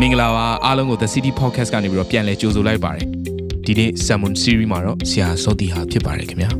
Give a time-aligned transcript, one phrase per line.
[0.00, 3.06] မင်္ဂလာပါအားလုံးကို The City Podcast ကနေပြီးတော့ပြန်လည်ကြိုဆိုလိုက်ပါတယ်
[3.66, 6.50] ဒီနေ့ Salmon Series မှာတော့ဆရာစောတီဟာဖြစ်ပါတယ်ခင်ဗျာ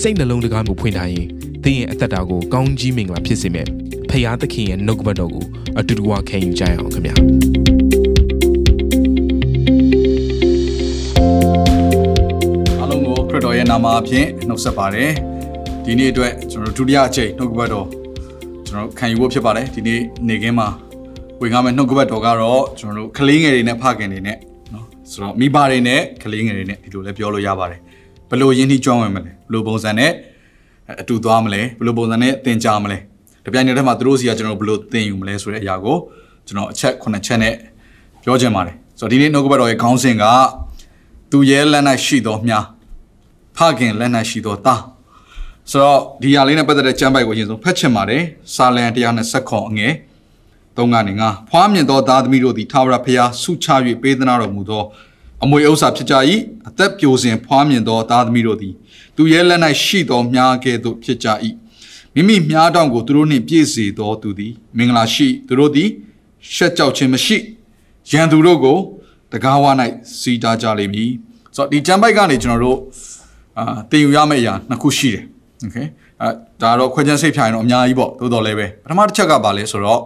[0.00, 1.26] စိတ်နှလုံးတကားကိုဖွင့်ထားရင်
[1.64, 3.68] သင်ရဲ့အသက်တာကိုကောင်းကြီးမင်္ဂလာဖြစ်စေမယ့်
[4.10, 5.44] ဖရာသခင်ရဲ့နှုတ်ကပတ်တော်ကို
[5.78, 7.14] အတူတူဝခံယူကြရအောင်ခင်ဗျာ
[12.80, 15.10] အားလုံးကိုခရစ်တော်ရဲ့နာမအဖြစ်နှုတ်ဆက်ပါတယ်
[15.84, 17.86] ဒီနေ့အတွက်ကျွန်တော်တို့ဒုတိယအချိန်နှုတ်ကပတ်တော်
[18.66, 20.68] ကျွန်တော်ခံယူဖို့ဖြစ်ပါတယ်ဒီနေ့နေခင်းမှာ
[21.40, 24.36] ဝင်ကားမဲ့နှုတ်ကပတ်တော်ကတော့ကျွန်တော်တို့ကလေးငယ်တွေနဲ့ဖခင်တွေနဲ့
[24.72, 27.80] နော်ဆိုတော့မိဘတွေနဲ့ကလေးငယ်တွေနဲ့ဒီလိုလည်းပြောလို့ရပါတယ်
[28.30, 30.10] ဘယ်လိုယဉ်နှီးကျွမ်းဝင်မလဲဘယ်လိုပုံစံနဲ့
[31.00, 32.98] အတူသွားမလဲဘယ်လိုပုံစံနဲ့သင်ကြားမလဲ
[33.44, 35.96] တပြိုင်နက်တည်းမှာသူတို့စီကကျွန်တော်တို့ဘယ်လိုသင်ယူမလဲဆိုတဲ့အရာကို
[36.46, 37.54] ကျွန်တော်အချက်9ချက်နဲ့
[38.24, 40.24] ပြောချင်ပါတယ်ဆိုတော့ဒီနေ့နှုတ်ကပတ်တော်ရဲ့ခေါင်းစဉ်က
[41.30, 42.64] သူရဲ့လက်၌ရှိသောမြား
[43.56, 44.80] ဖခင်လက်၌ရှိသောသား
[45.70, 48.22] ဆိုတော့ဒီຢာလေးနဲ့ပတ်သက်တဲ့ကျမ်းပိုက်ကိုအရင်ဆုံးဖတ်ချင်ပါတယ်
[48.54, 48.84] စာလံ
[49.16, 49.92] 120ခွန်အငယ်
[50.77, 53.67] 3ကနေ5ဖွားမြင်သောသားသမီးတို့သည်ထာဝရဘုရားဆုချ၍
[54.01, 54.83] ပေးသနာတော်မူသော
[55.43, 56.15] အမွေဥစ္စာဖြစ်ကြ၏
[56.67, 58.73] အသက်ပြိုစဉ်ဖွားမြင်သောသားသမီးတို့သည်
[59.15, 61.27] သူရဲ့လက်၌ရှိသောမြားကဲ့သို့ဖြစ်ကြ၏
[62.15, 65.89] မိမိမြားတောင်ကိုသူတို့နှင့်ပြည့်စေသောသူသည်မင်္ဂလာရှိသူတို့သည်
[66.53, 67.37] ရှက်ကြောက်ခြင်းမရှိ
[68.11, 68.77] ရန်သူတို့ကို
[69.31, 69.65] တကားဝ၌
[70.19, 71.11] စီးတားကြလိမ့်မည်
[71.55, 72.77] ဆိုတော့ဒီကျမ်းပိုက်ကနေကျွန်တော်တို့
[73.57, 75.23] အာတင်ယူရမယ့်အရာနှစ်ခုရှိတယ်
[75.63, 75.77] โอเค
[76.21, 76.29] အဲ
[76.61, 80.01] ဒါတော့ခွဲခြမ်းစိတ်ဖြာရင်တော့အများကြီးပေါ့သို့တော်လည်းပဲပထမတစ်ချက်ကပါလဲဆိုတော့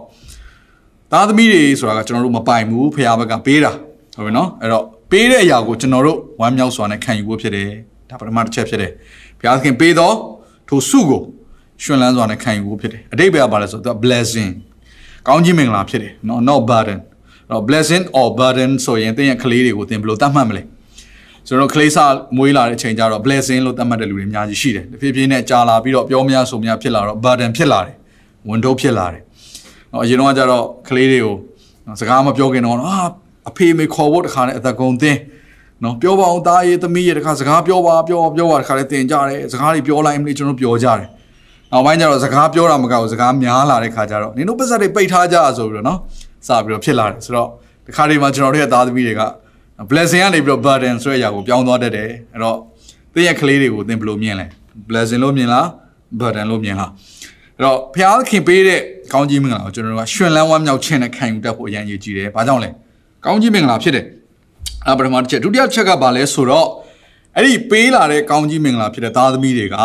[1.13, 3.71] သားသမီးတွေဆိုတာကကျွန်တော်တို့မပိုင်ဘူးဖခင်ဘက်ကပေးတာ
[4.15, 7.69] ဟုတ်ပြီနော်အဲ့တော့ပေးတဲ့အရာကိုကျွန်တော်တို့ဝမ်းမြောက်စွာနဲ့ခံယူဖို့ဖြစ်တယ်
[8.09, 8.91] ဒါပထမတစ်ချက်ဖြစ်တယ်
[9.39, 10.15] ဘုရားသခင်ပေးတော့
[10.69, 11.21] ထိုစုကို
[11.83, 14.51] ရှင်လန်းစွာနဲ့ခံယူဖို့ဖြစ်တယ်အတိတ်ဘက်ကပါလဲဆိုတော့ blessing
[15.27, 16.99] ကောင်းကြီးမင်္ဂလာဖြစ်တယ်နော် not burden
[17.49, 20.63] တော့ blessing or burden ဆိုရင်တင်းရဲ့ကလေးတွေကိုတင်းဘယ်လိုတတ်မှတ်မလဲ
[21.47, 27.95] ကျွန်တော်ကလေးစားမွေးလာတဲ့အချိန်ကျတော့ blessing လို့သတ်မှတ်တဲ့လူတွေအများကြီးရှိတယ်။တဖြည်းဖြည်းနဲ့ကြာလာပြီးတော့ပြောမရဆိုမရဖြစ်လာတော့ burden ဖြစ်လာတယ်။
[28.49, 29.21] ဝန်တော့ဖြစ်လာတယ်။
[29.91, 31.35] နော်အရင်တော့ကျတော့ကလေးတွေကို
[31.99, 32.97] စကားမပြောခင်တော့အာ
[33.49, 35.19] အဖေမေခေါ်ဖို့တခါနဲ့အသက်ကုန်သင်း
[35.83, 41.07] နော်ပြောပါအောင်သားရေးသမီးရေးတခါစကားပြောပါပြောပြောပါတခါလေးတင်ကြတယ်စကားတွေပြောလိုက်မလို့ကျွန်တော်ပြောကြတယ်။
[41.71, 45.99] နောက်ပိုင်းကျတော့စကားပြောတာမကဘူးစကားများလာတဲ့ခါကျတော့နင်တို့ပတ်သက်တွေပိတ်ထားကြဆိုပြီးတော့နော်
[46.47, 47.49] စပြီးတော့ဖြစ်လာတယ်ဆိုတော့
[47.87, 49.21] တခါဒီမှာကျွန်တော်တို့ရဲ့သားသမီးတွေက
[49.89, 52.57] blessing ကနေပြီးတော့ burden ဆိုတဲ့အရာကိုပြောင်းသွားတတ်တယ်အဲ့တော့
[53.13, 54.45] သင်ရဲ့ကလေးတွေကိုသင်ဘယ်လိုမြင်လဲ
[54.89, 55.65] blessing လို့မြင်လား
[56.19, 56.91] burden လို့မြင်လား
[57.57, 58.81] အဲ့တော့ဘုရားခင်ပေးတဲ့
[59.11, 62.69] ကောင်းကြီးမင်္ဂလာကိုကျွန်တော်တို့ကရှင်လန်းဝမ်းမြောက်ခြင်းနဲ့ခံယူတတ်ဖို့အရင်ရည်ကြည်တယ်ဘာကြောင့်လဲ
[63.25, 64.05] ကောင်းကြီးမင်္ဂလာဖြစ်တယ်
[64.85, 66.67] အဲ့ပထမတစ်ချက်ဒုတိယချက်ကဘာလဲဆိုတော့
[67.35, 69.75] အဲ့ဒီပေးလာတဲ့ကောင်းကြီးမင်္ဂလာဖြစ်တဲ့သားသမီးတွေက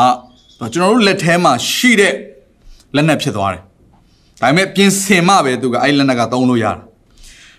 [0.74, 2.14] ကျွန်တော်တို့လက်ထဲမှာရှိတဲ့
[2.94, 3.62] လက်နက်ဖြစ်သွားတယ်
[4.40, 6.72] ဒါပေမဲ့ပြင်ဆင်မှပဲသူကအဲ့လက်နက်ကသုံးလို့ရတာ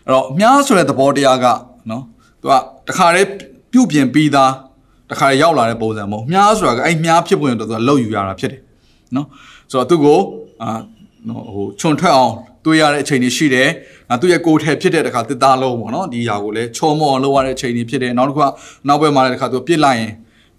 [0.05, 1.45] အဲ့တော့မြားဆိုတဲ့သဘောတရားက
[1.89, 2.03] နော်
[2.41, 2.53] သူက
[2.87, 3.29] တခါတည်း
[3.71, 4.51] ပြုတ်ပြင်ပြီးသား
[5.11, 8.61] တခါတည်းရောက်လာတဲ့ပုံစံမဟုတ်မြားဆိုတာကအဲ့မြားဖြစ်ပွင့်တော့သူကလောက်ယူရတာဖြစ်တယ်
[9.15, 9.27] နော်
[9.71, 10.19] ဆိုတော့သူ့ကို
[10.63, 10.69] အာ
[11.55, 12.33] ဟိုခြုံထွက်အောင်
[12.65, 13.69] တွေးရတဲ့အချိန်တွေရှိတယ်။
[14.09, 18.47] ငါသူ့ရဲ့ကိုယ်ထဲဖြစ်တဲ့တခါတစ်သားလုံးပေါ့နော်ဒီຢာကိုလည်းချောမောအောင်လုပ်ရတဲ့အချိန်တွေဖြစ်တယ်။နောက်တစ်ခုက
[18.87, 20.11] နောက်ဘက်မှာလည်းတခါသူပြစ်လိုက်ရင်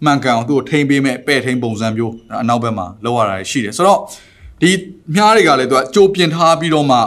[0.04, 3.98] မှန်ကန်အောင်သူ့ကိုထိမ့်ပေးမဲ့ပဲ့ထိမ့်ပုံစံမျိုးအနောက်ဘက်မှာလုပ်ရတာရှိတယ်။ဆိုတော့
[4.62, 4.70] ဒီ
[5.14, 6.98] မြားတွေကလည်းသူကကြိုးပြင်ထားပြီးတော့မှ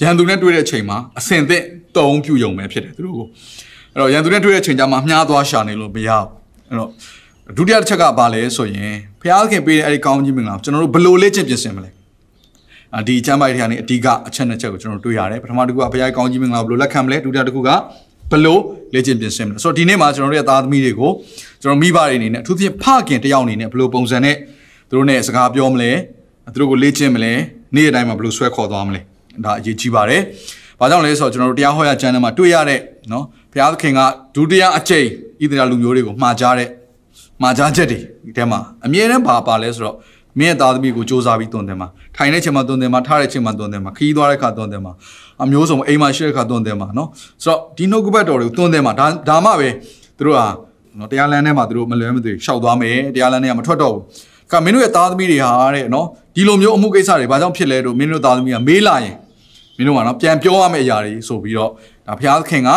[0.00, 1.64] ရန်သူနဲ့တွေ့တဲ့အချိန်မှာအစင်သင့်
[1.96, 3.26] တုံးပြူယုံပဲဖြစ်တယ်သူတို့ကို
[3.92, 6.26] အဲ့တော့ရန်သူနဲ့တွေ့တဲ့အချိန်ကျမှမြားသွားရှာနေလို့မရဘူး
[6.68, 6.90] အဲ့တော့
[7.56, 11.97] ဒုတိယတစ်ချက်ကဘာလဲဆိုရင်ဘုရားခင်ပေးတဲ့အဲ့ဒီကောင်းကြီးမင်္ဂလာကျွန်တော်တို့ဘယ်လိုလေ့ကျင့်ပြင်ဆင်မလဲအာ
[13.08, 17.70] ဒီချမ်းပိုက်တွေကနေအဓိကအချက်နှစ်ချက်ကိုကျွန်တော်တို့တွေ့ရတယ်ပထမတစ်ခုကဘုရားကောင်းကြီးမင်္ဂလာဘယ်လိုလက်ခံမလဲဒုတိယတစ်ခုက
[18.30, 18.58] ဘယ်လို
[18.94, 21.10] လေ့ကျင့်ပြင်ဆင်မလဲဆိုတော့ဒီနေ့မှာကျွန်တော်တို့ရဲ့သားသမီးတွေကို
[21.62, 24.36] ကျွန်တော်မိဘတွေအနေနဲ့အထူးသဖြင့်ဖခင်တယောက်အနေနဲ့ဘယ်လိုပုံစံနဲ့
[24.88, 25.90] သူတို့နဲ့စကားပြောမလဲ
[26.54, 27.32] သူတို့ကိုလေ့ကျင့်မလဲ
[27.74, 29.00] နေ့ရက်တိုင်းမှာဘယ်လိုဆွဲခေါ်သွားမလဲ
[29.44, 30.22] ဒါအရေးကြီးပါတယ်။
[30.80, 32.80] ဘာကြောင့်လဲဆိုတော့ကျွန်တော်တို့တရားဟောရကျမ်းထဲမှာတွေ့ရတဲ့
[33.12, 34.00] နော်ဘုရားသခင်က
[34.34, 35.06] ဒုတိယအကျိန်
[35.40, 36.68] ဣသရေလလူမျိုးတွေကိုမှာကြားတဲ့
[37.42, 39.96] မှာကြားချက်တွေဒီထဲမှာအမြဲတမ်းပါပါလဲဆိုတော့
[40.38, 44.92] မင်းရဲ့သားသမီးကိုစူးစမ်းပြီးတွန်းတယ်မှာထိုင်တဲ့ချိန်မှာတွန်းတယ်မှာထားတဲ့ချိန်မှာတွန်းတယ်မှာခီးသွားတဲ့ခါတွန်းတယ်မှာ
[45.42, 47.08] အမျိုးစုံအိမ်မှာရှိတဲ့ခါတွန်းတယ်မှာနော်
[47.44, 49.68] ဆိုတော့ဒီနှုတ်ကပတ်တော်တွေကိုတွန်းတယ်မှာဒါဒါမှပဲ
[50.18, 50.46] သူတို့ဟာ
[50.98, 54.02] နော်တရားလမ်းထဲမှာသူတို့မလွဲမသွေရှောက်သွားမယ်တရားလမ်းထဲကမထွက်တော့ဘူး
[54.52, 59.16] ကမင်းတို့ရဲ့သားသမီးတွေဟာတဲ့နော်ဒီလိုမျိုးအမှုကိစ္စတွေဘာကြောင့်ဖြစ်လဲတို့မင်းတို့သားသမီးကမေးလာရင်
[59.76, 61.70] မင်းတို့ကနော်ပြန်ပြောရမယ့်အရာတွေဆိုပြီးတော့
[62.06, 62.70] ဒါဘုရားသခင်က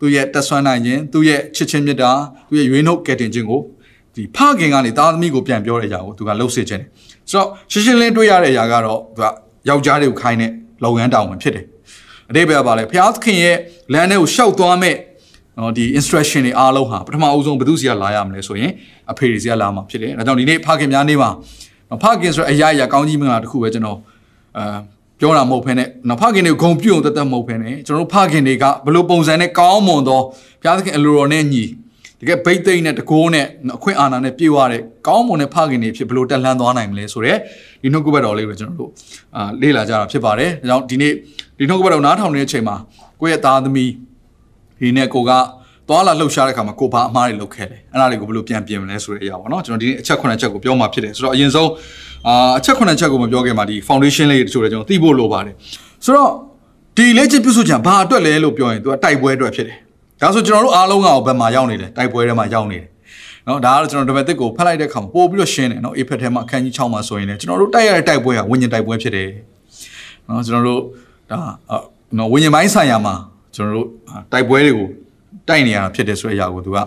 [0.00, 2.10] သူ့ရဲ့တက်ဆွမ်းနိုင်ခြင်းသူ့ရဲ့ချစ်ချင်းမြတ်တာ
[2.48, 3.60] သူ့ရဲ့ရွေးနှုတ်ကယ်တင်ခြင်းကို
[4.14, 6.88] ဒီဖခင်ကနေသားသမီးကိုပြန်ပြောတဲ့အရာကိုသူကလှုပ်စေခြင်းတယ်
[7.30, 9.26] ဆိုတော့ရှင်းရှင်းလင်းတွေ့ရတဲ့အရာကတော့သူက
[9.68, 10.50] ယောက်ျားတွေကိုခိုင်းတဲ့
[10.84, 11.64] လုပ်ငန်းတောင်းဝင်ဖြစ်တယ်
[12.30, 13.56] အတိတ်ဘက်ကပါလဲဘုရားသခင်ရဲ့
[13.92, 14.96] လမ်းထဲကိုရှောက်သွားမဲ့
[15.58, 18.72] နော်ဒီ instruction တွေအားလုံးဟာပထမအဦးဆုံးဘယ်သူစီကလာရမလဲဆိုရင်
[19.10, 21.30] အဖေတွေစီကလာမှာဖြစ်တယ်။ဒါကြောင့်ဒီနေ့ဖခင်များနေမှာ
[22.02, 23.98] ဖခင်ဆိုတဲ့အရာအရာကောင်းကြီးမင်္ဂလာတစ်ခုပဲကျွန်တော်
[24.58, 24.78] အာ
[25.20, 30.20] ပြောတာမဟုတ်ဖ ೇನೆ နော်ဖခင်တွေကိုဂုံပြုံတက်တက်မဟုတ်ဖ ೇನೆ ကျွန်တော်တို့ဖခင်တွေကဘလို့ပုံစံနဲ့ကောင်းမွန်သော
[30.62, 31.68] ဘုရားသခင်အလိုတော်နဲ့ညီတ
[32.28, 37.38] ကယ်ဗိတ်သိမ့်နဲ့တကိုးနဲ့အခွင့်အာဏာနဲ့ပြေဝတဲ့ကောင်းမွန်တဲ့ဖခင်တွေဖြစ်ဘလို့တက်လှမ်းသွားနိုင်မလဲဆိုတော့
[37.82, 38.90] ဒီနှုတ်ကပတ်တော်လေးကိုကျွန်တော်တို့
[39.36, 41.12] အာလေ့လာကြတာဖြစ်ပါတယ်။ဒါကြောင့်ဒီနေ့
[41.58, 42.76] ဒီနှုတ်ကပတ်တော်နားထောင်နေတဲ့အချိန်မှာ
[43.20, 43.90] ကိုကိုယ့်ရဲ့သားသမီး
[44.80, 45.32] ဒီနဲ့ကိုက
[45.88, 51.70] သွားလာလှုပ်ရှားတဲ့ခါမှာကိုဘာအမှားတွေလုပ်ခဲ့တယ်အဲ့ဒါတွေကိုဘယ်လိုပြန်ပြင်မလဲဆိုတဲ့အရာပေါ့နော်ကျွန်တော်ဒီနေ့အချက်9ချက်ကိုပြောမှာဖြစ်တယ်ဆိုတော့အရင်ဆုံး
[52.28, 55.54] အာအချက်9ချက်ကိုမပြောခင်မှာဒီ foundation လေးတချို့လည်းကျွန်တော်သိဖို့လိုပါတယ်
[56.04, 56.30] ဆိုတော့
[56.96, 59.78] ဒီလေ့ကျင့်ပြုစုခြင်းဘာအတွက်လဲလို့ပြောရင်သူကတိုက်ပွဲအတွက်ဖြစ်တယ်
[60.24, 62.86] ဒါဆိုကျွန်တော်တို့အားလုံးကဘယ်မှာရောက်နေလဲတိုက်ပွဲထဲမှာရောက်နေတယ်
[63.46, 69.28] နော်ဒါကတော့ကျွန်တော်ဒဘက်တစ်ကိုဖတ်လိုက်တဲ့အခါမှာပို့ပြီးတော့ရှင်းတယ်နော်အေဖက်ထဲမှာအခန်းကြီး6မှာဆိုရင်လည်းကျွန်တော်တို့တိုက်ရတဲ့တိုက်ပွဲဟာဝိညာဉ်တိုက်ပွဲဖြစ်တယ်
[70.28, 70.80] နော်ကျွန်တော်တို့
[71.30, 71.38] ဒါ
[72.18, 73.14] နော်ဝိညာဉ်ပိုင်းဆိုင်ရာမှာ
[73.54, 73.86] ကျွန်တော်တို့
[74.32, 74.88] တိုက်ပွဲတွေကို
[75.48, 76.78] တိုက်နေရတာဖြစ်တယ်ဆိုတဲ့အရာကိုသူက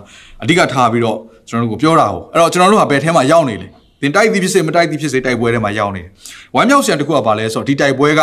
[0.44, 1.18] အဓိကထားပြီးတော့
[1.50, 3.68] ကျွန်တော်တို့ကိုပြောတာကိုအဲ့တော့ကျွန်တော်တို့ကဘယ်ထဲမှာရောက်နေလဲ
[4.02, 6.10] သင်တိုက်သည်ဖြစ်စေမတိုက်သည်ဖြစ်စေတိုက်ပွဲထဲမှာရောက်နေတယ်
[6.56, 8.22] ဝမ်းမြောက်စရာတစ်ခုကဘာလဲဆိုတော့ဒီတိုက်ပွဲက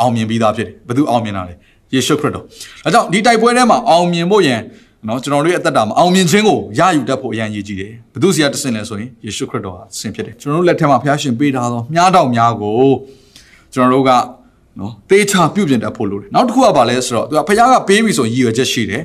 [0.00, 1.54] အောင်မြင်ပြီးသားဖြစ်တယ်ဘယ်သူအောင်မြင်တာလဲ
[1.94, 2.44] ယေရှုခရစ်တော်
[2.84, 4.60] အဲကြောင့်ဒီတိုက်ပွဲထဲမှာအောင်မြင်ဖို့ရန်
[5.08, 12.90] နော်ကျွန်တော်တို့ရဲ့အသက်တာမှာအောင်မြင်ခြင်းကိုရယူတတ်ဖို့အရန်ရည်ကြီးတယ်ဘယ်သူစီကတဆင်လဲဆိုရင်ယေရှုခရစ်တော်ဟာဆင်ဖြစ်တယ်ကျွန်တော်တို့လက်ထက်မှာဘုရားရှင်ပေးထားသောမြားတော်များကို
[13.74, 14.10] ကျွန်တော်တို့က
[14.80, 19.02] နော်သေချာပြုပြင်တတ်ဖို့လိုတယ်နောက်တစ်ခုကဘာလဲဆိုတော့သူကဘုရားကပေးပြီဆိုရင်ရည်ရွယ်ချက်ရှိတယ်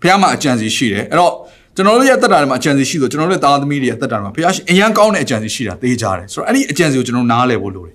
[0.00, 1.32] ဘုရားမှာအကြံစီရှိတယ်အဲ့တော့
[1.76, 7.94] ကျွန်တော်တို့ရဲ့အသက်တာတွေမှာအကြံစီရှိဆိုကျွန်တော်တို့သားသမီးတွေရဲ့အသက်တာတွေမှာဘုရားရှင်အရန်ကောင်းတဲ့အကြံစီရှိတာသိကြတယ်ဆိုတော့အဲ့ဒီအကြံစီကိုကျွန်တော်နားလည်ဖို့လိုတယ်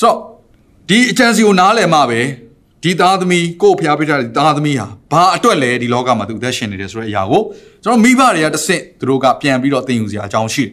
[0.00, 0.16] ဆိုတော့
[0.88, 2.20] ဒီအကြံစီကိုနားလည်မှပဲ
[2.82, 7.42] ဒီသားသမီးကို့ဖျားပေးထားတဲ့သားသမီးဟာဘာအတွက်လဲဒီလောကမှာသူအသက်ရှင်နေတယ်ဆိုတဲ့အရာကို
[7.84, 10.72] ကျွန်တော်မိဘတွေကတစ်ဆင့်သူတို့ကပြန်ပြီးတော့သင်ယူစရာအကြောင်းရှိတယ်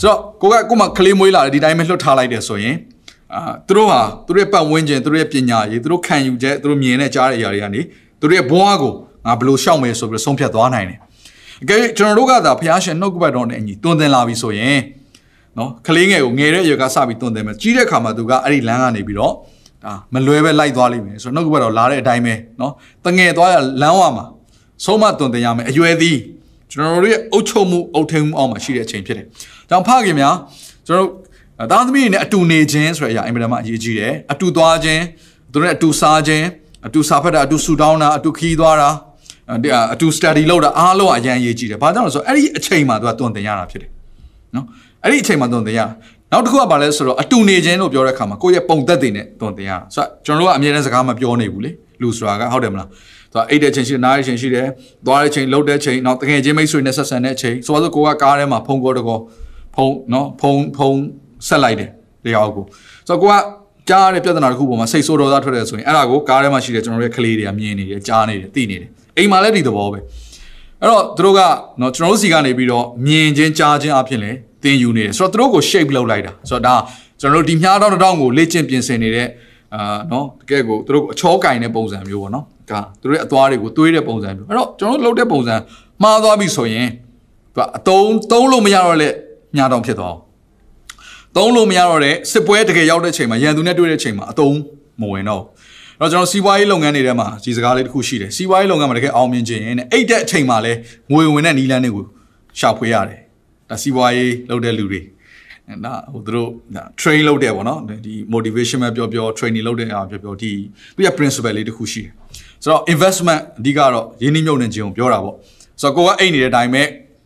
[0.00, 2.76] ဆိုတော့ကိုကကိုမှကလေးမွေးလာတယ်ဒီတိုင်းပဲလွတ်ထားလိုက်တယ်ဆိုရင်
[3.34, 7.80] အာသူတို့ဟာသူတို့ရဲ့ပတ်ဝန်းကျင်သူတို့ရဲ့ပညာရေးသူတို့ခံယူချက်သူတို့မြင်တဲ့ကြားတဲ့အရာတွေကနေ
[8.20, 8.92] သူတို့ရဲ့ဘဝကို
[9.26, 10.98] ငါဘယ်လိုရှောက်မယ်ဆိုပြီးဆုံးဖြတ်သွားနိုင်တယ်
[11.62, 14.78] အကယ်ကျွန်တော်တို့ကသာဖျားရှင်နှုတ်ကပတ်တော်နဲ့အညီတွင်တင်လာပြီဆိုရင်
[15.58, 19.34] နော်ကလေးငယ်ကိုငယ်တဲ့အရွယ်ကစပြီးတွင်တင်မယ်ကြီးတဲ့အခါမှာသူကအဲ့ဒီလမ်းကနေပြီးတော့
[19.84, 22.72] ဒါမလွဲပဲလိုက်သွားလိမ့်မယ်ဆိုတော့နှုတ်ကပတ်တော်လာတဲ့အတိုင်းပဲနော်
[23.04, 24.24] တငယ်သွားရလမ်းဝမှာ
[24.84, 26.16] ဆုံးမတွင်တင်ရမယ်အရွယ်သည်
[26.72, 29.26] ကျွန်တော်တို့ရဲ့အုတ်ချုပ်မှုအုတ်ထိန်မှုအောက်မှာရှိတဲ့အချိန်ဖြစ်တယ်။
[29.68, 30.34] ကြောင့်ဖခင်များ
[30.86, 35.02] ကျွန်တော်တို့သားသမီးတွေနဲ့အတူနေခြင်းဆိုတဲ့အရာအင်မတန်မှအရေးကြီးတယ်။အတူသွားခြင်း
[35.52, 36.44] သူတို့နဲ့အတူစားခြင်း
[36.86, 38.90] အတူစားဖက်တာအတူဆူတောင်းတာအတူခီးသွားတာ
[39.94, 43.90] အတူ study လုပ်တာအားလုံးအရန်ရေးကြည့်တယ်။ဘာကြောင့်လဲဆိုတော့အဲ့ဒီအချိန်မှာသူကတွန်တင်ရတာဖြစ်တယ်။
[44.54, 44.66] နော်။
[45.04, 45.86] အဲ့ဒီအချိန်မှာတွန်တင်ရတာ။
[46.32, 51.70] နောက်တစ်ခုကဘာလဲဆိုတော့အတူနေခြင်းလို့ပြောတဲ့အခါမှာကိုယ့်ရဲ့ပုံသက်တွေနဲ့တွန်တင်ရတာ။ဆိုတော့ကျွန်တော်တို့ကအမြဲတမ်းစကားမပြောနေဘူးလေ။
[52.02, 52.88] လူဆိုတာကဟုတ်တယ်မလား။
[53.32, 54.66] သူကအိတ်တဲ့ချိန်ရှိတယ်နားတဲ့ချိန်ရှိတယ်။
[55.06, 59.18] သွားတဲ့ချိန်လှုပ်တဲ့ချိန်နောက်တကယ်ချင်းမိတ်ဆွေနဲ့ဆက်ဆံတဲ့ချိန်ဆိုတော့ကိုကကားထဲမှာဖုံကောတကော
[59.76, 60.90] ဖုံနော်ဖုံဖုံ
[61.48, 61.90] ဆက်လိုက်တယ်
[62.24, 62.64] တရားကို။
[63.08, 63.34] ဆိုတော့ကိုက
[63.88, 69.98] ကြားရတဲ့ပြဿနာတစ်ခုပေါ်မှာစိတ်ဆိုးဒေါသထွက်တယ်ဆိုရင်အဲ့ဒါကိုကားထဲမှာရှိတဲ့ကျွန်တော်တို့ရဲ့ကလေးတွေကမြင်နေတယ်ကြားနေတယ်သိနေတယ်အိမ်မှာလည်းဒီသဘောပဲ
[70.80, 71.40] အဲ့တော့သူတို့က
[71.80, 74.30] နော်ကျွန်တော်တို့စီကနေပြီးတော့မြင်ချင်းကြားချင်းအဖြစ်လဲ
[74.66, 76.74] သင်ယူနေတယ်ဆိုတော့သူတို့ကို shape လုပ်လိုက်တာဆိုတော့ဒါ
[77.20, 79.28] ကျွန်တော်တို့ဒီမြားတောင်းတောင်းကိုလေ့ကျင့်ပြင်ဆင်နေတဲ့
[79.74, 85.54] အာနော်တကယ်ကိုသူတို့အချောကင်တဲ့ပုံစံမျိုးပေါ့နော်ဒါသူတို့ရဲ့အသွားတွေကိုတွေးတဲ့ပုံစံမျိုးအဲ့တော့ကျွန်တော်တို့လုပ်တဲ့ပုံစံ
[86.02, 86.88] မှားသွားပြီဆိုရင်
[87.54, 89.12] သူကအတုံးသုံးလို့မရတော့တဲ့
[89.56, 90.20] မြားတောင်းဖြစ်သွားအောင်
[91.36, 94.56] သုံးလို့မရတော့တဲ့စစ်ပွဲတကယ်ရောက်တဲ့ချိန်မှာရန်သူနဲ့တွေ့တဲ့ချိန်မှာအတုံး
[95.00, 95.42] မဝင်တော့
[96.00, 100.72] တော့ကျွန်တော်စီးပွားရေးလုပ်ငန်းတွေထဲမှာဒီစကားလေးတစ်ခုရှိတယ်စီးပွားရေးလုပ်ငန်းမှာတကယ်အောင်မြင်ခြင်းနဲ့အိတ်တဲ့အချိန်မှာလဲ
[101.12, 102.04] ငွေဝင်တဲ့နီးလန်းတွေကို
[102.58, 103.20] ရှာဖွေရတယ်
[103.70, 105.00] ဒါစီးပွားရေးလုပ်တဲ့လူတွေ
[105.84, 110.52] ဒါဟိုသူတို့ဒါ train လုပ်တယ်ပေါ့နော်ဒီ motivation ပဲပြောပြော training လုပ်တဲ့အားပြောပြောဒီ
[110.96, 112.12] သူရဲ့ principle လေးတစ်ခုရှိတယ်
[112.62, 115.34] ဆိုတော့ investment အဓိကတော့ရင်းနှီးမြှုပ်နှံခြင်းကိုပြောတာပေါ့
[115.80, 116.82] ဆိုတော့ကိုကအိတ်နေတဲ့အတိုင်းပဲ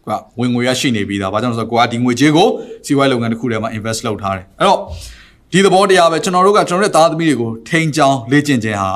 [0.07, 0.11] က
[0.41, 2.49] ဝင်ငွေရရှိနေပြီးသား။ဘာကြောင့်လဲဆိုတော့ကိုကဒီငွေကြေးကို
[2.87, 4.81] စီးပွားရေးလုပ်ငန်းတစ်ခုထဲမှာ invest လုပ်ထားတယ်။အဲ့တော့
[5.53, 8.89] ဒီသဘောတရားပဲကျွန်တော်တို့ကကျွန်တော်တို့သားသမီးတွေကိုထိန်းချောင်းလေ့ကျင့်ခြင်းဟာ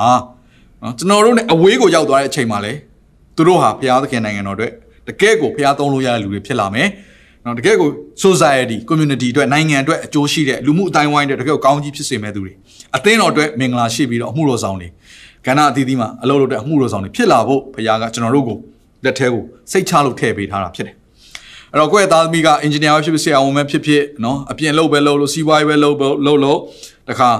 [0.83, 2.73] နော်ကျွန်တော်တို့ ਨੇ အဝေးကိုရောက်သွားတဲ့အချိန်မှာလေ
[3.35, 4.71] သူတို့ဟာဘုရားသခင်နိုင်ငံတော်အတွက်
[5.07, 6.87] တကယ့်ကိုဘုရားသုံးလို့ရတဲ့လူတွေဖြစ်လာမယ်။
[7.45, 7.89] နော်တကယ့်ကို
[8.25, 12.53] society community အတွက်နိုင်ငံအတွက်အကျိုးရှိတဲ့လူမှုအတိုင်းဝိုင်းအတွက်တကယ့်ကိုကောင်းကြီးဖြစ်စေမဲ့သူတွေ
[12.95, 14.87] အသင်းတော်အတွက်မင်္ဂလာရှိပြီးတော့အမှုတော်ဆောင်တွေ
[15.47, 18.57] ကဏ္ဍအသီးသီးမှာအလုပ်လုပ်တဲ့အမှုတော်ဆောင်တွေဖြစ်လာဖို့ဘုရားကကျွန်တော်တို့ကို
[19.05, 20.95] လက်ထဲကိုစိတ်ချလို့ထည့်ပေးထားတာဖြစ်တယ်
[21.71, 26.59] အဲ့တော့ကိုယ့်ရဲ့သားသမီးကအင်ဂျင်နီယာပဲဖြစ်ဖြစ်ဆရာဝန်ပဲဖြစ်ဖြစ်နော်အပြင်လုပ်ပဲလုပ်လို့စီးပွားရေးပဲလုပ်လုပ်လို့
[27.09, 27.31] တခါ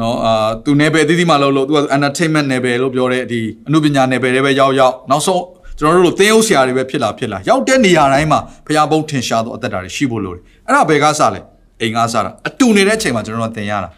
[0.00, 5.42] နော်အာသူနယ်ပယ်အသီးသီးမှာလုပ်လို့သူက entertainment နယ်ပယ်လို့ပြောတဲ့ဒီအမှုပညာနယ်ပယ်တွေပဲရောက်ရောက်နောက်ဆုံး
[5.78, 11.40] ကျွန်တော်တို့လိုသင်းအုပ်ဆရာတွေပဲဖြစ်လာဖြစ်လာရောက်တဲ့နေရာတိုင်းမှာဖျားပုံးထင်ရှားသောအသက်တာတွေရှိဖို့လိုတယ်အဲ့ဒါဘယ်ကစလဲ
[11.80, 13.88] အိမ်ကစတာအတူနေတဲ့အချိန်မှာကျွန်တော်တို့သင်ရတာ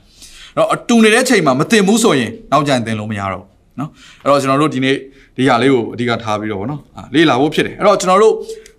[0.54, 3.48] အဲ့တော့အတူနေတဲ့အချိန်မှာမသင်ဘူးဆိုရင်နောက်ကျရင်သင်လို့မရတော့ဘူး
[3.80, 3.90] နော်
[4.22, 4.96] အဲ့တော့ကျွန်တော်တို့ဒီနေ့
[5.36, 6.80] ဒီဟာလေးကိုအဓိကထားပြီးတော့ဗောနော်
[7.14, 8.34] လေ့လာဖို့ဖြစ်တယ်အဲ့တော့ကျွန်တော်တို့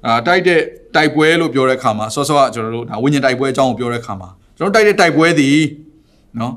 [0.05, 0.59] အာတိုက်တဲ့
[0.95, 5.57] တိုက်ပွဲလို့ပြောတဲ့အခါမှာစောစောကကျွန်တော်တို့ဒါဝိညာဉ်တိုက်ပွဲအကြောင်းကိုပြောတဲ့အခါမှာကျွန်တော်တိုက်တဲ့တိုက်ပွဲသည်
[6.39, 6.53] နော်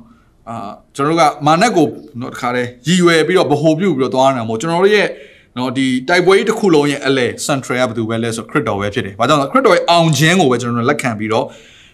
[0.48, 1.86] အာကျွန်တော်တို့ကမာနက်ကို
[2.20, 5.08] တော့တခါတည်းရည်ရွယ်ပြီးတော့ဗဟိုပြုပြီးတော့သွားနေတာမဟုတ်ကျွန်တော်တို့ရဲ့
[5.56, 11.46] နော်ဒီတိုက်ပွဲကြီးတစ်ခုလုံးရဲ့အလဲ central ကဘယ်သူပဲလဲဆိုခရစ်တော်ပဲဖြစ်တယ်။ဘာကြောင့်လဲခရစ်တော်ရဲ့အောင်ခြင်းကိုပဲကျွန်တော်တို့လက်ခံပြီးတော့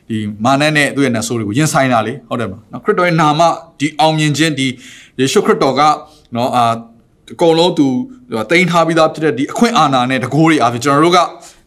[0.09, 3.41] ဒီမာနက်နဲ့သူ့ရဲ့နတ်ဆိုးတွေကိုရင်ဆိုင်တာလေဟုတ်တယ်မလား။နော်ခရစ်တော်ရဲ့နာမ
[3.81, 4.67] ဒီအောင်မြင်ခြင်းဒီ
[5.21, 5.81] ယေရှုခရစ်တော်က
[6.37, 6.65] နော်အာ
[7.33, 7.87] အကုန်လုံးသူ
[8.51, 11.19] တိန်းထားပြီးသားဖြစ်တဲ့ဒီအခွင့်အာဏာနဲ့တကိုးတွေအားဖြင့်ကျွန်တော်တို့က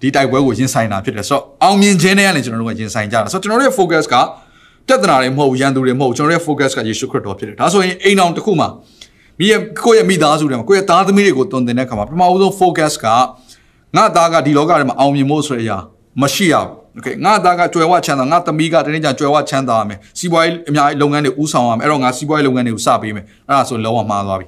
[0.02, 4.16] ဒီတိုက်ပွဲကိုရင်ဆိုင်တာဖြစ်တယ်ဆိုတော့အောင်မြင်ခြင်းတွေကနေကျွန်တော်တို့ကရင်ဆိုင်ကြတာဆိုတော့ကျွန်တော်တို့ရဲ့ focus က
[4.88, 8.70] ပြဿနာတွေမဟုတ်ဘူးရန်သူတွေမဟုတ်ကျွန်တော်တို့ရဲ့ focus ကယေရှုခရစ်တော်ဖြစ်တယ်ဒါဆိုရင်အိမ်အောင်တစ်ခုမှာ
[9.39, 13.07] မိရဲ့ကိုယ့်ရဲ့မိသားစုတွေမှာကိုယ့်ရဲ့သားသမီးတွေကိုတုံတင်တဲ့အခါမှာပထမဦးဆုံး focus က
[13.97, 15.79] ငါသားကဒီလောကထဲမှာအောင်မြင်ဖို့ဆိုတဲ့အရာ
[16.23, 24.47] မရှိရဘူးโอเคငါသားကကြွယ်ဝချမ်းသာငါသမီးကတနေ့ကျကြွယ်ဝချမ်းသာရမယ်စီးပွားရေးအများကြီးလုပ်ငန်းတွေဦးဆောင်ရမယ်အဲ့တော့ငါစီးပွားရေးလုပ်ငန်းတွေကိုစပေးမယ်အဲ့ဒါဆိုလုံးဝမှားသွားပြီ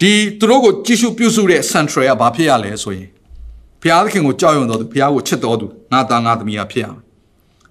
[0.00, 3.08] ဒီသူတို့ကိုကြည့်ရှုပြုစုတဲ့ central ကဘာဖြစ်ရလဲဆိုရင်
[3.82, 7.02] ဘုရားသခင်ကိုကြောက်ရွံ့တော်သူဘုရားကိုချစ်တော်သူငါသားငါသမီးကဖြစ်ရမယ်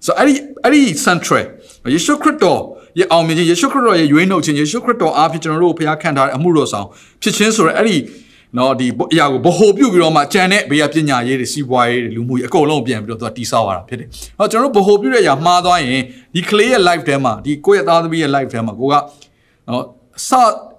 [0.04, 0.34] ဆိုအဲ့ဒီ
[0.64, 1.44] အဲ့ဒီ central
[1.94, 2.60] ယေရှုခရစ်တော်
[2.99, 6.87] ရဲ့အောင်မြင်ခြင်းယေရှုခရစ်တော်ရဲ့ရွေးနှုတ်ခြင်းယေရှုခရစ်တော်အားဖြင့်ကျွန်တော်တို့ကိုဘုရားခံထားတဲ့အမှုတော်ဆောင်
[7.21, 7.97] ဖြစ်ခြင်းဆိုရယ်အဲ့ဒီ
[8.57, 14.07] နော်ဒီအရာကိုဗဟိုပြုတ်ပြီးတော့မှကြံတဲ့ဘေးကပညာရေးတွေစီးပွားရေးတွေလူမှုရေးအကုန်လုံးပြန်ပြီးတော့သူကတိဆောက်ရတာဖြစ်တယ်။
[14.39, 16.01] ဟောကျွန်တော်တို့ဗဟိုပြုတ်တဲ့အရာမှားသွားရင်
[16.33, 18.93] ဒီ clay ရဲ့ life ထဲမှာဒီကိုယ့်ရဲ့သားသမီးရဲ့ life ထဲမှာကိုက
[19.69, 19.83] နော်
[20.29, 20.31] စ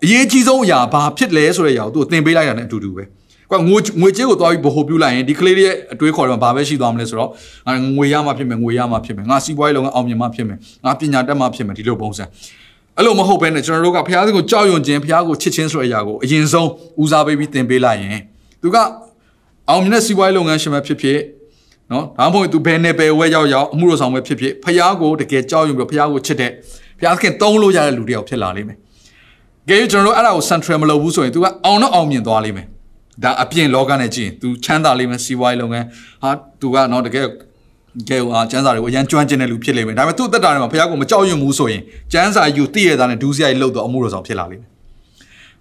[0.04, 3.04] အရေးကြီးဆုံးအရာဘာဖြစ်လဲဆိုတဲ့အရာကိုသူသင်ပေးလိုက်တာ ਨੇ အတူတူပဲ။
[3.50, 7.30] ကွာငွေငွေကြေးကိုသွားပြီးဗဟိုပြုတ်လိုက်ရင်ဒီ clay ရဲ့အတွေးခေါ်တော့ဘာပဲရှိသွားမလဲဆိုတော့
[7.96, 12.24] ငွေရမှဖြစ်မယ်ငွေရမှဖြစ်မယ်ငါစီးပွားရေးလုပ်ငန်းအောင်မြင်မှဖြစ်မယ်ငါပညာတတ်မှဖြစ်မယ်ဒီလိုပုံစံ
[12.96, 16.68] အဲ့လိုမဟုတ်ဘဲနဲ့ကျွန်တော်တို့ကဘုရားသခင်ကိုကြောက်ရွံ့ခြင်းဘုရားကိုချစ်ခြင်းဆိုတဲ့အရာကိုအရင်ဆုံး
[17.02, 18.20] ဦးစားပေးပြီးသင်ပေးလိုက်ရင်
[18.62, 18.76] သူက
[19.68, 21.18] အောင်မြင်တဲ့စီးပွားရေးလုပ်ငန်းရှင်ပဲဖြစ်ဖြစ်
[21.92, 26.50] နော်ဒါမှမဟုတ်သူဘယ်နဲ့ပဲဝဲရောက်ရောက်အမှုတော်ဆောင်ပဲဖြစ်ဖြစ်ဘုရားကိုတကယ်ကြောက်ရွံ့ပြီးဘုရားကိုချစ်တဲ့
[26.98, 28.78] ဘုရားသခင်တုံးလို့ရတဲ့လူတယောက်ဖြစ်လာလိမ့်မယ်။
[29.68, 32.66] ကြည့်ကျွန်တော်တို့အဲ့ဒါကို central မလုပ်ဘူးဆိုရင် तू ကအောင်တော့အောင်မြင်သွားလိမ့်မယ်။
[33.23, 35.85] ဒါအပြင်လောကနဲ့ကြည့်ရင် तू ချမ်းသာလိမ့်မယ်စီးပွားရေးလုပ်ငန်း
[36.23, 36.29] ဟာ
[36.61, 37.25] तू ကတော့တကယ်
[38.09, 41.81] ကဲဟာကျန်းစာတွေကိုအရန်ကျွမ်းကျင်တဲ့လူဖြစ်လိမ့်မယ်ဒါပေမဲ့သူ့အသက်တာထဲမှာဘုရားကိုမကြောက်ရွံ့ဘူးဆိုရင်
[42.11, 44.69] ကျန်းစာယူတည့်ရတာနဲ့ဒူးစရိုက်လှုပ်တော့အမှုတော်ဆောင်ဖြစ်လာလိမ့်မယ်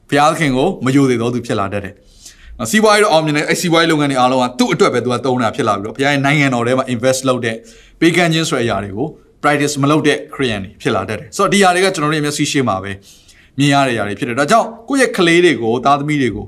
[0.09, 1.95] ဘုရားသခင်ကိုမယိုသေးတော့သူဖြစ်လာတတ်တယ်
[2.71, 7.57] စီးပွားရေးတော့အောင်မြင်တဲ့အဲစီးပွားရေးလုပ်ငန်းတွေအားလုံးကသူ့အတွက်ပဲသူကတုံးတာဖြစ်လာပြီးတော့ဘုရားရဲ့နိုင်ငံတော်ထဲမှာ invest လုပ်တဲ့
[8.01, 9.07] ပေးကမ်းခြင်းဆိုတဲ့အရာတွေကို
[9.43, 12.93] practice မလုပ်တဲ့ Korean တွေဖြစ်လာတတ်တယ်ဆိုတော့ဒီຢာတွေကကျွန်တော်တို့ရဲ့မျက်စိရှေ့မှာပဲ
[13.59, 16.47] မြင်ရတဲ့ຢာတွေဖြစ်တယ်ဒါကြောင့်ကိုယ့်ရဲ့ကလေးတွေကိုသားသမီးတွေကို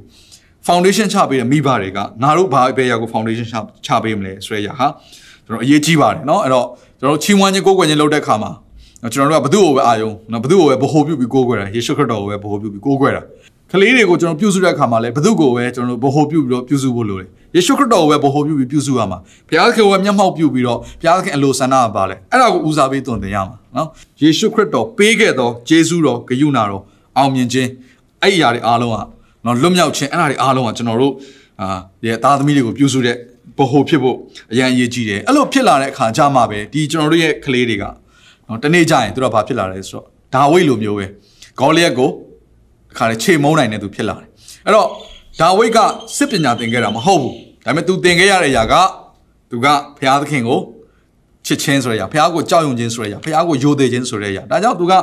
[0.68, 3.46] foundation ချပေးတဲ့မိဘတွေကငါတို့ဘာပဲຢာကို foundation
[3.86, 4.86] ချပေးမလဲဆိုတဲ့ຢာဟာ
[5.46, 6.66] ကျွန်တော်အရေးကြီးပါတယ်เนาะအဲ့တော့
[7.00, 8.50] ကျွန်တော်ချီးမွမ်းခြင်းကိုးကွယ်ခြင်းလုပ်တဲ့အခါမှာ
[9.14, 13.22] ကျွန်တော်တို့ကဘု து ကိုပဲအာယုံနော်ဘု து ကိုပဲဗဟိုပြုပြီးကိုးကွယ်တာယေရှုခရစ်တော်ကိုပဲဗဟိုပြုပြီးကိုးကွယ်တာ
[13.72, 23.88] ကလေးတွေကိုကျွန်တော်ပြုစုတဲ့အခါမှာလည်းဘု து ကိုပဲကျွန်တော်တို့ဗဟိုပြုပြီးတော့ပြုစုဖို့လိုတယ်ယေရှုခရစ်တော်ကိုပဲဗဟိုပြုပြီးပြုစုရမှာဘုရားသခင်ကိုပဲမျက်မှောက်ပြုပြီးတော့ဘုရားသခင်အလိုဆန္ဒပါလေအဲ့ဒါကိုဦးစားပေးသွန်သင်ရမှာနော်
[24.22, 26.82] ယေရှုခရစ်တော်ပေးခဲ့သောဂျေဇုတော်ဂရုဏာတော်
[27.16, 27.68] အောင်မြင်ခြင်း
[28.22, 28.96] အဲ့ဒီအရာတွေအားလုံးက
[29.45, 31.13] နော်လွတ်မြောက်ခြင်းအဲ့ဒါတွေအားလုံးကကျွန်တော်တို့
[31.61, 33.15] အာရဲ့သားသမီးတွေကိုပြုစုတဲ့
[33.57, 34.17] ဗဟိုဖြစ်ဖို့
[34.51, 37.83] အရန်အရေးကြီးတယ်အဲ့လိုဖြစ်လာတဲ့အခါကျမှပဲဒီကျွန်တော်တို့ရဲ့ကလေးတွေက
[38.47, 41.05] နော်တနေ့ကျရင်သူတို့ကဘာဖြစ်လာလဲဆိုတော့ဒါဝိတ်လိုမျိုးပဲ
[41.59, 42.09] ဂေါလိယက်ကို
[42.91, 44.27] အခါလေခြေမုံနိုင်တဲ့သူဖြစ်လာတယ်
[44.65, 44.87] အဲ့တော့
[45.41, 45.79] ဒါဝိတ်က
[46.17, 47.33] စစ်ပညာသင်ခဲ့တာမဟုတ်ဘူး
[47.65, 48.73] ဒါပေမဲ့သူသင်ခဲ့ရတဲ့အရာက
[49.49, 49.67] သူက
[49.97, 50.59] ဘုရားသခင်ကို
[51.45, 54.93] ချစ်ခြင်းဆိုတဲ့အရာဘုရားကိုကြောက်ရွံ့ခြင်းဆိုတဲ့အရာဘုရားကိုယိုသေးခြင်းဆိုတဲ့အရာဒါကြောင့်သူက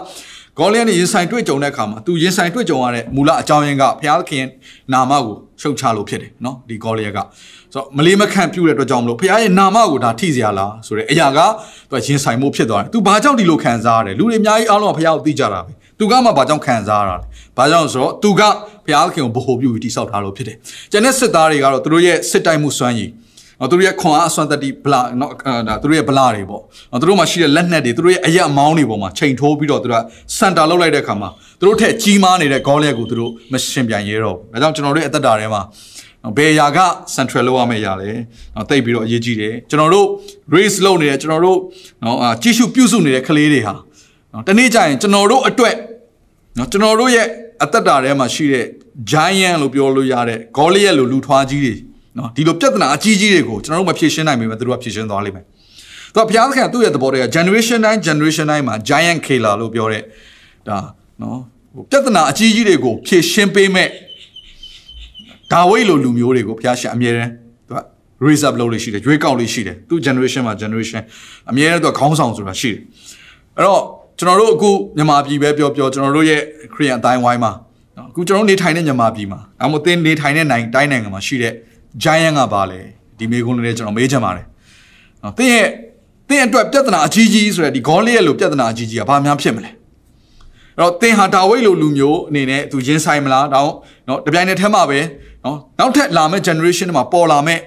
[0.59, 4.45] ဂေါလိယက်နဲ့ရင်ဆိုင်တွေ့ကြုံတဲ့အခါမှာသူရင်ဆိုင်တွေ့ကြုံရတဲ့မူလအကြောင်းရင်းကဘုရားသခင်
[4.93, 7.19] နာမကိုရှုတ်ချလို့ဖြစ်တယ်နော်ဒီဂေါလိယက်က
[7.73, 11.39] ဆိုတော့မလေးမခန့်ပြုတဲ့အတွက်ကြောင့်မလို့ဘုရားရဲ့နာမကိုဒါထိစရာလားဆိုတဲ့အရာက
[11.91, 18.43] သူရင်ဆိုင်မှုဖြစ်သွားတယ်သူဘာကြောင့်ဒီလိုခံစားရတယ်လူတွေအများကြီးအားလုံးကဘုရားကိုသိကြတာပဲသူကမှဘာကြောင့်ခံစားရတာလဲဘာကြောင့်ဆိုတော့သူက
[18.87, 20.57] ဘုရားသခင်ကိုဗဟိုပြုပြီးတိဆောက်ထားလို့ဖြစ်တယ်
[20.93, 23.11] ကျန်တဲ့စစ်သားတွေကတော့သူတို့ရဲ့စစ်တိုက်မှုစွမ်းရည်
[23.61, 25.33] နော်သူတို့ရဲ့ခွန်အားအစွမ်းတတိဗလာနော်
[25.69, 30.03] ဒါသူတို့ရဲ့ဗလာတွေပေါ့နော်သူတို့မှာရှိတဲ့လက်နက်တွေသူတို့ရဲ့အရက်အမောင်းတွေပေါ်မှာချိန်ထိုးပြီးတော့သူတို့က
[30.37, 35.63] စန်တာလောက်လိုက်တဲ့အခါမှာသူတို့ထက်ကြီးမားနေတဲ့ဂေါလက်ကိုသူတို့မရှင်ပြန်ရဲတော့ဘူးဒါကြောင့်ကျွန်တော်တို့ရဲ့အသက်တာထဲမှာ
[36.37, 36.79] ဘယ်ရာက
[37.15, 38.11] central လောက်ရမယ့်ရာလဲ
[38.57, 40.07] နော်တိတ်ပြီးတော့အရေးကြီးတယ်ကျွန်တော်တို့
[40.55, 41.59] race လုပ်နေတယ်ကျွန်တော်တို့
[42.05, 45.77] နော်အာကြီးစုပြုစုနေတဲ့ကလေးတွေဟာနော်တနေ့ကျရင်ကျွန်တော်တို့အတွက်
[46.59, 47.27] နော်ကျွန်တော်တို့ရဲ့
[47.65, 48.67] အသက်တာထဲမှာရှိတဲ့
[49.11, 51.75] giant လို့ပြောလို့ရတဲ့ Goliath လို့လူထွားကြီးတွေ
[52.19, 55.45] နော်ဒီလိုပြဿနာအကြီးကြီးတွေကိုကျွန်တော်တို့မဖြေရှင်းနိုင်ပေမဲ့သူတို့ကဖြေရှင်းသွားလိမ့်မယ်။
[56.15, 60.03] သူကဘုရားသခင်ကသူ့ရဲ့သဘောတွေက generation တိုင်း generation တိုင်းမှာ giant killer လို့ပြောတဲ့
[60.69, 60.79] ဒါ
[61.23, 61.39] နော်
[61.91, 63.89] ပြဿနာအကြီးကြီးတွေကိုဖြေရှင်းပေးမဲ့
[65.53, 67.31] ဒါဝိတ်လိုလူမျိုးတွေကိုဘုရားရှင်အမြဲတမ်း
[67.69, 67.81] သူက
[68.27, 71.01] reserve လုပ်လို့ရှိတယ်ရွေးကောက်လို့ရှိတယ်သူ generation မှာ generation
[71.51, 72.79] အမြဲတမ်းသူကခေါင်းဆောင်ဆိုတာရှိတယ်
[73.57, 73.81] အဲ့တော့
[74.19, 76.41] ကျွန်တော်တို့အခုမြန်မာပြည်ပဲပြောပြောကျွန်တော်တို့ရဲ့
[76.75, 77.53] ခရီးအတိုင်းဝိုင်းမှာ
[77.97, 81.53] နော်အခုကျွန်တော်နေထိုင်တဲ့မြန်မာပြည်မှာအမို့တင်းနေထိုင်တဲ့နိုင်တိုင်းနိုင်ငံမှာရှိတဲ့
[82.05, 82.81] giant ကပါလေ
[83.19, 84.45] ဒီမေကုန်းလေးကျွန်တော်မေးချင်ပါတယ်
[85.23, 85.69] နော်တင်းရဲ့
[86.29, 89.75] တင်းအတွက်ပြဿနာအကြီးကြီးဆိုတဲ့ဒီဂေါလိရဲ့လိုပြဿနာအကြီးကြီးကဘာများဖြစ်မလဲအဲ့
[90.81, 93.71] တော့တင်းဟာဒါဝိတ်လိုလူမျိုးအနေနဲ့သူရင်ဆိုင်မလားတော့
[94.09, 95.01] နော်တပြိုင်နက်တည်းမှာပဲ
[95.45, 97.63] နော်နောက်ထပ်လာမယ့် generation တွေမှာပေါ်လာမယ့်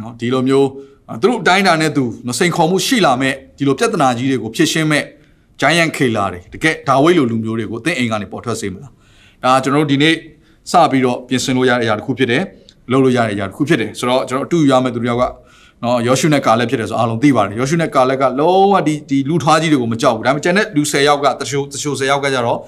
[0.00, 0.68] နော်ဒီလိုမျိုး
[1.22, 5.04] သူတို့အတိုင်းတာနဲ့သူနော်စိန်ခေါ်မှုရှိလာမယ့်ဒီလိုပြဿနာကြီးတွေကိုဖြည့်ရှင်းမဲ့
[5.60, 8.92] giant killer တွေတကယ်ဒါဝိတ်လိုလူမျိုးတွေကိုအသင်းအိမ်ကနေပေါ်ထွက်စေမလား
[9.44, 10.14] ဒါကျွန်တော်တို့ဒီနေ့
[10.70, 12.42] စပြီးတော့ပြင်ဆင်လို့ရတဲ့အရာတစ်ခုဖြစ်တယ်
[12.90, 15.24] လုပ်လို့ရတဲ့အရာတစ်ခုဖြစ်တယ်ဆိုတော့ကျွန်တော်အတူရမယ့်သူတယောက်က
[15.82, 22.58] နော်ယောရှုနဲ့ကာလက်ဖြစ်တယ်ဆိုအားလုံးသိပါတယ်ယောရှုနဲ့ကာလက်ကလုံးဝဒီဒီလူထွားကြီးတွေကိုမကြောက်ဘူးဒါပေမဲ့ကျန်တဲ့လူ10ယောက်ကတချို့တချို့10ယောက်ကကြတော့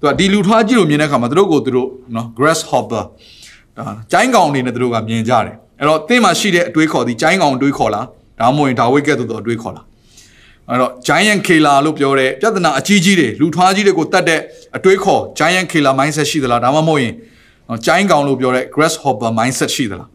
[0.00, 3.04] သူကဒီလူထွားကြီးကိုမြင်တဲ့အခါမှာသူတို့ကိုသူတို့နော် grasshopper
[3.76, 8.06] ဒါကျိုင်းကောင်အနေနဲ့သူတို့ကမြင်ကြတယ်အဲ့တော့တင်းမှာရှိတဲ့အတွေးခေါ်ဒီကျိုင်းကောင်အတွေးခေါ်လား
[8.40, 9.86] ဒါမှမဟုတ်ဒါဝိတ်ကဲ့သို့သောအတွေးခေါ်လား
[10.68, 14.40] အဲ့တော့ giant killer လို့ပြောတဲ့ပြဿနာအကြီးကြီးတွေလူထွားကြီးတွေကိုတတ်တဲ့
[14.76, 17.14] အတွေးခေါ် giant killer mindset ရှိသလားဒါမှမဟုတ်ရင်
[17.68, 20.08] နော် giant ကောင်လို့ပြောတဲ့ grasshopper mindset ရှိသလား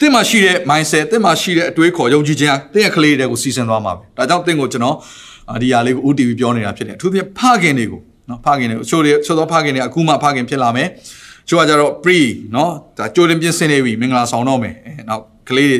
[0.00, 4.96] တင့်မှာရှိတဲ့ mindset တင့်မှာရှိတဲ့အတွေးခေါ်ယုံကြည်ခြင်းတင့်ရဲ့ကလေးတွေကိုစီစဉ်သွားမှာပဲဒါကြောင့်တင့်ကိုကျွန်တော်
[5.62, 10.88] ဒီဟာလေးကို OTV ပြောနေတာဖြစ်တယ်အထူးသဖြင့်ဖခင်တွေကိုနော်ဖခင်တွေချိုးတွေချိုးသောဖခင်တွေအခုမှဖခင်ဖြစ်လာမယ်
[11.48, 12.18] ချိုးကကြတော့ pre
[12.54, 15.78] နော်ဒါကြိုတင်ပြင်ဆင်နေပြီမင်္ဂလာဆောင်တော့မယ်အဲနောက်ကလေးတွေ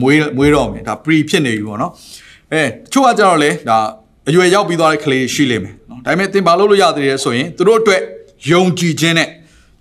[0.00, 1.92] မွေးမွေးတော့မယ်ဒါ pre ဖြစ်နေပြီပေါ့နော်
[2.52, 3.78] အဲချိုးကကြတော့လေဒါ
[4.28, 8.00] အရွယ်ရောက်ပြီးသွားတဲ့ကလေးရှိလိမ့်မယ်နော်ဒါပေမဲ့သင်ဘာလို့လို့ရသေးတယ်ဆိုရင်သူတို့အတွက်
[8.52, 9.28] ယုံကြည်ခြင်းနဲ့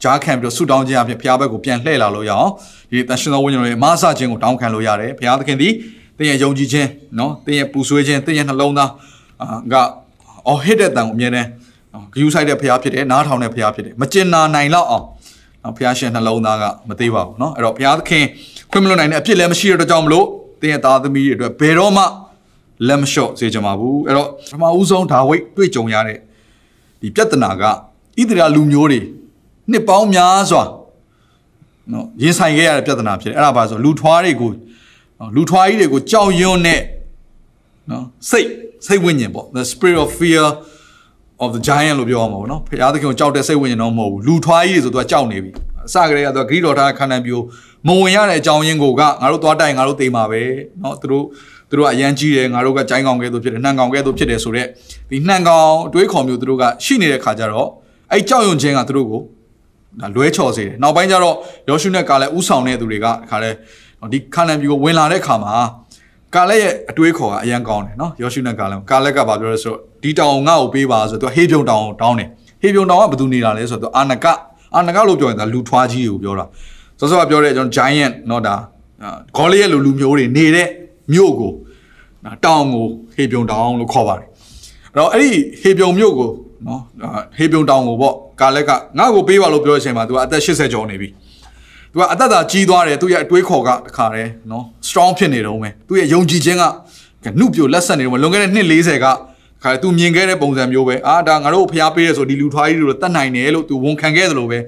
[0.03, 2.49] ကြားခံပြီးတော့ဆုတောင်းခြင်းအပြင်ဘုရားဘက်ကိုပြန်လှည့်လာလို့ရအောင်
[2.91, 5.73] ဒီတန်ရှင်သောဝိညာဉ်တော်ရဲ့အမဆခြင်းကိုတောင်းခံလို့ရတယ်ဘုရားသခင်သည်
[6.17, 6.89] တင်းရဲ့ယုံကြည်ခြင်း
[7.19, 8.89] နော်တင်းရဲ့ပူဆွေးခြင်းတင်းရဲ့နှလုံးသား
[9.73, 9.75] က
[10.47, 11.47] အော်ဟစ်တဲ့တန်ကိုအမြဲတမ်း
[12.13, 15.05] ဂယူဆိုင်တဲ့ဘုရားဖြစ်တယ်နားထောင်တဲ့ဘုရားဖြစ်တယ်မကျင်နာနိုင်တော့အောင်
[15.63, 18.25] နော်ဘုရားရှင်နှလုံးသားကမသေးပါဘူးနော်အဲ့တော့ဘုရားသခင်
[18.71, 20.25] ခွင့်မလွတ်နိုင်တဲ့အဖြစ်လည်းမရှိတဲ့ကြောင့်မလို့
[20.61, 22.03] တင်းရဲ့သားသမီးတွေအတွက်ဘယ်တော့မှ
[22.87, 26.17] လက်မလျှော့စေချင်ပါဘူးအဲ့တော့ပထမဦးဆုံးဒါဝိတ်တွေ့ကြုံရတဲ့
[27.01, 27.69] ဒီပြဿနာကဣ
[28.29, 28.99] သရေလလူမျိုးတွေ
[29.70, 30.64] နှစ်ပေါင်းများစွာ
[31.92, 34.50] နော်ရင်ဆိုင်ခဲ့ရတဲ့ပြဿနာဖြစ်တယ်အဲ့ဒါပါဆိုလူထွားတွေကို
[35.18, 36.80] နော်လူထွားကြီးတွေကိုကြောက်ရွံ့တဲ့
[37.90, 38.48] နော်စိတ်
[38.86, 40.44] စိတ်ဝိညာဉ်ပေါ့ the spirit of fear
[41.44, 45.50] of the giant လို့ပြောရမှာပေါ့နော်ဖခင်သခင်ကိုကြောက်တဲ့စိတ်ဝိညာဉ်တော့မဟုတ်ဘူးလူထွားကြီးတွေဆိုသူကကြောက်နေပြီ
[45.86, 47.40] အစကတည်းကသူကဂရိတော်ထားခန္ဓာပြို
[47.88, 50.42] မဝင်ရတဲ့အကြောင်းရင်းကိုကငါတို့သွားတိုင်ငါတို့သိမှာပဲ
[50.80, 51.24] เนาะသူတို့
[51.70, 54.68] သူတို့ကအရန်ကြီးတယ်ငါတို့ကကြိုင်းကောင်ကဲသို့ဖြစ်တယ်နှံကောင်ကဲသို့ဖြစ်တယ်ဆိုတော့
[55.10, 57.68] ဒီနှံကောင်အတွေးခေါ်မျိုးသူတို့ကရှိနေတဲ့ခါကျတော့
[58.12, 59.20] အဲ့ကြောက်ရွံ့ခြင်းကသူတို့ကို
[60.01, 61.35] ဒါလွဲချော်စေတယ်နောက်ပိုင်းကျတော့
[61.69, 63.49] ယောရှုနဲ့ကာလဲဥဆောင်တဲ့သူတွေကခါလဲ
[64.11, 65.53] ဒီခါနန်ပြည်ကိုဝင်လာတဲ့ခါမှာ
[66.35, 69.73] ကာလဲရဲ့အတွေးခေါ်ကအရန်ကောင်းတယ်နော်ယောရှုနဲ့ကာလဲကာလဲကဘာပြောလဲဆို
[70.03, 72.29] ဒီတောင်ငါ့ကိုပေးပါဆိုသူဟေးပြုံတောင်တောင်းတယ်
[72.61, 74.25] ဟေးပြုံတောင်ကဘယ်သူနေတာလဲဆိုတော့အာနက
[74.75, 76.45] အာနကလို့ပြောရင်ဒါလူထွားကြီးကိုပြောတာ
[76.99, 78.55] စောစောကပြောတဲ့ကျွန်တော် giant နော်ဒါ
[79.37, 80.67] ဂေါလိရဲ့လူလူမျိုးတွေနေတဲ့
[81.13, 81.51] မြို့ကို
[82.45, 82.85] တောင်ကို
[83.15, 84.27] ဟေးပြုံတောင်လို့ခေါ်ပါတယ်
[84.93, 85.29] အဲ့တော့အဲ့ဒီ
[85.61, 86.29] ဟေးပြုံမြို့ကို
[86.67, 86.81] နော်
[87.37, 91.09] ဟေးပြုံတောင်ကိုပေါ့ ကာလက်ကငါ့ကိုပေးပါလို့ပြောတဲ့အချိန်မှာ तू အသက်80ကျော်နေပြီ
[91.91, 96.63] သူကအသက်သာကြီးသွားတယ်သူရဲ့အတွေးခေါ်ကတခါတည်းနော် strong ဖြစ်နေတော့မယ်သူရဲ့ယုံကြည်ခြင်းက
[97.39, 99.05] နှုတ်ပြလက်ဆက်နေတော့မယ်လွန်ခဲ့တဲ့နှစ်40က
[99.63, 104.59] ခါသူမြင်ခဲ့တဲ့ပုံစံမျိုးပဲအာဒါငါတို့ဖျားပေးရဆိုဒီလူထွားကြီးတို့တတ်နိုင်တယ်လို့သူဝန်ခံခဲ့သလိုပဲ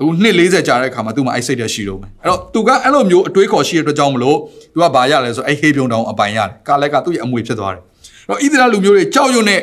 [0.00, 4.36] အခုနှစ်40ကြာတဲ့အခါမှာသူမှအိုက်စိတ်တက်ရှိတော့မယ်အဲ့တော့သူကအဲ့လိုမျိုးအတွေးခေါ်ရှိတဲ့အတွက်ကြောင့်မလို့
[4.72, 7.82] သူကဘာရလဲဆိုအဲ့ဟေးပြုံတောင်အပိုင်ရတယ်ကာလက်ကသူ့ရဲ့အမွေဖြစ်သွားတယ်
[8.28, 9.60] အဲ့တော့ဣသရေလလူမျိုးတွေကြောက်ရွံ့တဲ့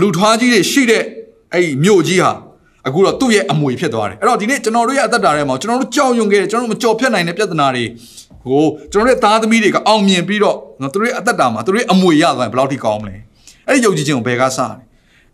[0.00, 1.02] လူထွားကြီးတွေရှိတဲ့
[1.54, 2.32] အဲ့မြို့ကြီးဟာ
[2.86, 7.84] အခုတော့သူ့ရဲ့အမွေဖြစ်သွားတယ်အဲ့တော့ဒီနေ့ကျွန်တော်တို့ရဲ့အသက်တာထဲမှာကျွန်တော်တို့ကြောက်ရွံ့ခဲ့တယ်ကျွန်တော်တို့မကြော်ဖြတ်နိုင်တဲ့ပြဿနာတွေ
[8.44, 10.56] ဟိုကျွန်တော်တို့သားသမီးတွေကအောင်မြင်ပြီးတော့
[10.92, 13.16] သူတို့ရဲ့အသက်တာမှာသူတို့ရဲ့အမွေရသွားရင်ဘယ်လောက်ထိကောင်းမလဲ
[13.68, 14.72] အဲ့ဒီယုံကြည်ခြင်းကိုဘယ်ကစတယ်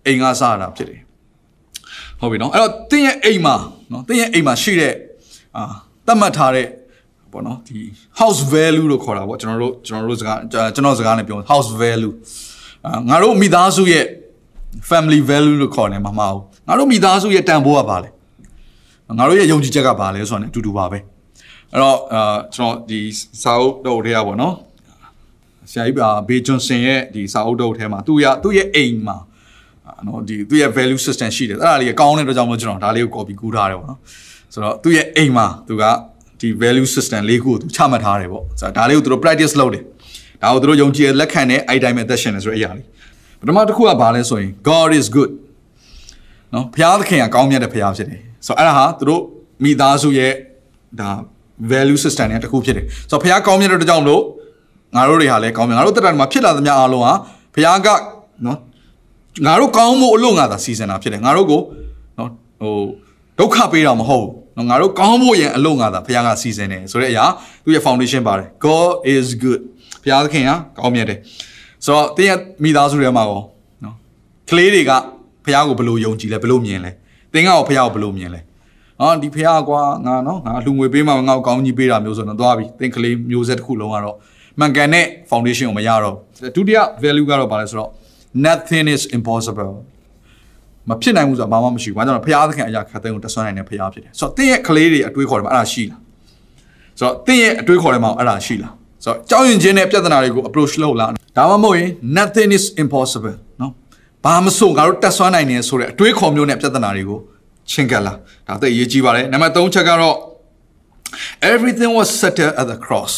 [0.07, 1.01] အိမ်ကစတာဖြစ်တယ်
[2.21, 3.55] ဟုတ်ပြီနော်အဲ့တော့တင်းရဲ့အိမ်မှာ
[3.93, 4.95] နော်တင်းရဲ့အိမ်မှာရှိတဲ့
[5.57, 5.65] အာ
[6.07, 6.67] တတ်မှတ်ထားတဲ့
[7.33, 7.79] ပေါ့နော်ဒီ
[8.21, 12.13] house value လို့ခေါ်တာပေါ့ကျွန်တော်တို့ကျွန်တော်တို့စကားကျွန်တော်စကားနဲ့ပြော house value
[12.87, 14.05] အာငါတို့မိသားစုရဲ့
[14.91, 18.09] family value လို့ခေါ်နေမှာမဟုတ် ငါတို့မိသားစုရဲ့တန်ဖိုးကဘာလဲ
[19.19, 20.99] ငါတို့ရဲ့ယုံကြည်ချက်ကဘာလဲဆိုတာ ਨੇ အတူတူပါပဲ
[21.73, 23.01] အဲ့တော့အာကျွန်တော်ဒီ
[23.43, 24.55] စာအုပ်တော့ထဲရပါတော့
[25.71, 29.17] ဆရာကြီးပါဘေဂျွန်ဆင်ရဲ့ဒီစာအုပ်တော့ထဲမှာသူ့ရသူ့ရဲ့အိမ်မှာ
[30.07, 33.99] နော်ဒီသူ့ရဲ့ value system ရှိတယ်အဲ့ဒါလေးကောင်းတဲ့အတွက်ကြောင့်မို့ကျွန်တော်ဒါလေးကို copy ကူးထားတယ်ပေါ့နော်
[34.53, 35.85] ဆိုတော့သူ့ရဲ့အိမ်မှာသူက
[36.41, 39.83] ဒီ value system လေးခုကိုသူချမှတ်ထားတယ်ပေါ့ဆိုတော့ဒါလေးကိုသူတို့ practice လုပ်တယ်
[40.43, 42.87] ဒါကိုသူတို့ယုံကြည်လက်ခံတဲ့အဲ့တိုင်းပဲသက်ရှင်နေဆိုတဲ့အရာလေး
[43.41, 45.31] ပထမတစ်ခုကဘာလဲဆိုရင် God is good
[46.55, 49.23] နော်ဘုရားသခင်ကကောင်းမြတ်တဲ့ဘုရားဖြစ်တယ်ဆိုတော့အဲ့ဒါဟာသူတို့
[49.65, 50.33] မိသားစုရဲ့
[51.01, 51.11] ဒါ
[51.73, 54.23] value system နဲ့တစ်ခုဖြစ်တယ်ဆိုတော့ဘုရားကောင်းမြတ်တဲ့ကြောင့်လို့
[54.97, 57.13] ငါတို့တွေဟာလည်းကောင်းမြတ်ငါတို့တက်တာမှာဖြစ်လာသမျှအားလုံးဟာ
[57.55, 57.89] ဘုရားက
[58.47, 58.59] နော်
[59.47, 61.61] ငါတို့ကောင်းမှုအလို့ငါသာစီစဉ်တာဖြစ်တယ်ငါတို့ကို
[62.19, 62.31] နော်
[62.61, 62.75] ဟို
[63.39, 64.25] ဒုက္ခပေးတာမဟုတ်
[64.57, 67.25] ဘူးငါတို့ကောင်းဖို့ရန်အလို့ငါသာဘုရားကစီစဉ်တယ်ဆိုတဲ့အရာ
[67.65, 69.61] သူရဲ့ foundation ပါတယ် God is good
[70.03, 71.19] ဘုရားသခင်ကကောင်းမြတ်တယ်
[71.85, 73.43] ဆိုတော့တင်းရဲ့မိသားစုထဲမှာကော
[73.85, 73.95] နော်
[74.51, 74.93] ကလေးတွေက
[75.49, 76.91] ဖះကိုဘလို့ယုံကြည်လဲဘလို့မြင်လဲ
[77.33, 78.41] တင်းကရောဖះကိုဘလို့မြင်လဲ
[79.01, 84.17] ဟောဒီဖះကွာငါနော်ငါလူငွေပေးမှငါ့ကိုကောင်းကြီးပေးတာမျိုးဆိုတော့သွားပြီတင်းကလေးမျိုးဆက်တစ်ခုလုံးကတော့
[84.59, 86.15] မှန်ကန်တဲ့ foundation ကိုမရတော့
[86.57, 87.91] ဒုတိယ value ကတော့ဘာလဲဆိုတော့
[88.47, 89.73] nothing is impossible
[90.89, 96.01] မဖြစ်နိုင်ဘူးဆိုတာဘာမှမရှိဘူး။ဘာကြောင့်လဲဖះသခင်အရာခတ်တဲ့ကိုတဆွမ်းနိုင်တဲ့ဖះဖြစ်တယ်။ဆိုတော့တင်းရဲ့ကလေးတွေအတွေးခေါ်တယ်မှာအဲ့ဒါရှိလား။
[96.99, 98.73] ဆိုတော့တင်းရဲ့အတွေးခေါ်တယ်မှာအဲ့ဒါရှိလား။
[99.05, 101.07] ဆိုတော့ကြောက်ရွံ့ခြင်းနဲ့ပြဿနာတွေကို approach လုပ်လာ
[101.37, 103.48] ဒါမှမဟုတ်ရင် nothing is impossible နော်
[104.25, 107.19] ဘာမဆိုငါတို့တက်ဆွမ်းနိုင်နေဆိုတဲ့အတွေးခေါ်မျိုးနဲ့ပြဿနာတွေကို
[107.71, 108.13] ချင်းကပ်လာ
[108.49, 110.17] ဒါသိအရေးကြီးပါတယ်နံပါတ်3ချက်ကတော့
[111.53, 113.15] everything was settled at the cross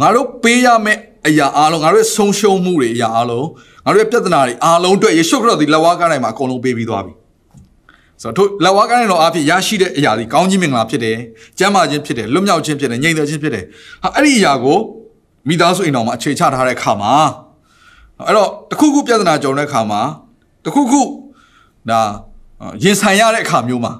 [0.00, 3.46] ငါတို့ပေးရမယ့်အရာအားလုံးငါတို့ဆုံးရှုံးမှုတွေအရာအားလုံး
[3.84, 7.12] ငါတို့ရဲ့ပြဿနာတွေအားလုံးအတွက်ယေရှုခရစ်တော်ဒီလက်ဝါးကားတိုင်းမှာအကုန်လုံးပေးပြီးသွားပြီ
[8.22, 11.16] ဆိုတော့လက်ဝါးကားတိုင်းတော်အဖြစ်ရရှိတဲ့အရာဒီကောင်းကြီးမင်္ဂလာဖြစ်တယ်
[11.58, 13.64] ကျမ်းမာခြင်းဖြစ်တယ်လွတ်မြောက်ခြင်းဖြစ်တယ်ငြိမ်သက်ခြင်းဖြစ်တယ်
[14.02, 14.78] ဟာအဲ့ဒီအရာကို
[15.48, 17.12] မိသားစုအိမ်တော်မှာအခြေချထားတဲ့အခါမှာ
[18.27, 20.01] အဲ့တော့တခုခုပြဿနာကြုံတဲ့အခါမှာ
[20.65, 21.01] တခုခု
[21.89, 22.01] ဒါ
[22.83, 23.93] ရင်ဆိုင်ရတဲ့အခါမျိုးမှာ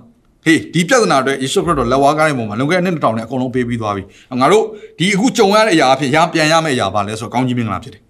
[0.46, 4.04] ဟေးဒီပြဿနာအတွက်ယေရှုခရစ်တော်လက်ဝါးကားတဲ့ပုံမှာလုံခဲ့တဲ့နှစ်တောင်နဲ့အကုန်လုံးပေးပြီးသွားပြီ
[4.42, 4.65] ငါတို့
[5.00, 8.02] ဒီအခုကြုံရတဲ့အရာအဖြစ်ရပြန်ရမယ့်အရာပါလဲဆိုတော့ကောင်းကြီးမင်္ဂလာဖြစ်တယ်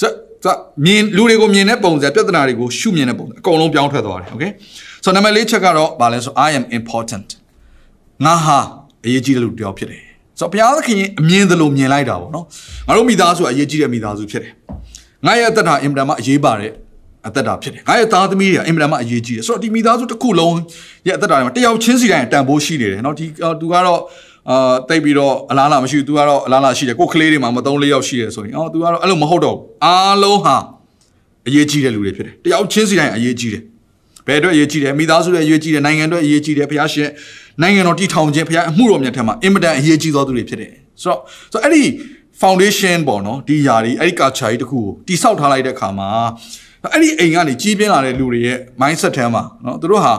[0.00, 0.10] ဆို
[0.44, 4.44] တော့မြင်လူတွေကိုမြင်တဲ့ပုံစံပြဿနာတွေကိုရှုမြင်တဲ့ပုံစံအကုန်လုံးပြောင်းထွက်သွားတယ်โอเค
[5.04, 7.28] ဆိုတော့နံပါတ်၄ချက်ကတော့ဗာလဲဆို I am important
[8.24, 8.58] ငါဟာ
[9.04, 10.02] အရေးကြီးတဲ့လူတစ်ယောက်ဖြစ်တယ်
[10.38, 12.44] ဆိုတော့ဘုရားသခင်အမြင်သလိုမြင်လိုက်တာပေါ့နော်
[12.86, 14.52] ငါတို့မိသားစုအရေးကြီးတဲ့မိသားစုဖြစ်တယ်
[15.26, 16.72] ငါရဲ့အသက်တာအင်မတန်မှအရေးပါတဲ့
[17.26, 20.56] အသက်တာဖြစ်တယ်ငါရဲ့သားသမီးတွေကအင်မတန်မှအရေးကြီးတယ်ဆိုတော့ဒီမိသားစုတစ်ခုလုံး
[21.06, 23.26] ရဲ့အသက်တာတွေမှာတယောက်ချင်းစီတိုင်းတန်ဖိုးရှိနေတယ်เนาะဒီ
[23.60, 24.00] သူကတော့
[24.50, 30.56] အာတိတ်ပြီးတော့အလားလာမရှိဘူး तू ကတော့အလားလာရှိတယ်ကိုယ်ကလေးတွေမှာမသုံးလေးယောက်ရှိတယ်ဆိုရင်အော် तू ကတော့အဲ့လိုမဟုတ်တော့ဘူးအားလုံးဟာ
[31.48, 33.62] အရေးကြီးတဲ့လူတွေဖြစ်တယ်တယောက်ချင်းစီတိုင်းအရေးကြီးတယ်
[34.26, 37.08] ဘယ်အတွက်အရေးကြီးတယ်မိသားစုရဲ့အရေးကြီးတယ်နိုင်ငံအတွက်အရေးကြီးတယ်ဘုရားရှင်
[37.62, 41.20] နိုင်ငံတော်တည်ထောင်ခြင်းဘုရားအမှုတော်မြတ်ထဲမှာအင်မတန်အရေးကြီးသောသူတွေဖြစ်တယ်ဆိုတော့
[41.52, 41.82] ဆိုတော့အဲ့ဒီ
[42.41, 46.09] foundation ပေါ့နော်ဒီຢာတွေအဲ့ဒီ culture ကြီးတခုကိုတိဆောက်ထားလိုက်တဲ့အခါမှာ
[46.93, 50.13] အဲ့ဒီအိမ်ကနေကြီးပြင်းလာတဲ့လူတွေရဲ့ mindset ထဲမှာနော်သူတို့ဟာ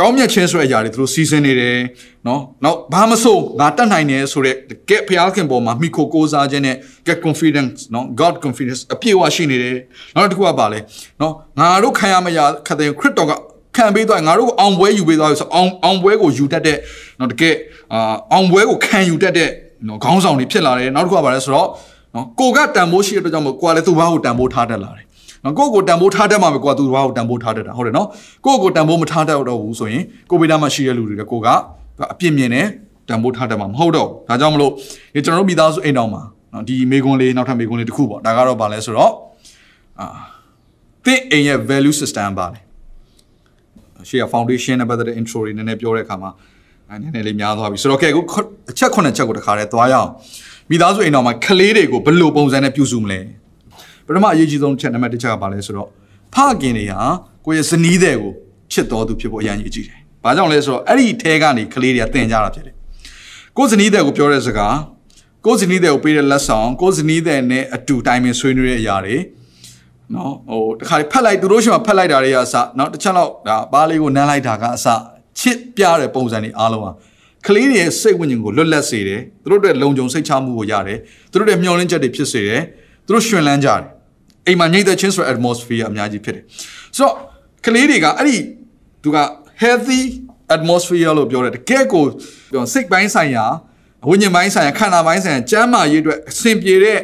[0.00, 1.78] ကောင်းမြတ်ခြင်းဆိုတဲ့အရာတွေသူတို့စီစဉ်နေတယ်
[2.26, 4.56] နော်နောက်ဘာမဆိုငါတတ်နိုင်တယ်ဆိုတဲ့
[4.88, 9.78] get ဖျားခင်ပေါ်မှာမိခိုကိုးစားခြင်းနဲ့ get confidence နော် god confidence အပြည့်အဝရှိနေတယ်
[10.14, 10.78] နောက်တစ်ခုကပါလဲ
[11.20, 13.32] နော်ငါတို့ခံရမရခတဲ့ခရစ်တော်က
[13.76, 16.78] ခံပေးသွားငါတို့ကိုအောင်ပွဲယူပေးသွားဆိုအောင်အောင်ပွဲကိုယူတတ်တဲ့
[17.20, 17.54] နော်တကယ်
[17.92, 19.50] အာအောင်ပွဲကိုခံယူတတ်တဲ့
[19.88, 21.68] နော်ခေါင်းဆောင်တွေဖြစ်လာတယ်နောက်တစ်ခုကပါလဲဆိုတော့
[22.14, 25.04] နော်ကိုကတန်ဖိုးရှိတဲ့အတွက်ကြောင့်မို့ကိုကလည်းသူ့ဘာကိုတန်ဖိုးထားတတ်လာတယ်
[25.44, 28.08] နော်ကိုယ့်ကိုတန်ဖိုးထားတတ်မှာပဲကိုကသူ့ဘာကိုတန်ဖိုးထားတတ်တာဟုတ်တယ်နော်
[28.44, 31.48] ကိုယ့်ကိုတန်ဖိုးမထားတတ်တော့ဘူးဆိုရင်ကိုဗေဒမှာရှိတဲ့လူတွေကကိုက
[32.12, 32.66] အပြစ်မြင်တယ်
[33.08, 34.72] တန်ဖိုးထားတတ်မှာမဟုတ်တော့ဒါကြောင့်မလို့
[35.14, 39.12] ဒီကျွန်တော်တို့မိသားစုအိမ်တော်မှာနော်ဒီမေကွန်းလေးနောက်ထပ်မေကွန်းလေးတစ်ခုပေါ့ဒါကတော့ဗာလဲဆိုတော့
[40.00, 40.06] အာ
[41.04, 42.60] သင်အိမ်ရဲ့ value system ပါလေ
[44.08, 46.30] ရှေ့က foundation နဲ့ပတ်သက်တဲ့ intro တွေနည်းနည်းပြောတဲ့အခါမှာ
[46.90, 48.20] အဲနည်းနည်းလေးများသွားပြီဆိုတော့ကဲအခု
[48.70, 50.10] အချက်ခုနှစ်ချက်ကိုတခါတည်းသွားရအောင်
[50.70, 53.20] မိသားစုအိမ်တော်မှာကလေးတွေကိုဘယ်လိုပုံစံနဲ့ပြုစုမလဲ
[54.06, 55.88] ပထမအရေးကြီးဆုံးချက်နံပါတ်1ချက်ကဘာလဲဆိုတော့
[56.34, 57.00] ဖခင်တွေဟာ
[57.44, 58.32] ကိုယ့်ရဲ့ဇနီးတဲ့ကို
[58.72, 62.74] ချစ်တော်သူဖြစ်ဖို့အရန်ကြီးကြည့်တယ်။ဘာကြောင့်လဲဆိုတော့အဲ့ဒီထဲကနေကလေးတွေကတင်ကြတာဖြစ်တယ်။
[63.56, 64.76] ကိုယ်ဇနီးတဲ့ကိုပြောတဲ့စကား
[65.46, 69.16] ကိုယ်ဇနီးတဲ့ကိုပေးတဲ့လက်ဆောင်ကိုယ်ဇနီးတဲ့နဲ့အတူတိုင်ပင်ဆွေးနွေးတဲ့အရာတွေ
[70.14, 74.86] နော်ဟိုတခါဖက်လိုက်သူတို့ရှိမှဖက်လိုက်တာတွေကအစနော်တစ်ချက်တော့ဒါဘားလေးကိုနမ်းလိုက်တာကအစ
[75.40, 76.90] ချစ်ပြတဲ့ပုံစံတွေအားလုံးဟာ
[77.46, 80.98] ကလေးတွေရဲ့စိတ်ဝိညာဉ်ကိုလွတ်လပ်စေတယ်သူတို့တွေလုံခြုံစိတ်ချမှုကိုရတယ်
[81.30, 82.62] သူတို့တွေမျှော်လင့်ချက်တွေဖြစ်စေတယ်
[83.06, 83.82] သူတို့ရှင်လန်းကြတယ်
[84.46, 86.44] အိမ်မှာညှိတဲ့ချင်းဆိုတဲ့ atmosphere အများကြီးဖြစ်တယ်
[86.96, 87.14] ဆိုတော့
[87.66, 88.36] ကလေးတွေကအဲ့ဒီ
[89.02, 89.18] သူက
[89.62, 90.00] healthy
[90.54, 92.04] atmosphere လို့ပြောတယ်တကယ်ကို
[92.52, 93.44] ပြောစိတ်ပိုင်းဆိုင်ရာ
[94.08, 96.98] ဝိညာဉ်ပိုင်းဆိုင်ရာခန္ဓာပိုင်းဆိုင်ရာကျန်းမာရေးအတွက်အဆင်ပြေတဲ့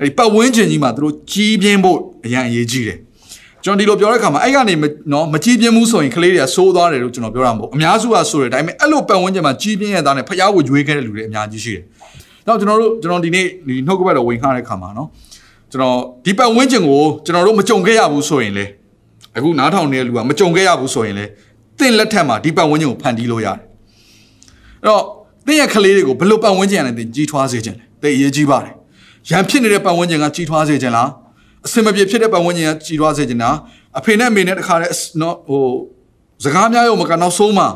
[0.00, 2.98] အဲ့ဒီပတ်ဝန်းကျင်ကြီးမှာသူတို့ကြီးပြင်းဖို့အရင်အရေးကြီးတယ်
[3.64, 4.74] ကျွန်တော်ဒီလိုပြောတဲ့အခါမှာအဲ့ကနေ
[5.12, 11.82] နော်မကြီးပြင်းဘူးဆိုရင်ကလေးတွေကစိုးသွားတယ်လို့ကျွန်တော်ပြောတာမဟုတ်အများစုကဆိုတယ်ဒါပေမဲ့အဲ့လိုပတ်ဝန်းကျင်မှာကြီးပြင်းရတဲ့နဲ့ဖျားကိုရွေးခဲ့တဲ့လူတွေအများကြီးရှိတယ်။
[12.46, 15.08] နောက်ကျွန်တော်တို့ကျွန်တော်ဒီနေ့ဒီနှုတ်ကပတ်တော်ဝင်ခါတဲ့အခါမှာနော်
[15.72, 18.64] ကျွန်တော်ဒီပတ်ဝန်းကျင်ကိုကျွန်တော်တို့မကြုံခဲ့ရဘူးဆိုရင်လေ
[19.36, 21.24] အခုနားထောင်နေတဲ့လူကမကြုံခဲ့ရဘူးဆိုရင်လေ
[21.78, 23.56] တင့်လက်ထက်မှာဒီပတ်ဝန်းကျင်ကိုဖန်တီးလို့ရတယ်
[24.82, 25.02] အဲ့တော့
[25.46, 28.74] တင့်ရဲ့ကလေးတွေကိုဘယ်လိုပတ်ဝန်းကျင်နဲ့တင်ကြီးထွားစေခြင်းလဲတိတ်အရေးကြီးပါတယ်
[29.30, 31.08] ရန်ဖြစ်နေတဲ့ပတ်ဝန်းကျင်ကကြီးထွားစေခြင်းလား
[31.66, 33.56] အစင်မပြေဖြစ်တဲ့ပတ်ဝန်းကျင်ကကြီးထွားစေခြင်းလား
[33.98, 35.64] အဖေနဲ့အမေနဲ့တခါတည်းနော်ဟို
[36.44, 37.68] စကားများရုံမကနောက်ဆုံးမှာ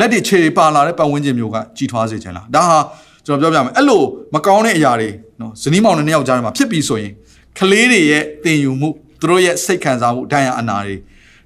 [0.00, 2.78] လက်တွေခြေပါလာတဲ့ပတ်ဝန်းကျင်မျိုးကကြီးထွားစေခြင်းလားဒါဟာ
[3.26, 4.02] ကျွန်တော်ပြောပြမယ်အဲ့လို
[4.34, 5.08] မကောင်းတဲ့အရာတွေ
[5.40, 7.12] နော်ဇနီးမောင်နဲ့နှစ်ယောက်ကြားထဲမှာဖြစ်ပြီးဆိုရင်
[7.58, 8.88] ကလေးတွေရဲ့တင်ယူမှု
[9.20, 10.96] သူတို့ရဲ့စိတ်ခံစားမှုဒဏ်ရာအနာတွေ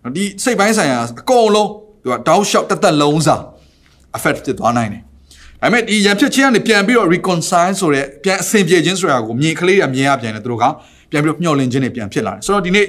[0.03, 1.71] နော်ဒီစိတ်ပိုင်းဆိုင်ရာအကုန်လုံး
[2.03, 3.37] သူကတောက်လျှောက်တစ်သက်လုံးစာ
[4.17, 10.65] affect ဖြစ်သွားနိုင်တယ်ဒါပေမဲ့ဒီရန်ဖြစ်ခြင်းကနေပြန်ပြီးတော့ reconcile ဆိုတဲ့ပြန်အဆင်ပြေခြင်းဆိုတာကိုမြင်ကလေးတွေမြင်ရပြန်တယ်သူတို့က
[11.15, 12.87] ပြန်ပြီးတော့မျှော်လင့်ခြင်းတွေပြန်ဖြစ်လာတယ်ဆိုတော့ဒီနေ့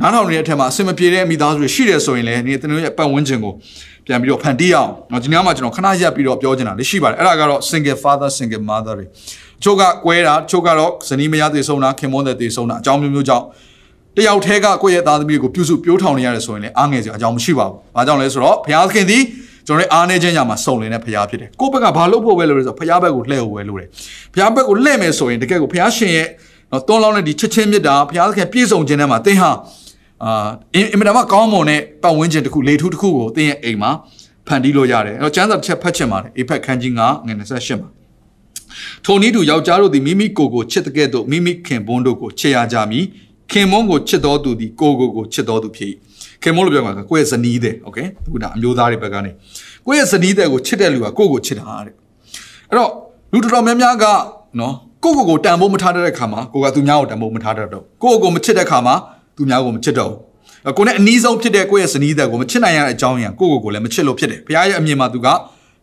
[0.00, 3.52] နားထောင်နေတဲ့အထက်မှာအဆင်မပြေတဲ့မိသားစုတွေရှိတယ်ဆိုရင်လည်းဒီတနေ့ရဲ့ပတ်ဝန်းကျင်ကို
[4.06, 9.06] ပြန်ပြီးတော့ဖန်တီးအောင်။နော်ဒီနေ့မှာကျွန်တော်ခဏရပ်ပြီးတော့ပြောချင်တာလေးရှိပါတယ်။အဲ့ဒါကတော့ single father single mother တွေ။
[9.62, 13.44] ချို့ကကွဲတာချို့ကတော့ဇနီးမယားတည်ဆုံးတာခင်မွန်းတဲ့တည်ဆုံးတာအကြောင်းမျိုးမျိုးကြောင့်
[14.16, 19.22] တယောက်တည်းကကိုယ့်ရဲ့သားသမီးကိုပြုစုပြိုးထောင်နေရတယ်ဆိုရင်လည်းအားငယ်စရာအကြောင်းမရှိပါဘူး။ဘာကြောင့်လဲဆိုတော့ဘုရားသခင်သည်
[19.66, 23.88] ကျွန်တော်တို့အားနေခြင်းညမှာစုံလင်တဲ့ဘုရားဖြစ်တယ်။ကိုယ့်ဘက်ကဘာလုပ်ဖို့ပဲလို့လဲဆိုတော့ဘုရားဘက်ကိုလှည့်ဖို့ပဲလို့တယ်။
[24.34, 26.28] ဘုရားဘက်ကိုလှည့်မယ်ဆိုရင်တကယ်ကိုဘုရားရှင်ရဲ့
[26.73, 29.51] နော်တွန်းလောင်းတဲ့ဒီချစ်ချင်းမြတ်တာဘုရားသခင်ပြည့်စုံခြင်းထဲမှာသင်ဟာ
[30.23, 33.91] အာအင်မတန်မှကောင်းမွန်တဲ့ပတ်ဝန်းကျင်တစ်ခုလေထူးတစ်ခုကိုသင်ရဲ့အိမ်မှာ
[34.47, 37.89] ဖန်တီးလို့ရတယ်အဲ့တော့ကျမ်းစာတစ်ချက်ဖတ်ချင်ပါတယ်အေဖက်ခန်းကြီး9ငွေ28မှာ
[39.05, 43.05] ထိုနည်းတူယောက်ျားတို့သည်မိမိကိုယ်ကိုချစ်တဲ့ကဲ့သို့မိမိခင်ပွန်းတို့ကိုချစ်ရကြမည်
[43.51, 45.89] ခင်မွန်းကိုချစ်တော်သူသည်ကိုယ်ကိုယ်ကိုချစ်တော်သူဖြစ်၏
[46.43, 49.31] ခင်မွန်းလို့ပြောမှာကိုယ့်ရဲ့ဇနီးတဲ့โอเคအခုဒါအမျိုးသားတွေဘက်ကနေ
[49.85, 51.93] ကိုယ့်ရဲ့ဇနီးတဲ့ကိုချစ်တဲ့လူကကိုယ့်ကိုချစ်တာတဲ့
[52.69, 52.91] အဲ့တော့
[53.33, 54.05] လူတော်တော်များများက
[54.59, 54.73] နော်
[55.04, 58.94] ကိုယ့်ကိုယ်ကိုတန်ဖိုးမထားတဲ့ခါမှာကိုကသူများကိုတန်ဖိုးမထားတတ်တော့ကိုယ့်ကိုယ်ကိုမချစ်တဲ့ခါမှာ
[59.36, 65.28] သူများကိုမချစ်တော့ဘူးကိုနဲ့အနီးဆုံးဖြစ်တဲ့ကိုယ့်ရဲ့ဇနီးတဲ့ကိုမချစ်နိုင်ရတဲ့အကြောင်းအရာကိုယ့်ကိုယ်ကိုလည်းမချစ်လို့ဖြစ်တယ်ဘုရားရဲ့အမြင်မှာသူက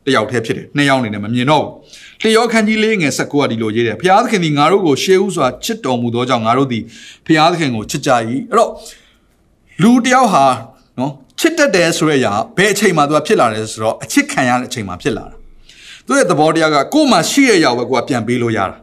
[0.05, 6.83] တယောက်တည်းဖြစ်တယ်နှစ်ယောက်အနေနဲ့မမြင်တော့ဘူးတယောခန်းကြီးလေးငယ်19ကဒီလိုရေးတယ်ဖျားသခင်သည်ငါတို့ကိုရှေးဥစွာချစ်တော်မူသောကြောင့်ငါတို့သည်
[7.25, 8.11] ဖျားသခင်ကိုချစ်ကြ၏
[8.49, 8.69] အဲ့တော့
[9.81, 10.45] လူတယောက်ဟာ
[10.99, 15.35] နော်ချစ်တတ်တယ်ဆိုတဲ့အရာဘယ်အချိန်မှသူကဖြစ်လာတယ်ဆိုတော့အချစ်ခံရတဲ့အချိန်မှဖြစ်လာတာ
[16.05, 18.77] သူရဲ့သဘောတရားကကိုယ်မှရှိတဲ့အရာပဲကိုကပြန်ပေးလို့ရတာ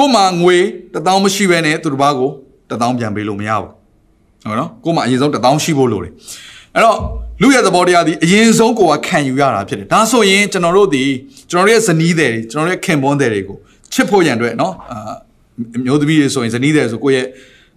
[0.00, 0.56] ကိုယ်မှငွေ
[0.94, 2.30] တထောင်မရှိဘဲနဲ့သူတစ်ပါးကို
[2.70, 3.70] တထောင်ပြန်ပေးလို့မရဘူး
[4.44, 6.12] ဟုတ်နော်ကိုယ်မှအရင်ဆုံးတထောင်ရှိဖို့လိုတယ်
[6.74, 6.96] အဲ့တော့
[7.42, 11.04] လူရဲ့သဘောတရားဒီအရင်ဆုံးကိုကခံယူရတာဖြစ်တယ်ဒါဆိုရင်ကျွန်တော်တို့ဒီ
[11.50, 13.56] ကျွန်တော်တို့ရဲ့ဇနီးတွေကျွန်တော်တို့ရဲ့ခင်ပွန်းတွေကို
[13.92, 15.12] ချစ်ဖို့ရန်အတွက်နော်အာ
[15.86, 17.26] မျိုးသမီးတွေဆိုရင်ဇနီးတွေဆိုကိုယ့်ရဲ့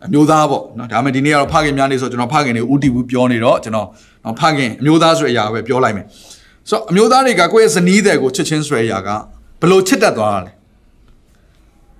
[0.05, 3.87] အမျိုးသားပေါ့နော်ဒါပေမဲ့ဒီနေ့ကတော့ဖခင်များနေဆိုကျွန်တော်ဖခင်တွေဥတီဘူးပြောနေတော့ကျွန်တော်
[4.25, 6.05] နော်ဖခင်အမျိုးသားဆိုတဲ့အရာပဲပြောလိုက်မယ်
[6.69, 9.09] ဆိုတော့အမျိုးသားတွေကကိုယ့်ရဲ့ဇနီးတွေကိုချစ်ချင်းဆိုတဲ့အရာက
[9.61, 10.51] ဘလို့ချစ်တတ်သွားတာလဲ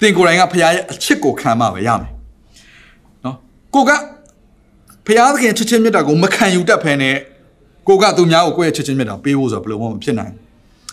[0.03, 2.11] တင်ကိုယ်တိုင်ကဖခင်ရဲ့အချစ်ကိုခံမှပဲရမယ်
[3.25, 3.37] နော်
[3.73, 3.91] ကိုက
[5.05, 7.09] ဖခင်သခင်ချစ်ချင်းမြတ်တာကိုမခံယူတတ်ဖ ೇನೆ
[7.87, 10.43] ကိုကသူများကိုကိုယ့်ရဲ့ချစ်ချင်းမြတ်တာပေးဖို့ဆိုတော့ဘယ်လိုမှမဖြစ်နိုင်ဘူး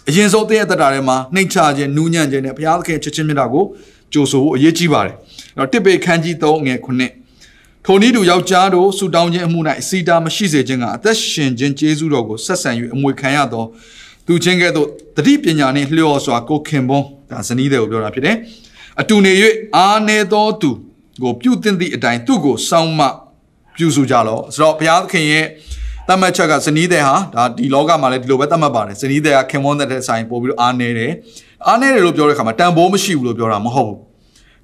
[0.09, 3.65] အရင်ဆုံးတည့်ရဲ့တက်တာထဲမှာနှိမ်ချခြင်းနူးညံ့ခြင်းနဲ့ဘုရားသခင်ချစ်ချင်းမြတ်တာကို
[4.13, 5.15] ကြိုဆိုဖို့အရေးကြီးပါတယ်။
[5.59, 13.65] အဲ့တော့တစ်ပေခန်းကြီး3ငယ်9ထိုနည်းတူယောက်ျားတို့ဆူတောင်းခြင်းအမှု၌အစီတာမရှိစေခြင်းကအသက်ရှင်ခြင်းကျေးဇူးတော်ကိုဆက်ဆံ၍အမွေခံရသော
[14.27, 18.37] သူချင်းကဲ့သို့တတိပညာနှင့်လျော်စွာကိုခင်ပွန်းဒါဇနီးတွေကိုပြောတာဖြစ်တယ်။
[19.02, 19.32] အတူနေ၍
[19.76, 20.70] အာနေသောသူ
[21.24, 23.02] ကိုပြုသင့်သည့်အတိုင်းသူ့ကိုစောင့်မ
[23.76, 25.46] ပြုစုကြလော့။ဆိုတော့ဘုရားသခင်ရဲ့
[26.08, 31.12] တတ်မှတ်ချက်ကဇနီးတဲ့ဟာဒါဒီလောကမှာလည်းဒီလိုပဲတတ်မှတ်ပါတယ်ဇနီးတဲ့ကခင်မွန်းတဲ့ဆိုင်ပို့ပြီးတော့အားနေတယ်
[31.68, 34.00] အားနေတယ်လို့ပြောတဲ့ခါမှာတန်ဖိုးမရှိဘူးလို့ပြောတာမဟုတ်ဘူး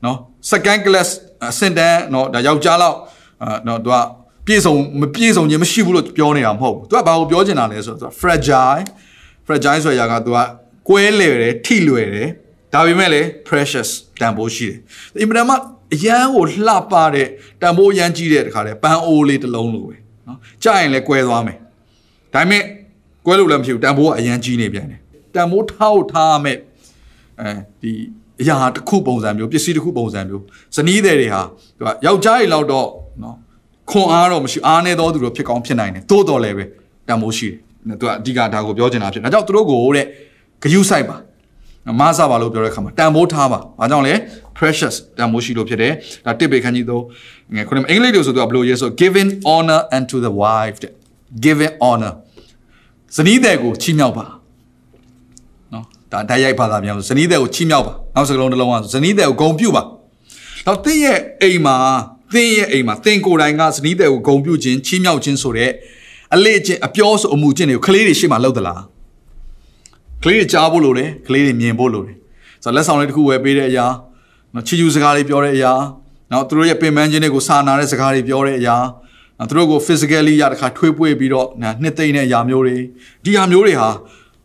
[0.04, 0.18] เนาะ
[0.52, 1.10] second class
[1.44, 2.98] အဆင့်တန်းเนาะဒါယောက်ျားလောက်
[3.44, 3.98] အာเนาะသူက
[4.48, 8.84] ပြည့်စုံမပြည့်စုံခြင်းမရှိဘူးလို့ပြောနေတာမဟုတ်ဘူးသူကဘာကိုပြောချင်တာလဲဆိုတော့ fragile
[9.48, 10.40] fragile ဆိုရတာကသူက
[10.90, 12.30] ကွဲလေတယ်ထိလွယ်တယ်
[12.77, 14.77] ဒါပေမဲ့လည်း precious တန်ဖိုးရှိတယ်
[15.21, 15.55] အင်မတန်မှ
[15.95, 17.29] အရန်ကိုလှပတဲ့
[17.63, 21.57] တန်ဖိုးအရန်ကြီးတဲ့တခါလေပန်းအိုးလေးတစ်လုံးလိုပဲနော်ကြာရင်လည်းကွဲသွားမယ်
[22.35, 22.63] ဒါပေမဲ့
[23.27, 25.01] ကွဲလို့လည်းမဖြစ်ဘူးတန်ဖိုးကအရန်ကြီးနေပြန်တယ်
[25.35, 26.57] တန်ဖိုးထားဖို့ထားမဲ့
[27.41, 27.51] အဲ
[27.83, 27.91] ဒီ
[28.41, 30.43] အရာတစ်ခုပုံစံမျိုးပစ္စည်းတစ်ခုပုံစံမျိုး
[30.77, 31.43] ဇနီးတွေတွေဟာ
[31.79, 32.89] သူကယောက်ျားတွေလောက်တော့
[33.23, 33.37] နော်
[33.91, 36.65] ခွန်အားတော့မရှိအားနေတော့သူတို့ဖြစ်ကောင်းဖြစ်နိုင်တယ်သို့တော်လည်းပဲ
[37.09, 40.07] တန်ဖိုးရှိတယ်သူကအဓိကဒါကိုပြောချင်တာဖြစ်ဒါကြောင့်သူတို့ကိုတဲ့
[40.63, 41.17] ဂယုစိုက်ပါ
[42.01, 44.15] မဆပါလို့ပြောတဲ့အခါမှာတန်ဖိုးထားပါ။ဘာကြောင့်လဲ
[44.59, 45.93] precious တန်ဖိုးရှိလို့ဖြစ်တယ်။
[46.27, 47.03] ဒါတစ်ပေခန်းကြီးတော့
[47.55, 50.93] ငယ်ခုနအင်္ဂလိပ်လိုဆိုတော့ဘယ်လိုရဲဆို giving honor unto the wife တဲ့
[51.45, 52.13] giving honor
[53.17, 54.25] ဇနီးတဲ့ကိုချီးမြှောက်ပါ။
[55.73, 59.83] နော်ဒါတိုက်ရိုက်ဘာသာပြန်ဆိုဇနီးတဲ့ကိုချီးမြှောက်ပါ။နောက်စကလုံးတစ်လုံးကဇနီးတဲ့ကိုဂုဏ်ပြုပါ။
[60.67, 61.77] တော့တင်းရဲ့အိမ်မှာ
[62.35, 65.71] တင်းရဲ့အိမ်မှာတင်းကိုယ်တိုင်ကဇနီးတဲ့ကိုဂုဏ်ပြုခြင်းချီးမြှောက်ခြင်းဆိုတဲ့
[66.35, 68.96] အလေးချင်းအပြောဆိုအမှုချင်းတွေကိုကလေးတွေရှေ့မှာလှုပ်သလား။က
[70.27, 72.17] လေးတွေကြားဖို့လိုတယ်ကလေးတွေမြင်ဖို့လိုတယ်
[72.65, 73.87] ဆိုတော့လက်ဆောင်လေးတစ်ခုဝယ်ပေးတဲ့အရာ
[74.55, 75.73] နော်ချီချူစကားလေးပြောတဲ့အရာ
[76.31, 78.77] နော်သူတို့ရဲ့ပင်ပန်းခြင်းတွေကိုစာနာတဲ့စကားတွေပြောတဲ့အရာ
[79.39, 81.49] နော်သူတို့ကို physically ရတခါထွေးပွေပြီးတော့
[81.83, 82.77] နှစ်သိမ့်တဲ့အရာမျိုးတွေ
[83.25, 83.91] ဒီအရာမျိုးတွေဟာ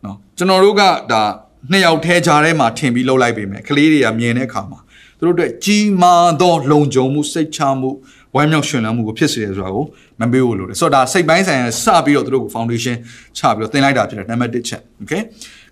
[0.04, 1.22] နော်ကျွန်တော်တို့ကဒါ
[1.70, 4.78] နှစ်ယောက်ထဲကြားထဲမှာထင်ပြီးလှုပ်လိုက်ပေမဲ့ကလေးတွေကမြင်တဲ့အခါမှာ
[5.18, 7.90] သူတို့အတွက်ကြီးမားသောလုံခြုံမှုစိတ်ချမှု
[8.34, 9.84] ဝမ်းမြောက်ရှင်လန်းမှုကိုဖြစ်စေတယ်ဆိုတာကို
[10.20, 12.96] မမေ့ဖို့လိုတယ်ဆိုတော့ဒါစိတ်ပိုင်းဆိုင်ရာစပြီးတော့သူတို့ကို foundation
[13.38, 15.22] ချပြီးတော့သင်လိုက်တာဖြစ်တယ်နံပါတ်1ချက် okay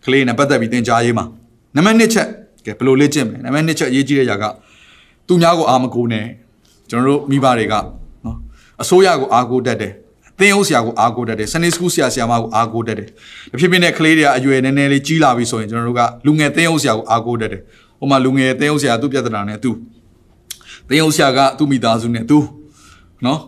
[0.04, 1.24] ကလေးနဲ့ပတ်သက်ပြီးသင်ကြားရေးမှာ
[1.76, 2.28] နံပါတ်2ချက်
[2.66, 4.44] ကဲဘယ်လိုလေ့ကျင့်မလဲနံပါတ်2ချက်အရေးကြီးတဲ့ຢာက
[5.26, 6.26] သူများကိုအာမကိုနဲ့
[6.90, 7.74] ကျွန်တော်တို့မိဘတွေက
[8.24, 8.36] နော်
[8.82, 9.92] အစိုးရကိုအားကိုးတတ်တယ်
[10.40, 13.08] သင်အုပ်ဆရာကိုအားကိုးတတ်တယ်စနေစကူးဆရာဆရာမကိုအားကိုးတတ်တယ်
[13.52, 17.60] တဖြည်းဖြည်းနဲ့ကလေးတွေကအရွယ်နည်းနည်းလေးကြီးလာပြီဆိုရင်ကျွန်တော်တို့ကလူငယ်သင်အုပ်ဆရာကိုအားကိုးတတ်တယ်
[18.00, 19.70] ဟိုမှာလူငယ်သင်အုပ်ဆရာသူ့ပြဿနာနဲ့သူ
[20.88, 22.38] သင်အုပ်ဆရာကသူ့မိသားစုနဲ့သူ
[23.26, 23.40] နော်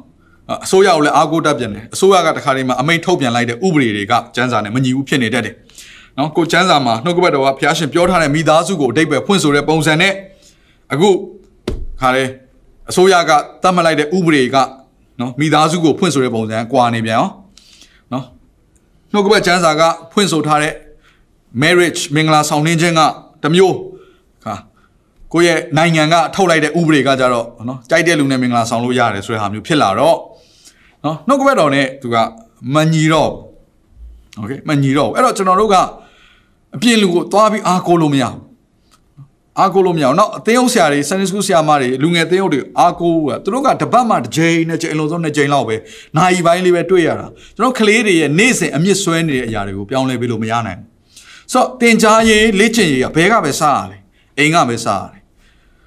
[0.65, 5.55] အစိုးရကိုလည်းအားကိုးတတ်ပြန်တယ်အစိုးရကတခါတည်းမှာအမိန့်ထုတ်ပြန်လိုက်တဲ့ဥပဒေတွေကစံစာနဲ့မညီဘူးဖြစ်နေတတ်တယ်
[6.18, 10.14] နော်ကိုချမ်းစာမှာနှုတ်ကပတ်တော်ကဘုရားရှင်ပြောထားတဲ့မိသားစုကိုအတိတ်ပဲဖွင့်ဆိုတဲ့ပုံစံနဲ့
[10.94, 11.10] အခု
[12.02, 12.24] ခါလေ
[12.90, 13.32] အစိုးရက
[13.64, 14.58] တတ်မှတ်လိုက်တဲ့ဥပဒေက
[15.20, 17.32] နော်မိသားစုကိုဖွင့်ဆိုတဲ့ပုံစံကွာနေပြန်အောင်
[18.14, 18.26] နော်
[19.14, 19.82] နှုတ်ကပတ်ချမ်းစာက
[20.14, 20.74] ဖွင့်ဆိုထားတဲ့
[21.62, 23.02] marriage မင်္ဂလာဆောင်နှင်းခြင်းက
[23.44, 23.76] တမျိုး
[24.46, 24.56] ခါ
[25.34, 30.18] ကိုယ့်ရဲ့နိုင်ငံကထုတ်လိုက်တဲ့ဥပဒေကကြတော့နော်ကြိုက်တဲ့လူနဲ့မင်္ဂလာဆောင်လို့ရတယ်ဆိုတဲ့ဟာမျိုးဖြစ်လာတော့
[31.06, 32.16] နော်နှုတ်ကပတ်တော်နဲ့သူက
[32.74, 33.32] မညီတော့
[34.38, 35.78] โอเคမညီတော့အဲ့တော့ကျွန်တော်တို့က
[36.76, 38.48] အပြင်လူကိုသွားပြီးအားကိုးလို့မရဘူး
[39.60, 45.76] အားကိုးလို့မရအောင်เนาะအသင်းအုပ်ဆရာတွေ Sunday School ဆရာမတွေလူငယ်အသင်းအုပ်တွေအားကိုးကသူတို့ကတပတ်မှတစ်ကြိမ်နဲ့ကြိမ်အလုံးစုံနှစ်ကြိမ်လောက်ပဲ
[46.18, 53.98] နိုင်ပိုင်းလေးပဲတွေ့ရတာကျွန်တော်ကလေးတွေရဲ့နေ့စဉ်အမြင့်ဆွဲနေတဲ့အရာတွေကိုပြောင်းလဲပေးလို့မရနိုင်ဘူးဆိုတော့တင် जा ရေးလေ့ကျင့်ရေးကဘဲကပဲစားရလဲ
[54.38, 55.22] အိမ်ကပဲစားရတယ်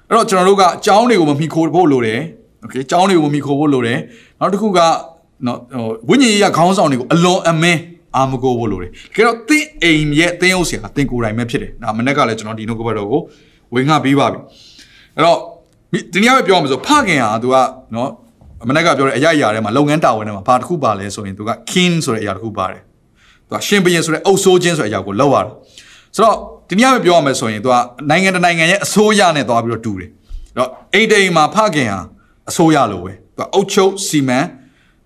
[0.09, 2.21] အဲ့တော့ကျွန်တော်တို့ကအကြောင်းတွေကိုမမိခိုးဖို့လိုတယ်
[2.61, 3.99] โอเคအကြောင်းတွေကိုမမိခိုးဖို့လိုတယ်
[4.39, 4.79] နောက်တစ်ခုက
[5.45, 7.79] နော်ဟိုဝိညာဉ်ရေးကခေါင်းဆောင်တွေကိုအလွန်အမင်း
[8.16, 13.20] အာမကိုဖို့လိုတယ်။ဒါတော့သင်အိမ်ရဲ့သင်ဥစ္စာကသင်ကိုယ်တိုင်ပဲဖြစ်တယ်။ဒါမနေ့ကလည်းကျွန်တော်ဒီနှုတ်ကပတ်တော်ကို
[13.74, 14.38] ဝင်ငှပြီးပါပြီ။
[15.16, 15.38] အဲ့တော့
[16.12, 17.56] ဒီနေ့ပဲပြောမှာဆိုဖခင်ဟာသူက
[17.94, 18.10] နော်
[18.68, 22.82] မနေ့ကပြောတဲ့အရာအရာထဲမှာလုပ်ငန်းတာဝန်ထဲမှာဘာတစ်ခုပါလဲဆိုရင်သူက king ဆိုတဲ့အရာတစ်ခုပါတယ်။
[23.46, 25.50] သူကရှင်ဘရင်ဆိုတဲ့အုပ်စိုးခြင်းဆိုတဲ့အရာကိုလောက်ရတာ။
[26.16, 26.36] ဆိုတော့
[26.68, 27.76] ဒီနေ့ပဲပြောရမယ်ဆိုရင်သူက
[28.10, 30.10] နိုင်ငံတနိုင်ငံရဲ့အစိုးရနဲ့သွားပြီးတော့တူတယ်
[30.54, 32.00] အဲ့တော့အိတ်တိမ်မှာဖခင်ဟာ
[32.50, 34.38] အစိုးရလိုပဲသူကအုတ်ချုပ်စီမံ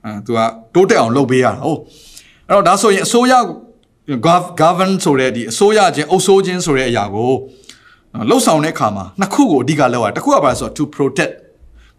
[0.05, 0.39] အဲသူက
[0.75, 1.81] တိုးတက်အောင်လုပ်ပေးရတာဟုတ်
[2.51, 3.33] အဲ့တော့ဒါဆိုရင်အစိုးရ
[4.61, 7.33] govern ဆိုတဲ့ဒီအစိုးရချင်းအုပ်စိုးခြင်းဆိုတဲ့အရာကို
[8.31, 11.33] လှုပ်ဆောင်တဲ့အခါမှာနှစ်ခုကိုအဓိကလောက်ရတစ်ခုကဘာလဲဆိုတော့ to protect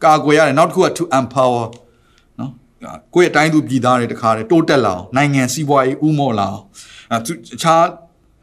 [0.04, 1.66] ကာကွယ်ရတယ်နောက်တစ်ခုက to empower
[2.40, 2.52] နော်
[3.14, 6.64] ကိုယ့်ရဲ့တိုင်းသူပြည်သားတွေတခါတည်းတိုးတက်လာအောင်နိုင်ငံစီးပွားရေးဥမော့လာအောင်
[7.12, 7.18] အဲ
[7.56, 7.84] အခြား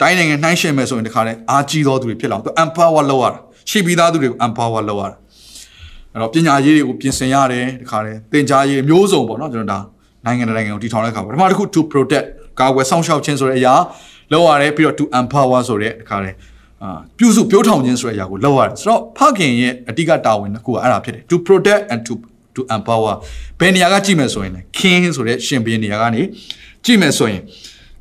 [0.00, 3.38] တိုင်းနိုင်ငံနှိုင်းယှဉ်မယ်ဆိုရင်တခါတည်းအားကြီးသောသူတွေဖြစ်လာအောင်သူ empower လုပ်ရတာ
[3.70, 5.16] ရှိပြီးသားသူတွေကို empower လုပ်ရတာ
[6.12, 9.80] အဲ့တော့ပညာရေးတွေကိုပြင်ဆင်ရတယ်တခါတည်းသင်ကြားရေးမျိုးစုံပေါ့နော်ကျွန်တော်ဒါ
[10.26, 12.26] နိုင်ငံတကာနိုင်ငံကိုတည်ထောင်တဲ့အခါပထမတစ်ခု to protect
[12.60, 13.74] ကာကွယ်စောင့်ရှောက်ခြင်းဆိုတဲ့အရာ
[14.32, 16.36] လောက်ရတယ်ပြီးတော့ to empower ဆိုတဲ့အခါတည်း
[16.82, 22.14] အာပြုစုပြောထောင်ခြင်းဆိုတဲ့အရာကိုလောက်ရတယ်ဆိုတော့ဖခင်ရဲ့အဓိကတာဝန်တစ်ခုကအဲ့ဒါဖြစ်တယ် to protect and to
[22.56, 23.14] to empower
[23.60, 26.22] ဘယ်နေရာကကြည့်မယ်ဆိုရင်လည်း king ဆိုတဲ့ရှင်ဘုရင်နေရာကနေ
[26.84, 27.42] ကြည့်မယ်ဆိုရင်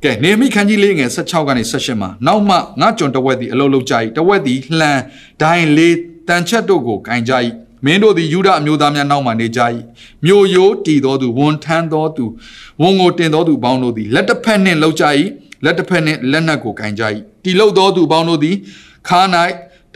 [0.04, 5.00] ကဲနေမိခန်းကြီးလေးငယ်16ကနေ18မှာနောက်မှငါကျွန်တဝက်သည်အလုံးလုံးကြ၏တဝက်သည်လှန်
[5.42, 5.96] ဒိုင်းလေး
[6.28, 7.32] တန်ချက်တို့ကိုကင်ကြ၏
[7.84, 9.60] မင်းတို့သည်ယူဒအမျိုးသားများနောက်မှနေကြ၏
[10.24, 12.24] မြို့ရိုးတည်သောသူဝန်ထမ်းသောသူ
[12.80, 15.04] ဝန်ကိုတင်သောသူပေါင်းတို့သည်လက်တစ်ဖက်နှင့်လှုပ်ကြ၏
[15.64, 17.02] လက်တစ်ဖက်နှင့်လက်နက်ကိုကင်ကြ၏
[17.44, 18.56] တီလှုပ်သောသူပေါင်းတို့သည်
[19.08, 19.20] ခါ၌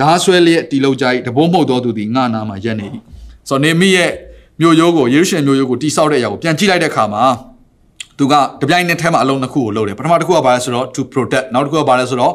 [0.01, 2.87] ဓာဆွဲလျက်တီလှုပ်ကြ၏တဘုံမှုတ်သောသူသည်ငါနာမှရက်နေ၏
[3.49, 4.13] ဆိုတော့နေမိရဲ့
[4.61, 7.25] မြို့ရိုးကိုယေရုရှလင်မြို့ရိုးကိုတိဆောက်တဲ့အရာကိုပြန်ကြည့်လိုက်တဲ့အခါမှာ
[8.19, 12.35] သူကတပြိုင်နက်တည်းမှာအလုံးနှစ်ခုကိုလုပ်တယ်ပထမတစ်ခုကဘာလဲဆိုတော့ to protect နောက်တစ်ခုကဘာလဲဆိုတော့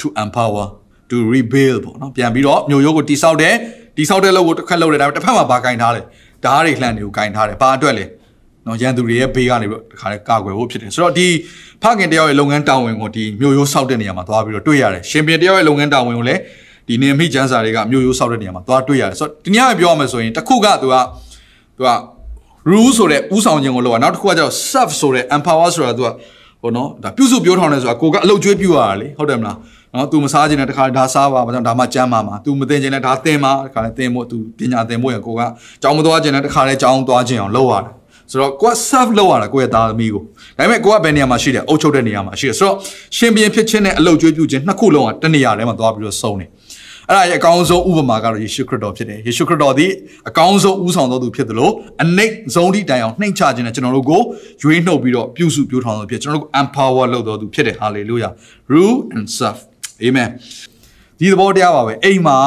[0.00, 0.66] to empower
[1.10, 3.54] to rebuild ပေါ့နော်ပြန်ပြီးတော့မြို့ရိုးကိုတိဆောက်တယ်
[3.98, 6.00] တိဆောက်တဲ့လုပ်ကိုတစ်ခက်လုပ်တယ်ဒါပေမဲ့တစ်ဖက်မှာဘာကင်ထားလဲ
[6.44, 8.04] ဓာတ်တွေလှန်တွေကိုကင်ထားတယ်ဘာအတွက်လဲ
[8.66, 11.26] နော်ရန်သူတွေရဲ့ဘေးကနေပြီးတော့တခါလဲကာကွယ်ဖို့ဖြစ်တယ်ဆိုတော့ဒီ
[11.82, 16.40] ဖခင်တယောက်ရဲ့လုပ်ငန်းတာဝန်ကိုဒီမြို့ရိုးဆောက်တဲ့နေရာမှာသွားပြီးတော့တွေ့ရတယ်ရှင်ပြန်တယောက်ရဲ့လုပ်ငန်းတာဝန်ကိုလည်း
[16.88, 20.94] ဒီနေမိကျန်းစာတွေကမြို့ရိုးဆောက်တဲ့နေရာမှာသွားတွေ့ရတယ်ဆိုတော့ဒီညပြောရမယ်ဆိုရင်တစ်ခုကသူက
[21.78, 21.90] သူက
[22.70, 26.08] rule ဆိုတဲ့ဥဆောင်ခြင်းကိုလုပ်ရနောက်တစ်ခုကကျတော့ serve ဆိုတဲ့ empower ဆိုတာသူက
[26.62, 29.56] ဟိုနော်ဒါပြုစုပြောထောင်နေဆိုတာကိုကအလုပ်ကျွေးပြုရတာလေဟုတ်တယ်မလား
[29.98, 35.40] နော်သူမစားခြင်းနဲ့တခါဒါစားပါဘာကြောင့်ဒါမှကြမ်းပါမှာသူမသိခြင်းနဲ့ဒါသင်ပါတခါလဲသင်ဖို့သူပညာသင်ဖို့ရကိုက
[35.82, 37.92] ကြောင်းမသွားခြင်းနဲ့တခါလဲကြောင်းသွားခြင်းအောင်လုပ်ရတယ်
[38.30, 40.22] ဆိုတော့ကိုက serve လုပ်ရတာကိုယ့်ရဲ့သားသမီးကို
[40.58, 42.76] ဒါပေမဲ့ကိုကဘယ်နေရာမှာရှိတယ်အုပ်ချုပ်တဲ့နေရာမှာရှိတယ်ဆိုတော့
[43.16, 46.46] ရှင်ပြန်ဖြစ်ခြင်းနဲ့အလုတ်ကျွေးပြုခြင်းနှစ်ခုလုံးကတနေရာထဲမှာသွားပြီးတော့စုံနေ
[47.08, 49.90] အဲ့ဒါရဲ့အကောင်းဆုံးဥပမာကတော့ယေရှုခရစ်တော်ဖြစ်တယ်ယေရှုခရစ်တော်သည်
[50.28, 51.70] အကောင်းဆုံးဥဆောင်တော်သူဖြစ်သလို
[52.02, 54.20] အနိမ့်ဆုံးထိတိုင်အောင်နှိမ့်ချခြင်းနဲ့ကျွန်တော်တို့ကို
[54.62, 58.32] ရွေးနှုတ်ပြီးတော့ပြုစုပြောထောင်တော်ဖြစ်ကျွန်တော်တို့ empower လုပ်တော်သူဖြစ်တယ် hallelujah
[58.72, 59.60] rule and serve
[60.06, 60.30] amen
[61.18, 62.38] ဒီသဘောတရားပါပဲအိမ်မှာ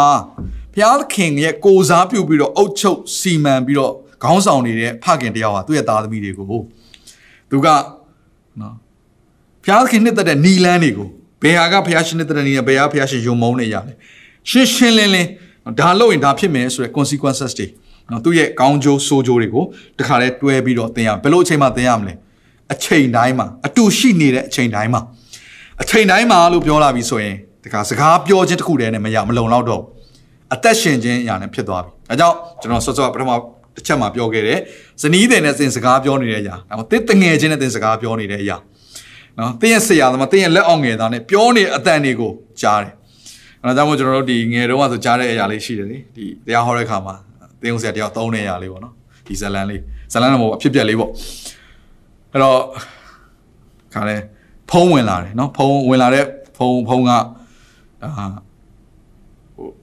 [0.74, 6.48] ဘုရားသခင်ရဲ့ကိုစားပြုပြီးတော့အုတ်ချုပ်စီမံပြီးတော့ခေါင်းဆောင်နေတဲ့ဖခင်တရားဟာသူ့ရဲ့သားသမီးတွေကို
[7.52, 7.68] သူက
[8.62, 8.76] နော်
[9.64, 11.08] ဘုရားသခင်နှစ်သက်တဲ့နီလန်းတွေကို
[11.44, 13.94] ဘယ်ဟာကဘုရားရှင်နှစ်သက်တဲ့နီလန်းဘယ်ဟာဘုရားရှင်ယုံမုန်းနေရလဲ
[14.50, 15.30] ရှင်းရှင်းလင်းလင်း
[15.80, 17.68] ဒါလို့ရင်ဒါဖြစ်မယ်ဆိုရယ် consequences တွေ
[18.12, 19.64] နော်သူ့ရဲ့ကောင်းကျိုးဆိုးကျိုးတွေကို
[20.00, 22.14] တခါလဲတွဲပြီးတော့သင်ရဘယ်လိုအချိန်မှသင်ရမလဲ
[22.74, 25.02] အချိန်တိုင်းမှာအတူရှိနေတဲ့အချိန်တိုင်းမှာ
[25.82, 29.84] အချိန်တိုင်းမှာလို့ပြောလာပြီဆိုရင်တခါစကားပြောခြင်းတစ်ခုတည်းနဲ့မရမလုံလောက်တော့
[30.54, 33.32] အသက်ရှင်ခြင်းအရာနဲ့ဖြစ်သွားပြီအဲကြောင့်ကျွန်တော်စောစောပထမ
[33.76, 34.60] တစ်ချက်မှာပြောခဲ့တယ်
[35.02, 38.58] ဇနီးတဲ့နဲ့သင်စကားပြောနေတဲ့အရာဒါမှသင်တငယ်ချင်းနဲ့သင်စကားပြောနေတဲ့အရာ
[39.38, 42.94] နော်သင်ရဲ့ဆရာသမားသင်ရဲ့လက်အောင်ငယ်သားနဲ့ပြောနေအတန်တွေကိုကြားတယ်
[43.62, 47.16] အဲဒါကြောင့်မို့ကျွန်တော်တို့ဒီငယ်တုန်းကဆိုကြားတဲ့အရာလေးရှိတယ်လေဒီတရားဟောတဲ့ခါမှာ
[47.62, 48.94] သင်ဦးဆရာတယောက်သုံးတဲ့အရာလေးပေါ့နော်
[49.28, 49.82] ဒီဇလန်လေး
[50.14, 51.12] ဇလန်တော့မဟုတ်အဖြစ်ပြက်လေးပေါ့
[52.32, 52.60] အဲ့တော့
[53.94, 54.18] ခါလဲ
[54.72, 56.26] ဖုံးဝင်လာတယ်နော်ဖုံးဝင်လာတဲ့
[56.58, 57.12] ဖုံးဖုံးက
[58.04, 58.26] အာ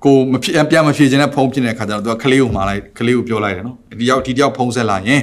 [0.05, 5.23] ကိုမဖြစ်ပြန်မဖြစ်ခြင်းနဲ့ဖုံးဖြစ်နေတဲ့ခါကျတော့သူကကလေးကိုမှားလိုက်ကလေးကိုပြောလိုက်တယ်နော်ဒီရောက်ဒီတယောက်ဖုံးဆက်လာရင်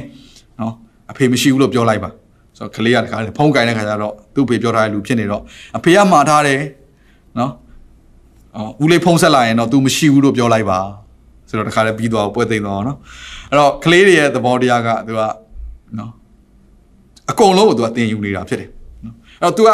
[0.62, 0.74] နော်
[1.12, 2.10] အဖေမရှိဘူးလို့ပြောလိုက်ပါ
[2.58, 5.42] ဆိုတော့ကလေးကတခါလေဖုံးကင်တဲ့ခါကျတော့သူ့ဖေပြောထားတဲ့လူဖြစ်နေတော့
[5.78, 6.60] အဖေကမှားထားတယ်
[7.40, 7.52] နော်
[8.58, 10.80] အော်ဦးလေးဖုံးဆက်လာရင်တော့ तू မရှိဘူးလို့ပြောလိုက်ပါ
[11.50, 12.98] ဆိုတော့တခါလေပြီးသွားပွဲသိမ်းသွားအောင်နော်
[13.50, 15.22] အဲ့တော့ကလေးတွေရဲ့သဘောတရားကသူက
[16.00, 16.12] နော်
[17.32, 18.75] အကုန်လုံးကို तू ကတင်ယူနေတာဖြစ်တယ်နော်
[19.42, 19.70] အဲ့တော့ तू က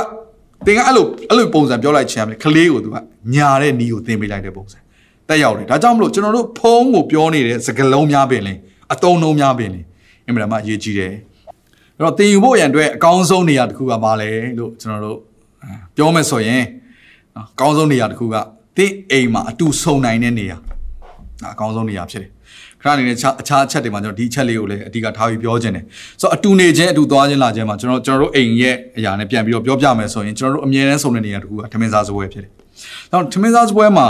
[0.65, 2.95] တင်ကအဲ့လိုအဲ့လိုပုံစံပြောလိုက်ချင်တယ်ကလေးကို तू က
[3.35, 4.79] ညာတဲ့နီးကိုတင်ပေးလိုက်တဲ့ပုံစံ
[5.27, 8.53] တက်ရောက်တယ်ဒါကြောင့်မလို့ကျွန်တော်တို့ဖုံးကိုပြောနေတဲ့စကားလုံးများပင်လေ
[8.93, 9.81] အတုံးလုံးများပင်လေ
[10.25, 11.13] အင်မတန်မှအရေးကြီးတယ်
[11.95, 15.17] အဲ့တော့တင်ယူဖို့ရန်အတွက်အကောင်းဆုံးနေရာတစ်ခုကပါလေလို့ကျွန်တော်တို့
[15.95, 16.63] ပြောမယ်ဆိုရင်
[17.35, 18.35] နော်အကောင်းဆုံးနေရာတစ်ခုက
[18.77, 20.57] သင်အိမ်မှာအတူဆုံနိုင်တဲ့နေရာ
[21.41, 22.31] ဒါအကောင်းဆုံးနေရာဖြစ်တယ်
[22.81, 25.83] ခဏအနေနဲ့အခြားအခြားအချက်တွေမှာကျွန်တော်ဒီအချက်လေးကိုလည်းအဓိကထားပြီးပြောခြင်းတယ်
[26.21, 32.51] ဆိုတော့အတူနေခြင်းအတူသွားခြင်းလာခြင်းမှာကျွန်တော်ကျွန်တော်တို့အိမ်ရဲ့အရာနဲ့ပြန်ပြီးတော့ပြောပြမယ်ဆိုရင်ကျွန်တော်တို့အမြဲတမ်းဆုံတဲ့နေရာတစ်ခုကထမင်းစားစပွဲဖြစ်တယ်။
[33.11, 34.07] နောက်ထမင်းစားစပွဲမှာ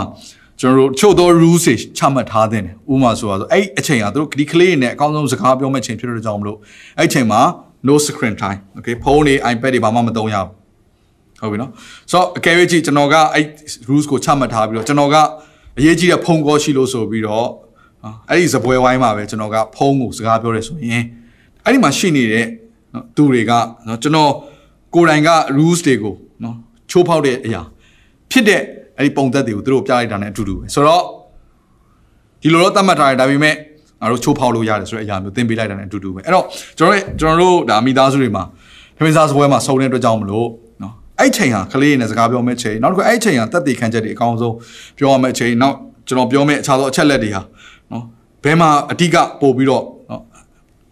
[0.61, 6.57] ကျွန်တော်တို့ချို့သော rules တွေချမှတ်ထားတဲ့တယ်။ဥပမာဆိုတော့အဲ့အချိန်ကသူတို့ဒီကလေးတွေနဲ့အကောင်းဆုံးစကားပြောမဲ့ချိန်ဖြစ်တဲ့ကြောင့်မလို့
[6.97, 7.41] အဲ့အချိန်မှာ
[7.87, 10.47] no screen time okay ဖုန်းတွေ iPad တွေဘာမှမသုံးရဘူး။
[11.41, 11.71] ဟုတ်ပြီနော်။
[12.11, 13.45] ဆိုတော့အကယ်၍ကျွန်တော်ကအဲ့
[13.89, 15.15] rules ကိုချမှတ်ထားပြီးတော့ကျွန်တော်က
[15.79, 17.47] အရေးကြီးတဲ့ဖုန်းကောရှိလို့ဆိုပြီးတော့
[18.29, 21.03] အဲ့ဒီစပွဲဝိုင်းမှာပဲကျွန်တော်ကဖုန်းကိုစကားပြောရဲဆိုရင်
[21.65, 22.45] အဲ့ဒီမှာရှိနေတဲ့
[22.93, 23.51] နော်သူတွေက
[23.87, 24.31] နော်ကျွန်တော်
[24.95, 26.55] ကိုယ်တိုင်က rules တွေကိုနော်
[26.91, 27.61] ချိုးဖောက်တဲ့အရာ
[28.31, 28.61] ဖြစ်တဲ့
[28.97, 31.03] အအဲ့ဒီပုံသက်တွေကိုသူတို့ပြလိုက်တာ ਨੇ အတူတူပဲဆိုတော့
[32.41, 33.55] ဒီလိုတော့သတ်မှတ်ထားတယ်ဒါပေမဲ့
[34.01, 36.45] ငါတို့ချိုးဖောက်လို့ရတယ်ဆိုတဲ့အရာမျိုးသင်ပေးလိုက်တာ ਨੇ အတူတူပဲအဲ့တော့
[36.77, 38.43] ကျွန်တော်တို့ကျွန်တော်တို့ဒါမိသားစုတွေမှာ
[38.97, 40.47] ထမင်းစားစပွဲမှာစုံတဲ့အတွက်ကြောင့်မလို့
[40.83, 44.55] နော်အဲ့ချိန်ဟာကလေးနဲ့စကားပြောမဲ့ချိန်နောက်တစ်ခုအဲ့ချိန်ဟာတက်တည်ခံချက်တွေအကောင်းဆုံး
[44.97, 45.75] ပြောရမဲ့ချိန်နောက်
[46.07, 47.47] ကျွန်တော်ပြောမဲ့အခြားသောအချက်လက်တွေဟာနော်
[48.43, 50.21] ဘယ်မှာအဓိကပို့ပြီးတော့နော်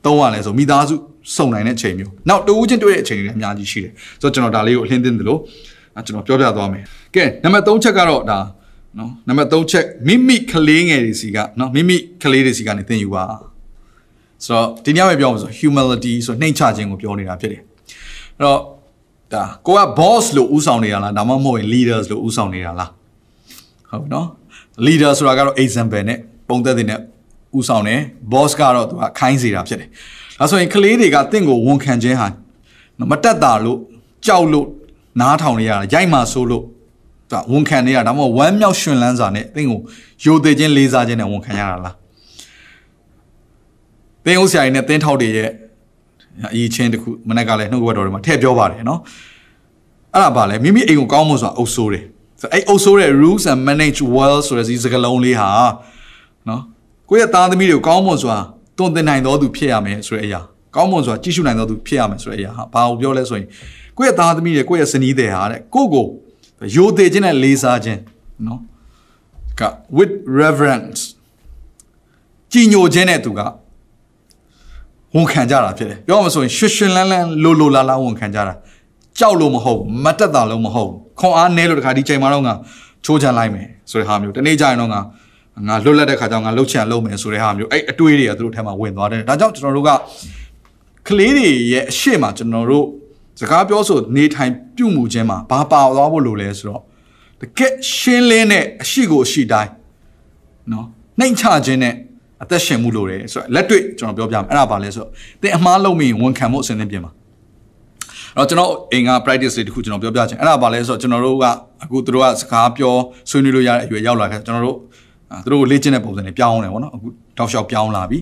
[0.06, 0.95] သုံးရလဲဆိုမိသားစု
[1.36, 3.91] စုံနိုင်တဲ့ချိန်မျိုးနောက်တူးချင်းတွေ့တဲ့အချိန်တွေအများကြီးရှိတယ်
[4.22, 5.39] ဆိုတော့ကျွန်တော်ဒါလေးကိုအလင်းသိတယ်လို့
[6.06, 6.84] ကျွန်တော်ပြောပြသွားမယ်
[7.16, 8.39] ကဲနံပါတ်3ချက်ကတော့ဒါ
[8.97, 13.26] နော်နံပါတ်3ချက်မိမိကလေးငယ်တွေစီကနော်မိမိကလေးတွေစီကနေသင်ယူပါ
[14.45, 17.62] ဆိုတော့ဒီညမှာပြောမှာဆို humility ဆိုနှိမ်ချခြင်းကိုပြောနေတာဖြစ်တယ်
[18.38, 18.60] အဲ့တော့
[19.34, 22.89] ဒါကိုက boss လို့ဥဆောင်နေတာလားဒါမှမဟုတ်ရင် leaders လို့ဥဆောင်နေတာလား
[23.91, 24.28] ဟုတ်နော်
[24.86, 26.20] leader ဆိုတာကတော့ example နဲ့
[26.50, 26.88] ပုံသက်တဲ့
[27.56, 28.00] နဲ့ဥဆောင်တယ်
[28.32, 29.89] boss ကတော့သူကခိုင်းစေတာဖြစ်တယ်
[30.39, 32.28] ဒါဆိုရင်ကလေးတွေကတင့်ကိုဝန်ခံခြင်းဟာ
[33.12, 33.78] မတက်တာလို့
[34.26, 34.68] ကြောက်လို့
[35.22, 36.64] နားထောင်နေရတာရိုက်မှဆိုးလို့
[37.32, 39.80] ဒါဝန်ခံနေရဒါမှမဟုတ်ဝမ်းမြောက်ရှင်လန်းစာနဲ့တင့်ကို
[40.24, 41.95] ယိုသေးခြင်းလေးစားခြင်းနဲ့ဝန်ခံရတာလား
[44.26, 45.50] တင်းဦးဆရာကြီးနဲ့တင်းထောက်တွေရဲ့
[46.54, 49.00] အရေးချင်းတခုမနေ့ကလည်းနှုတ်ကပတ်တော်တွေမှာထည့်ပြောပါတယ်နော်
[50.14, 52.04] အဲ့ဒါပါလေမိမိအိမ်ကိုကောင်းမွန်စွာအုပ်ဆိုးတယ်
[52.41, 55.50] ဆိုအဲ့အုပ်ဆိုးတဲ့ rules and manage well ဆိုတဲ့ဒီစကားလုံးလေးဟာ
[56.50, 56.62] နော်
[57.10, 58.38] ကိုယ့်ရဲ့သားသမီးတွေကိုကောင်းမွန်စွာ
[58.78, 60.41] တွန်းတင်နိုင်တော်သူဖြစ်ရမယ်ဆိုတဲ့အရာ
[60.76, 63.47] ကောင်းမွန်စွာကြည့်ရှုနိုင်တော်သူဖြစ်ရမယ်ဆိုတဲ့အရာဟာဘာကိုပြောလဲဆိုရင်
[63.97, 66.05] ကိုယ့်ရဲ့သားသမီးတွေကိုယ့်ရဲ့ဇနီးတွေဟာတဲ့ကိုယ့်ကို
[66.76, 67.99] ယိုသေးခြင်းနဲ့လေးစားခြင်း
[68.47, 68.60] နော်
[69.60, 69.62] က
[69.97, 71.01] with reverence
[72.51, 73.41] ကြည်ညိုခြင်းနဲ့သူက
[75.16, 78.53] ဝန်ခံကြတာဖြစ်တယ်ပြောမှဆိုရင်ရွှေရွှင်လန်းလန်းလိုလိုလာလာဝန်ခံကြတာ
[79.20, 82.53] ကြောက်လို့မဟုတ်မတက်တာလို့မဟုတ်ခွန်အားနဲလို့တခါဒီချိန်မှာတော့ငါ
[83.05, 84.99] ချိုးချန်လိုက်မယ်ဆိုတဲ့ဟာမျိုးတနေ့ကျရင်တော့ငါ
[85.68, 89.91] ငါလွတ်လပ်တဲ့ခါကျတော့ငါလှုပ်ချန်လုပ်မယ်ဆိုတဲ့ဟာမျိုးအဲ့အတွေးတွေကသူတို့ထဲမှာဝင်သွားတယ်ဒါကြောင့်ကျွန်တော်တို့က
[91.07, 92.86] ကလေးတွေရဲ့အရှိမကျွန်တော်တို့
[93.39, 96.82] စကားပြောဆိုနေထိုင်ပြုမှုခြင်းမှာဘာပါသွားဖို့လိုလဲဆိုတော့
[97.41, 99.72] တကက်ရှင်းလင်းတဲ့အရှိကိုအရှိတိုင်း
[100.72, 100.86] နော်
[101.20, 101.93] နှိမ်ချခြင်းနဲ့
[102.43, 105.10] အသက်ရှင်မှုလိုတယ်ဆိုတော့လက်တွေ့ကျွန်တော်ပြောပြမယ်အဲ့ဒါပါလဲဆိုတော့
[105.41, 107.12] သင်အမှားလုပ်မိရင်ဝန်ခံဖို့အစဉ်သင့်ပြင်ပါ
[108.38, 111.45] အဲ့တော့ကျွန်တော်အိမ်က practice လေးတခုကျွန်တော်ပြောပြချင်အဲ့ဒါပါလဲဆိုတော့ကျွန်တော်တို့က
[111.84, 112.95] အခုတို့ကစကားပြော
[113.30, 114.78] ဆွေးနွေးလို့ရတဲ့အရွယ်ရောက်လာခဲ့ကျွန်တော်တို့
[115.45, 117.07] သူတို့ကိုလေ့ကျင့်တဲ့ပုံစံတွေပြောင်းတယ်ဗောနော်အခု
[117.38, 118.18] တောက်လျှောက်ပြောင်းလာပြီ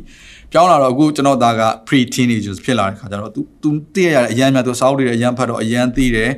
[0.52, 6.30] ပြောင်းလာတော့အခုကျွန်တော်သားက pre teenagers ဖြစ်လာတဲ့ခါကျတော့ तू तू သိရရတဲ့အရန်များ तू စောက်တွေအရန်ဖတ်တော့အရန်သိတယ်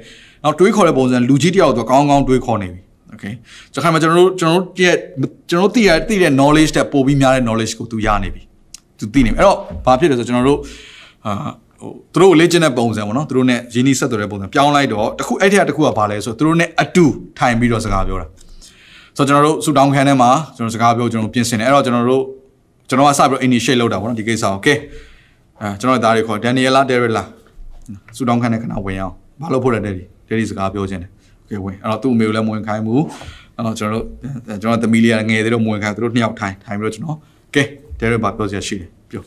[0.44, 2.80] နောက်တွေးခေါ်တဲ့ပုံစံလူကြီးတယောက်တော့ကောင်းကောင်းတွေးခေါ်နေပြီ
[3.14, 3.32] okay
[3.72, 4.96] ကျွန်တော်ကျွန်တော်တို့ကျွန်တော်တို့ရဲ့
[5.50, 8.42] ကျွန်တော်တို့သိရသိတဲ့ knowledge တဲ့ပိုပြီးများတဲ့ knowledge ကို तू ရနေပြီ
[8.98, 10.60] तू သိနေပြီအဲ့တော့ဘာဖြစ်လဲဆိုကျွန်တော်တို့
[11.26, 11.32] အာ
[11.80, 17.04] ဟိုသူတို့လေ့ကျင့်တဲ့ပုံစံပေါ့နော်သူတို့ ਨੇ ရင်းနှီးဆက်သွယ်တဲ့ပုံစံပြောင်းလိုက်တော့တခုအဲ့ထက်တခုကဘာလဲဆိုသူတို့ ਨੇ အတူ
[17.38, 18.26] ထိုင်ပြီးတော့စကားပြောတာ
[19.19, 22.23] ဆိုတော့ကျွန်တော်တို့ဆူတောင်းခန်းထဲမှာကျွန်တော်စကားပြောကျွန်တော်ပြင်ဆင်တယ်အဲ့တော့ကျွန်တော်တို့
[22.89, 24.77] ကျွန်တော်ကစပြီးတော့ initiate လုပ်တာပေါ့နော်ဒီကိစ္စကို okay
[25.61, 27.23] အဲကျွန်တော်သားတွေခေါ် Daniela Derrilla
[28.15, 31.09] ဆူတောင်းခန်းထဲကနာဝင်အောင်ဘာလို့ဖို့လဲတဲ့ဒီတဲ့ဒီစကားပြောခြင်းတယ်
[31.43, 33.03] okay ဝင်အဲ့တော့သူ့အမေကိုလည်းမဝင်ခိုင်းဘူး
[33.55, 37.17] အဲ့တော့ကျွန်တော်တို့ကျွန်တော်သမီးလေးကငယ်သေးတော့မဝင်ခိုင်းသူတို့နှစ်ယောက်ထိုင်ထိုင်ပြီးတော့ကျွန်တော်
[37.47, 37.65] okay
[37.99, 39.23] Derrilla ဘာပြောစရာရှိတယ်ပြော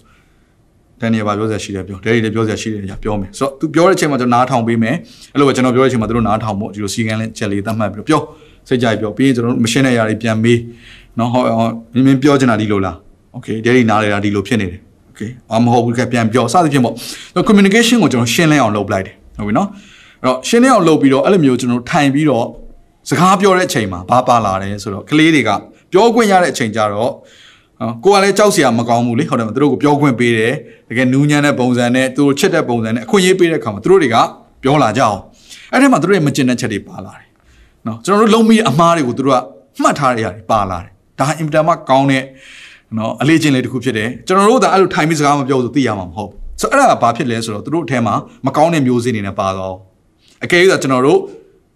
[1.01, 4.97] ဒန်နီယယ်ဘာပြောစရာရှိတယ်ပြောဒယ်ရီလည်းပြောစရာရှိတယ်ညာပြောမယ်ဆိုတော့ तू ပြောတဲ့အချိန်မှာကျွန်တော်နားထောင်ပေးမယ်
[5.33, 8.21] အဲ့လိုပဲကျွန်တော်ပြောတဲ့အချိန်မှာသူတို့နားထောင်ဖို့ဒီလိုစီကန်းလေးချက်လေးသတ်မှတ်ပြီးတော့ပြော
[8.68, 10.60] စိတ်ကြိုက်ပြောပြီးရင်ကျွန်တော်တို့မရှင်းတဲ့ຢာတွေပြန်မေး
[11.20, 11.42] နော်ဟော
[11.94, 12.96] မင်းမင်းပြောချင်တာဒီလိုလား
[13.34, 16.94] โอเคဒယ်ရီနားလေတာဒီလိုဖြစ်နေတယ်โอเคအမဟုတ်ဘူးကပြန်ပြောစသဖြင့်ပေါ့
[17.48, 19.68] communication ကိုကျွန်တော်ရှင်းလင်းအောင်လုပ်လိုက်တယ်ဟုတ်ပြီနော်
[20.22, 22.46] အဲ့တော့ရှင်းလင်းအောင်လုပ်ပြီးတော့အဲ့လိုမျိုးကျွန်တော်ထိုင်ပြီးတော့
[23.10, 25.50] စကားပြောတဲ့အချိန်မှာဘာပါလာတယ်ဆိုတော့ကလေးတွေက
[25.92, 27.12] ပြောခွင့်ရတဲ့အချိန်ကြတော့
[27.82, 30.54] နော်ကိုကလည်းကြောက်စရာမကောင်းဘူးလေဟုတ်တယ်မသူတို့ကိုပြောခွင့်ပေးတယ်
[30.90, 34.18] တကယ်နူးညံ့တဲ့ပုံစံနဲ့သူတို့ချစ်တဲ့ပုံစံနဲ့အခွင့်အရေးပေးတဲ့အခါမှာသူတို့တွေက
[34.64, 35.20] ပြောလာကြအောင်
[35.72, 37.28] အဲ့ထဲမှာသူတို့ရဲ့မကျင်တဲ့ချက်တွေပါလာတယ်
[37.87, 39.39] နော်ကျွန်တော်တို့လုံးပြီးအမှားတွေကိုသူတို့က
[39.83, 42.25] မှတ်ထားရတဲ့ပါလာတယ်ဒါအင်တာမကောင်းတဲ့
[42.99, 46.31] နော်အလေးချင်းလေးတစ်ခုဖြစ်တယ်ကျွန်တော်တို့ကအဲ့လိုထိုင်ပြီးစကားမပြောဆိုသိရမှာမဟုတ်
[46.61, 48.15] ဆိုတော့အဲ့ဒါကဘာဖြစ်လဲဆိုတော့သူတို့အထဲမှာ
[48.47, 49.77] မကောင်းတဲ့မျိုးစေ့တွေနဲ့ပါတော့
[50.45, 51.21] အကယ်၍ကျွန်တော်တို့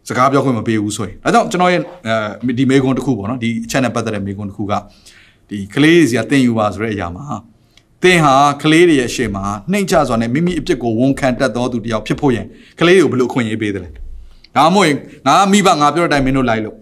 [0.09, 1.81] စကားပြောခွင့်မပေးဘူးဆိုရင်ဒါကြောင့်ကျွန်တော်ရဲ့
[2.59, 4.73] ဒီမေကွန်တစ်ခုပေါ့နော်ဒီအချက်နဲ့ပတ်သက်တဲ့မေကွန်တစ်ခုက
[5.49, 7.27] ဒီကလေးတွေစီကတင်ယူပါဆိုတဲ့အရာမှာ
[8.03, 12.47] တင်ဟာကလေးတွေရဲ့အရှိမှာနှိမ့်ချစွာနဲ့မိမိအပြစ်ကိုဝန်ခံတတ်သောသူတယောက်ဖြစ်ဖို့ရင်
[12.81, 13.91] ကလေးတွေကိုဘယ်လိုအခွင့်အရေးပေးတယ်လဲ
[14.58, 16.76] ဒါမှမဟုတ်ရင်ငါမိဘငါပြောတဲ့အတိုင်းမင်းတို့လိုက်လို့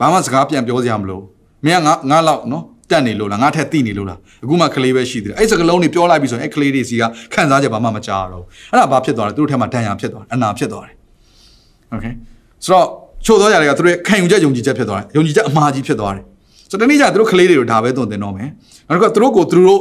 [0.00, 1.20] ဘာမှစကားပြန်ပြောစရာမလို
[1.64, 7.02] မင်းကငါငါလောက်နော်တက်နေလို့လားငါထက်တိနေလို့လားအခုမှကလေးပဲရှိသေးတယ်အဲ့စကလုံးတွေပြောလိုက်ပြီဆိုရင်အဲ့ကလေးတွေစီက
[7.34, 10.94] ခံစားချက်ဘာမှမကြားတော့အဲ့ဒါဘာဖြစ်သွားလဲသူတို့ထဲမှာဒဏ်ရာဖြစ်သွားတယ်အနာဖြစ်သွားတယ်
[11.92, 12.06] โอเค
[12.64, 12.86] ဆိုတော့
[13.26, 16.24] ချို့သောຢာတွေကသူတို့ခံယူချက်ယုံကြည်ချက်ဖြစ်သွားတယ်ယုံကြည်ချက်အမှားကြီးဖြစ်သွားတယ်
[16.70, 18.48] ဆိုတော့တနေ့ကျသူတို့ကလေးတွေကိုဒါပဲသွန်သင်တော့မယ်
[18.88, 19.80] နောက်တစ်ခါသူတို့ကိုသူတို့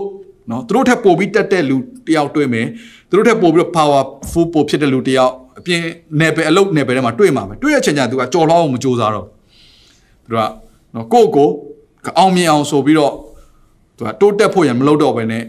[0.51, 2.65] နော်သူတို့ထက်ပိုပြီးတက်တဲ့လူတယောက်တွေ့မယ်
[3.09, 5.80] သူတို့ထက်ပိုပြီးတော့ powerful ပိုဖြစ်တဲ့လူတယောက် အပြင်
[6.20, 9.26] နယ်ပယ်အလုပ်နယ်ပယ်ထဲမှာတွေ့မှာပဲတွေ့ရချင်ကြသူကကြော်လောက်အောင်မကြိုးစားတော့
[10.24, 10.38] သူက
[10.94, 11.48] နော်ကိုကို
[12.18, 13.12] အောင်မြင်အောင်ဆိုပြီးတော့
[13.96, 15.42] သူကတိုးတက်ဖို့ရမလုပ်တော့ဘဲနဲ့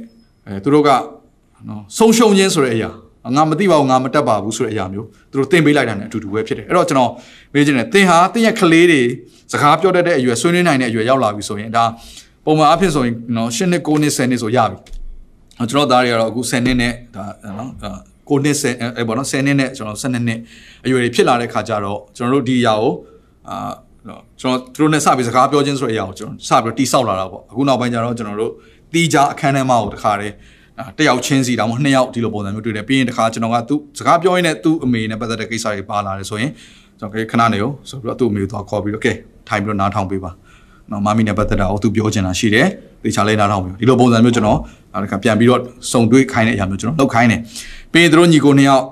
[0.48, 0.90] အဲသူတို့က
[1.68, 2.90] နော်ဆုံးရှုံးခြင်းဆိုတဲ့အရာ
[3.36, 7.12] ငါမသိပါဘူးငါမတက်ပါဘူးဆိုတဲ့အရာမျိုးသူတို့သင်ပေးလိုက်တာ ਨੇ အတူတူပဲဖြစ်တယ်အဲ့တော့ကျွန်တော်
[7.54, 9.02] မေးချင်တယ်သင်ဟာသင်ရဲ့ကလေးတွေ
[9.52, 11.84] စကားပြောတတ်တဲ့အရွယ်ဆွေးနွေးနိုင်တဲ့အရွယ်ရောက်လာပြီဆိုရင်ဒါ
[12.46, 14.78] ပုံမှန်အဖြစ်ဆိုရင်နော်၈နှစ်9နှစ်10နှစ်ဆိုရပြီ
[15.70, 17.24] ကျွန်တော်သားတွေကတော့အခု10နှစ်နဲ့ဒါ
[17.58, 17.70] နော်
[18.30, 20.40] 9နှစ်10အဲပေါ့နော်10နှစ်နဲ့ကျွန်တော်12နှစ်
[20.86, 22.94] အရွယ်တွေဖြစ်လာတဲ့ခါကျတော့ကျွန်တော်တို့ဒီအရာကို
[23.50, 23.74] အာ
[24.42, 28.52] ကျွန်တော်သူတို့နဲ့စပြီးစကားပြောခြင်းဆိုတဲ့အရာကိုကျွန်တော်စပြီးတိဆောက်လာတာပေါ့အခုနောက်ပိုင်းကျတော့ကျွန်တော်တို့
[28.94, 30.34] တီးကြအခန်းထဲမှာကိုတခါတည်း
[30.98, 36.52] တယောက်ချင်းစီတောင်မှနှစ်ယောက်ဒီလိုပုံစံမျိုးတွေ့တယ်ပြီးရင်တခါကျွန်တော်ကသူစကားပြောရင်းနဲ့သူ့အမေနဲ့ပတ်သက်တဲ့ကိစ္စတွေပါလာတယ်ဆိုရင်
[37.00, 39.14] ကျွန်တော်ခဏနေရောဆိုပြီးတော့သူ့အမေကိုသွားခေါ်ပြီးတော့ကဲ
[39.50, 40.32] ထိုင်ပြီးတော့နားထောင်ပေးပါ
[40.92, 42.68] နော်မမီနဲ့ပတ်သက်တာကိုသူပြောချင်တာရှိတယ်
[43.04, 44.60] တေချာလေးနားထောင်ပြီးဒီလိုပုံစံမျိုးကျွန်တော်
[44.94, 45.60] နောက်တစ်ခါပြန်ပြီးတော့
[45.92, 47.40] စုံတွေးခိုင်းတဲ့အရာမျိုးကျွန်တော်လုပ်ခိုင်းတယ်
[47.96, 48.84] ပြီးရင်တို့ညီကိုနှစ်ယောက်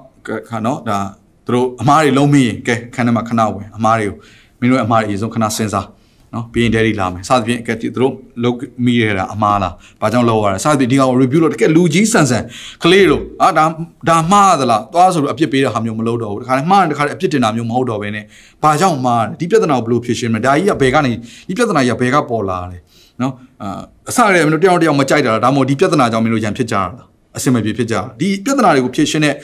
[0.50, 1.00] ခါနော်ဒါ
[1.48, 4.16] တို့အမားတွေလုံးမရင်ကဲခန်းထဲမှာခဏဝင်အမားတွေကို
[4.60, 5.88] မင်းတို့အမားတွေအရင်ဆုံးခဏစဉ်းစား
[6.34, 12.44] နော်ပြီးရင်ဒဲဒီလာမယ်စသဖြင့်အကက်သူတို့လုတ်မိရတာအမားလားဘာကြောင့်လောက်ရတာစသဖြင့်ဒီကောင် review လို့တကယ်လူကြီးဆန်ဆန်
[12.84, 13.66] ကလေးတို့အာဒါ
[14.10, 18.24] ဒါမှားသလားသွားဆိုတော့အပြစ်ပေးတဲ့ဟာမျိုးမလုပ်တော့ဘူးတခါတည်းမှားတခါတည်းအပြစ်တင်တာမျိုးမဟုတ်တော့ဘဲနဲ့
[18.64, 21.12] ဘာကြောင့်မှားဒီပြဿနာကိုဘယ်လိုဖြေရှင်းမလဲဒါကြီးကဘယ်ကနေ
[21.48, 22.78] ဒီပြဿနာကြီးကဘယ်ကပေါ်လာလဲ
[23.22, 23.80] နော်အာ
[24.10, 29.36] အစရမင်းတို့တယောက်တယောက်မကြိုက်တာဒါမှမဟုတ်ဒီပြဿနာကြောင့်မင်းတို့ရန်ဖြစ်ကြတာလား အဆင်မပြေဖြစ်ကြဒီပြဿနာတွေကိုဖြေရှင်းတဲ့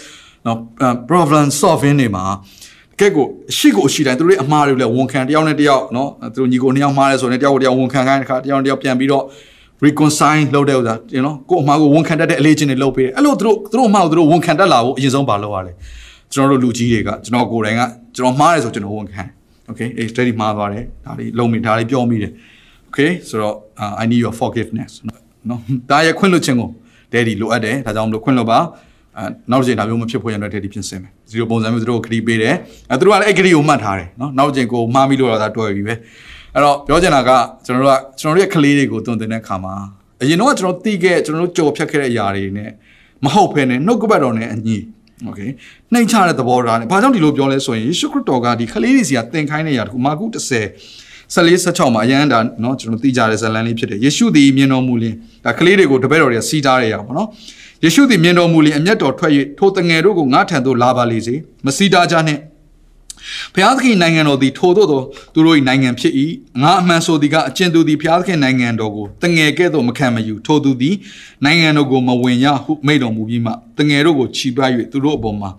[0.45, 0.57] နော်
[1.09, 2.23] problem solving တွေမှာ
[2.99, 3.25] ကဲကို
[3.57, 9.23] ရှိကိုရှိတိုင်းသူတို့ရဲ့အမှားတွေလည်းဝန်ခံတယောက်နဲ့တယောက်နော်သူတို့ညီကိုနှစ်ယောက်မှားလဲဆိုရင်တယောက်တယောက်ဝန်ခံခိုင်းတခါတယောက်တယောက်ပြန်ပြီးတော့
[9.85, 15.73] reconcile လုပ်တဲ့ဥစ္စာ you know ကိုအမှားကိုဝန်ခံတတ်တဲ့အလေးချင်းတွေလုပ်ပေးတယ်အဲ့လိုသူတို့သူတို့အမှားကိုသူတို့ဝန်ခံတတ်လာဖို့အရင်ဆုံးပါလုပ်ရလဲ
[16.33, 17.81] ကျွန်တော်တို့လူကြီးတွေကကျွန်တော်ကိုယ်တိုင်က
[18.15, 19.23] ကျွန်တော်မှားတယ်ဆိုကျွန်တော်ဝန်ခံ
[19.69, 22.31] okay အေး steady မှားသွားတယ်ဒါလေးလုံးမိဒါလေးပြောမိတယ်
[22.87, 23.55] okay ဆိုတော့
[24.01, 24.91] I need your forgiveness
[25.49, 25.59] နော်
[25.89, 26.69] ဒါရဲ့ခွင့်လွှတ်ခြင်းကို
[27.12, 28.60] daddy လိုအပ်တယ်ဒါကြောင့်မလို့ခွင့်လွှတ်ပါ
[29.18, 32.54] အဲနောက်တစ်ချိန်ဒါမျိုးမဖြစ်ဖို့ရတဲ့ daddy ပြင်ဆင်မယ်ဒီလိုပုံစံမျိုးသူတို့ကိုခရီးပေးတယ်
[32.90, 35.94] အဲသူတို့ကလည်းအဲ့ခရီးကိုမှတ်ထားတယ်နော်နောက်တစ်ချိန်ကိုမှားမိလို့တော့ဒါတွေ့ပြီပဲ
[36.54, 37.30] အဲ့တော့ပြောချင်တာက
[37.66, 39.74] ကျွန်တော်တို့ကကျွန်တော်တို့ရဲ့ကလေးတွေကိုတုံတင်တဲ့ခါမှာ
[40.22, 42.70] အရင်တော့ကျွန်တော်သိခဲ့ကျွန်တော်တို့ကြော်ဖြတ်ခဲ့တဲ့အရာတွေနဲ့
[43.24, 44.76] မဟုတ်ဘဲနဲ့နှုတ်ကပတ်တော်နဲ့အညီ
[45.26, 45.40] โอเค
[45.92, 50.97] နှိမ်ချတဲ့သဘောထားနဲ့ဘာကြောင့်ဒီလိုပြောလဲဆိုရင်ယေရှုခရစ်တော်ကဒီကလေးတွေစီကသင်ခိုင်းတဲ့အရာတခုမာကု30
[51.34, 55.14] 14 16မှာအရန်ဒါเนาะကျွန်တော်သိကြတဲ့ဇာလန်လေးဖြစ်တယ်ယေရှုသည်မြင်တော်မူလင်
[55.44, 57.28] ဒါကလေးတွေကိုတပည့်တော်တွေကစီးတားရရပါเนาะ
[57.84, 62.40] ယေရှုသည်မြင်တော်မူလင်အမျက်တော်ထွက်၍ထိုတငယ်တို့ကိုငါထံသို့လာပါလေစေမစီးတားကြနှင့်
[63.54, 65.00] ဘုရားသခင်နိုင်ငံတော်သည်ထို့သောသော
[65.34, 66.14] သူတို့၏နိုင်ငံဖြစ်၏
[66.62, 70.94] ငါအမှန်ဆိုသည်ကအကျဉ်သူသည်ဘုရားသခင်နိုင်ငံတော်ကိုတငယ်ကဲ့သို့မခံမယူထို့သူသည်
[71.44, 74.58] နိုင်ငံတော်ကိုမဝင်ရဟုမိန့်တော်မူပြီးမှတငယ်တို့ကိုခြိပ၍
[74.92, 75.50] သူတို့အပေါ်မှာ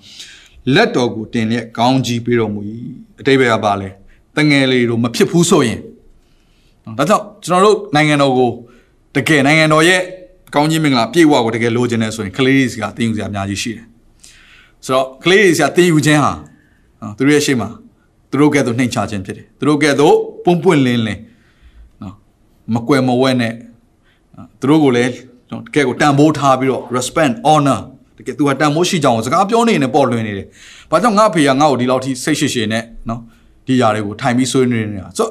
[0.74, 2.62] လက်တော်ကိုတင်လျက်ကောင်းကြီးပေးတော်မူ၏
[3.20, 3.90] အတိပ္ပယ်ကပါလဲ
[4.37, 5.81] တငယ်လေးတို့မဖြစ်ဘူးဆိုရင်
[6.99, 8.51] ဒါကြောင့်ကျွန်တော်တို့နိုင်ငံတော်ကို
[9.17, 10.01] တကယ်နိုင်ငံတော်ရဲ့
[10.55, 13.87] ကောင်းကြီးမင်္ဂလာပြည့်ဝကိုတကယ်လိုချင်တယ်ဆိုရင်ကလေးတွေကတင်းယူစရာအများကြီးရှိတယ်
[14.87, 16.33] ဆိုတော့ကလေးတွေစရာတင်းယူခြင်းဟာ
[17.01, 17.69] နော်သူတို့ရဲ့ရှေ့မှာ
[18.31, 20.15] သူတို့ကဲ့သို့နှိမ်ချခြင်းဖြစ်တယ်သူတို့ကဲ့သို့
[20.45, 21.21] ပွန့်ပွန့်လင်းလင်း
[22.03, 22.15] နော်
[22.75, 23.55] မကွယ်မဝဲနဲ့
[24.61, 25.13] သူတို့ကိုလည်း
[25.51, 27.81] နော်တကယ်ကိုတန်ဖိုးထားပြီးတော့ respect honor
[28.19, 30.47] တကယ်သူကတန်ဖိုးရှိကြအောင်စကားပြောနေနေပေါ်လွင်နေတယ်
[30.91, 33.21] ဘာကြောင့်ငါဖေကငါ့ကိုဒီလောက်ထိစိတ်ရှိရှိနဲ့နော်
[33.71, 35.29] ဒီຢာတွေကိုထိုင်ပြီးဆွေးနွေးနေတာဆို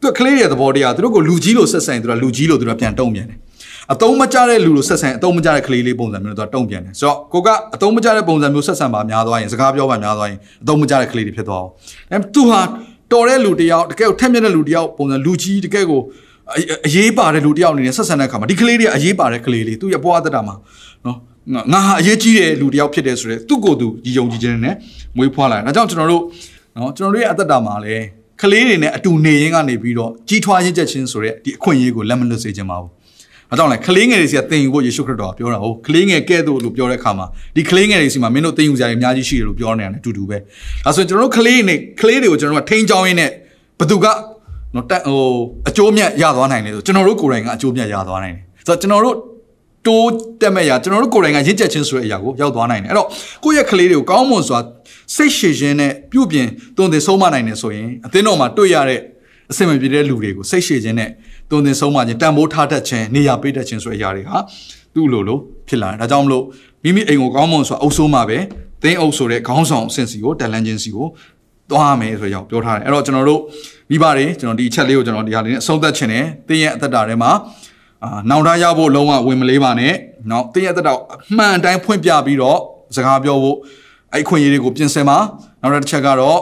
[0.00, 3.38] သူကကလေးရဲ့သဘောတရားသူတို့ကိုလူကြီးလို့ဆက်ဆံရင်သူကလူကြီးလို့သူကပြန်တုံ့ပြန်တယ်
[3.92, 11.70] အတုံးမကြတဲ့လူလိုဆက်ဆံအတုံးမကြတဲ့ကလေးလေးပုံစံမျိုးတော့တုံ့ပြန်တယ်ဆိုတော့ကိုကအတုံးမကြတဲ့ပုံစံမျိုးဆက်ဆံပါများသွားရင်စကားပြောပါများသွားရင်အတုံးမကြတဲ့ကလေးတွေဖြစ်သွားအောင်
[12.12, 12.60] အဲသူဟာ
[13.12, 16.00] တော်တဲ့လူတယောက်တကယ်ကိုထက်မြက်တဲ့လူတယောက်ပုံစံလူကြီးတကယ်ကို
[16.86, 20.54] အရေးပါတဲ့လူတယောက်အနေနဲ့ဆက်ဆံတဲ့အခါမှာဒီကလေးတွေအရေးပါတဲ့ကလေးလေးသူ့ရဲ့ဘဝသက်တာမှာ
[21.06, 21.18] နော်
[21.72, 24.74] ငါဟာအရေးကြီးတဲ့လူတယောက်ဖြစ်တယ်ဆိုတော့သူ့ကိုယ်သူဒီယုံကြည်ခြင်းနဲ့
[25.16, 26.22] မွေးဖွားလာတယ်ဒါကြောင့်ကျွန်တော်တို့
[26.80, 28.04] နော်ကျွန်တော်တို့ရဲ့အသက်တာမှာလည်း
[28.42, 32.90] ကလေးတွေနဲ့အတူနေရင်းကနေပြီးတော့ကြီးထွားရင့်ကျက်ခြင်းဆိုတဲ့ဒီအခွင့်အရေးကိုလက်မလွတ်စေချင်ပါဘူး။
[33.50, 37.26] အဲကြောင့်လဲကလေးငယ်တွေစီကသင်ယူဖို့ယေရှုခရစ်တော်ကပြောတာဟုတ်ကလေးငယ်ကဲ့သို့လို့ပြောတဲ့အခါမှာ
[37.56, 40.36] ဒီကလေးငယ်တွေစီမှာမင်းတို့သင်ယူစရာတွေအများကြီးရှိတယ်လို့ပြောနေတာနဲ့အတူတူပဲ။
[40.84, 43.30] ဒါဆိုရင်ကျွန်တော်တို့ကလေးနဲ့ကလေးတွေကိုကျွန်တော်တို့ကထိန်းချောင်းရင်းနဲ့
[43.80, 44.06] ဘသူက
[44.74, 45.22] နော်တက်ဟို
[45.68, 49.16] အကျိုးမြတ်ရသွားနိုင်တယ်ဆိုကျွန်တော်တို့ကိုယ်တိုင်ကအကျိုးမြတ်ရသွားနိုင်တယ်။ဆိုတော့ကျွန်တော်တို့
[49.86, 50.10] တိုး
[50.40, 53.08] တက်မဲ့ရကျွန်တော်တို့ကိုယ်တိုင်ကရင့်ကျက်ခြင်းဆိုတဲ့အရာကိုရောက်သွားနိုင်တယ်။အဲ့တော့
[53.44, 54.58] ကိုယ့်ရဲ့ကလေးတွေကိုကောင်းမွန်စွာ
[55.16, 59.00] စိတ်ရှည်ခြင်းနဲ့ပြုပြင်သွန်သင်ဆုံးမနိုင်တယ်ဆိုရင်အသင်းတော်မှာတွေ့ရတဲ့
[59.50, 61.10] အဆင်မပြေတဲ့လူတွေကိုစိတ်ရှည်ခြင်းနဲ့
[61.50, 64.36] သွန်သင်ဆုံးမခြင်းတန်ဖိုးထားတတ်ခြင်းနေရာပေးတတ်ခြင်းဆိုတဲ့အရာတွေဟာ
[64.94, 66.44] သူ့လိုလိုဖြစ်လာတယ်ဒါကြောင့်မလို့
[66.84, 68.38] မိမိအိမ်ကိုကောင်းမွန်စွာအုပ်ဆိုးမှာပဲ
[68.82, 71.06] သင်းအုပ်ဆိုတဲ့ခေါင်းဆောင်အဆင့်စီကိုတန်လန်းခြင်းစီကို
[71.70, 73.40] သွားမယ်ဆိုရောက်ပြောထားတယ်အဲ့တော့ကျွန်တော်တို့
[73.90, 77.30] မိဘတွေကျွန်တော်ဒီအချက်လေးကိုကျွန်တော်ဒီဟာလေးနဲ့အဆုံးသတ်ခြင်းနဲ့တင်းရဲ့အသက်တာထဲမှာ
[78.03, 79.93] အာနောင်တရဖို့လုံးဝဝင်မလေးပါနဲ့
[80.29, 82.59] เนาะတင်းရဲ့အသက်တာအမှန်အတိုင်းဖွင့်ပြပြီးတော့
[82.95, 83.57] စကားပြောဖို့
[84.13, 85.17] အဲ့ခွင့်ရည်တွေကိုပြင်ဆင်ပါ
[85.61, 86.39] နောက်တစ်ချက်ကတော့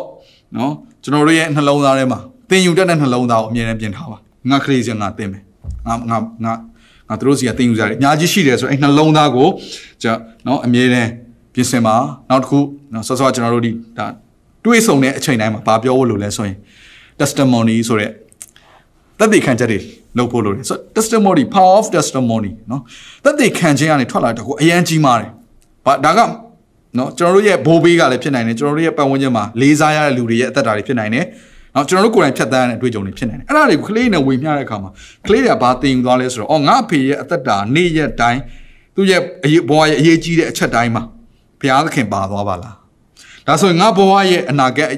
[0.56, 0.72] เนาะ
[1.04, 2.20] ကျွန်တော်တို့ရဲ့နှလုံးသားထဲမှာ
[2.50, 4.18] တင်ယူတတ်တဲ့နှလုံးသားကိုအမြဲတမ်းပြင်ထားပါ
[4.50, 5.44] ငါခရီးစငါတင်မယ်
[5.88, 6.54] ငါငါငါ
[7.10, 9.48] ငါတို့စီကတင်ယူကြတယ်အများကြီးရှိတယ်ဆိုအဲ့နှလုံးသားကို
[10.04, 11.10] ကျွန်တော်နော်အမြဲတမ်း
[11.54, 11.96] ပြင်ဆင်ပါ
[12.30, 12.60] နောက်တစ်ခု
[12.94, 14.06] နော်ဆောဆောကျွန်တော်တို့ဒီဒါ
[14.66, 16.58] တွေးဆုံတဲ့အချိန်တိုင်းမှာဘာပြောဖို့လိုလဲဆိုရင်
[17.20, 18.12] testimony ဆိုတဲ့
[19.20, 19.80] သက်သေခံချက်တွေ
[20.19, 22.83] လုပ်ဖို့လိုတယ်ဆို testimony power of testimony နော်
[23.25, 25.31] သက်သေခံခြင်းကနေထွက်လာတဲ့ကိုအရန်ကြီးမားတယ်
[25.87, 26.21] ဘာဒါက
[26.99, 31.25] နော်ကျွန်တော်တို့ရဲ့ဘိုးဘေးကလည်းဖြစ်နိုင်တယ်ကျွန်တော်တို့ရဲ့ပတ်ဝန်းကျင်မှာလေးစားရတဲ့လူတွေရဲ့အသက်တာတွေဖြစ်နိုင်တယ်
[31.75, 34.91] နော်ကျွန်တော်တို့ကိုယ်တိုင်ဖြတ်သန်းရတဲ့အတွေ့အကြုံတွေဖြစ်နိုင်တယ်အဲ့ဒါတွေကိုကလေးနဲ့ဝေမျှတဲ့အခါမှာ
[35.27, 38.41] ကလေးတွေကဘာသင်ယူသွားလဲဆိုတော့အော်ငါအဖေရဲ့အသက်တာနေ့ရက်တိုင်း
[38.95, 41.03] သူ့ရဲ့အရေးဘဝရဲ့အရေးကြီးတဲ့အချက်တိုင်းမှာ
[41.61, 42.75] ဘုရားသခင်ပါသွားပါလား
[43.47, 44.89] ဒါဆိုရင်ငါဘဝရဲ့အနာဂတ်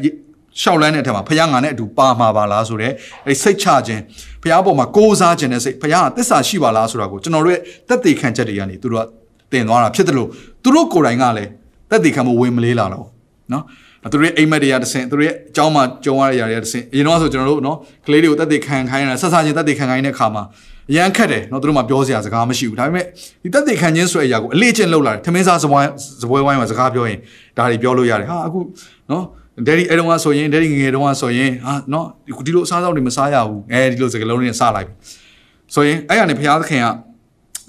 [0.61, 2.93] ရှောက်လန်းတဲ့အထက်မှာဘုရားငါနဲ့အတူပါမှာပါလားဆိုတဲ့
[3.27, 4.03] အဲစိတ်ချခြင်း
[4.43, 9.07] ဘုရားပေါ်မှာကိုးစားခြင်းနဲ့စိတ်ဘုရားကသစ္စာရှိပါလားဆိုတာကိုကျွန်တော်တို့ရဲ့တက်သေးခံချက်တွေကနေသူတို့က
[9.53, 10.29] တင်သွားတာဖြစ်တယ်လို့
[10.63, 11.51] သူတို့ကိုယ်တိုင်ကလည်း
[11.91, 13.07] တက်သေးခံမဝင်မလေးလာတော့
[13.53, 13.65] နော်
[14.13, 20.43] သူတို့ရဲ့အိမ်မက်တွေကတဆင့်သူတို့ရဲ့အကြောင်းမှာကြုံရတဲ့အရာတွေကတဆင့်အရင်တော့ဆိုကျွန်တော်တို့နော်ကလေးတွေကိုတက်သေးခံခိုင်းရတာဆက်စားခြင်းတက်သေးခံခိုင်းတဲ့ခါမှာ
[20.91, 23.05] အရန်ခက်တယ်နော်သူတို့မှပြောစရာစကားမရှိဘူးဒါပေမဲ့
[23.43, 25.81] ဒီတက်သေးခံခြင်းဆိုတဲ့အရာကိုအလေးချင်းလောက်လာတယ်ထမင်းစားစပွဲ
[26.23, 27.19] စပွဲဝိုင်းမှာစကားပြောရင်
[27.57, 28.61] ဒါတွေပြောလို့ရတယ်ဟာအခု
[29.11, 29.25] နော်
[29.67, 32.07] ဒယ်ဒီအဲ့တုန်းကဆိုရင်ဒယ်ဒီငငယ်တုန်းကဆိုရင်ဟာနော်
[32.47, 34.95] ဒီလိုအစားအသောက်တွေမစားရဘူးအဲဒီလိုစကားလုံးတွေစလိုက်ပြီ
[35.75, 36.87] ဆိုရင်အဲ့ရနေဘုရားသခင်က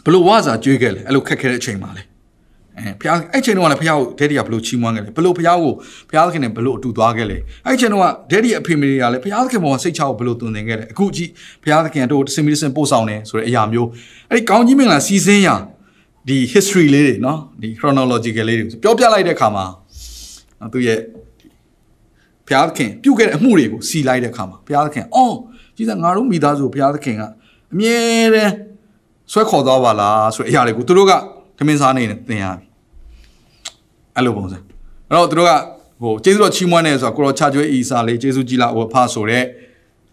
[0.05, 2.03] ဘလို့ဝါစာကြွေးခဲ့လဲအဲ့လိုခက်ခဲတဲ့အချိန်မှာလေ
[2.77, 5.73] အဲဘုရားအဲ့ချိန်တုန်းကလည်းဘုရားကိုဒဲဒီကဘလို့ချီးမွမ်းခဲ့လဲဘလို့ဘုရားကို
[6.09, 11.29] ဘုရားသခင်နဲ့ဘလို့အတူသွားခဲ့လဲအဲ့ချိန်တုန်းကဒဲဒီအဖေမေတွေကလည်းဘုရားသခင်ပေါ်စိတ်ချဖို့ဘလို့တုံသင်ခဲ့လဲအခုကြည့်
[11.63, 13.89] ဘုရားသခင်တို့စင်မီစင်ပို့ဆောင်တယ်ဆိုတဲ့အရာမျိုး
[14.29, 15.55] အဲ့ဒီကောင်းကြီးမင်္ဂလာစီစဉ်ရာ
[16.27, 19.65] ဒီ history လေးတွေနော်ဒီ chronological လေးတွေပြောပြလိုက်တဲ့အခါမှာ
[20.73, 20.99] သူရဲ့
[22.47, 25.35] ဘုရားသခင်ပြုတ်ခဲ့တဲ့အမှုတွေကိုစီလိုက်တဲ့အခါမှာဘုရားသခင်အော်
[25.75, 27.23] ကြီးစငါတို့မိသားစုဘုရားသခင်က
[27.73, 27.97] အမြဲ
[28.33, 28.53] တမ်း
[29.31, 31.13] ဆွဲခေါ်သွားပါလားဆိုတဲ့အရာတွေကိုသူတို့က
[31.67, 32.65] မင်းစားနေနဲ့သင်ရပြီ
[34.15, 34.57] အဲ့လိုပုံစံ
[35.09, 35.51] အဲ့တော့သူတို့က
[36.01, 39.43] ဟိုကျေးဇူးတော်ချီးမွမ်းနေဆိုတော့ကိုရောချကျွေးအီစာလေးကျေးဇူးကြီးလားဟိုဖားဆိုတဲ့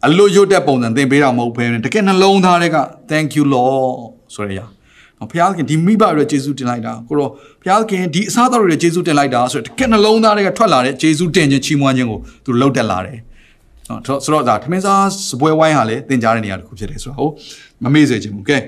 [0.06, 2.78] အလွတ်ရွတ်တဲ့ပုံစံသင်ပေးတာမဟုတ်ဘဲတကယ်နှလုံးသားတွေက
[3.10, 3.92] thank you lord
[4.34, 4.77] ဆိုတဲ့အ
[5.20, 7.28] ရာဘုရားခင်ဒီမိဘတွေကျေးဇူးတင်လိုက်တာကိုရော
[7.62, 13.18] ဘုရားခင်ဒီအစားအသောက်တွေကျေးဇူးတင်လိုက်တာဆိုတော့တကယ်နှလုံးသားတွေကထွက်လာတဲ့ကျေးဇူးတင်ခြင်းချီးမွမ်းခြင်းကိုသူလှုပ်တက်လာတယ်
[13.88, 17.32] နော်ဆိုတော့ဒါထမင်းစားစပွဲဝိုင်းဟာလည်းတင်ကြားတဲ့နေရာတစ်ခုဖြစ်တယ်ဆိုတော့ဟုတ်
[17.84, 18.58] မမေ့စေချင်ဘူးကဲ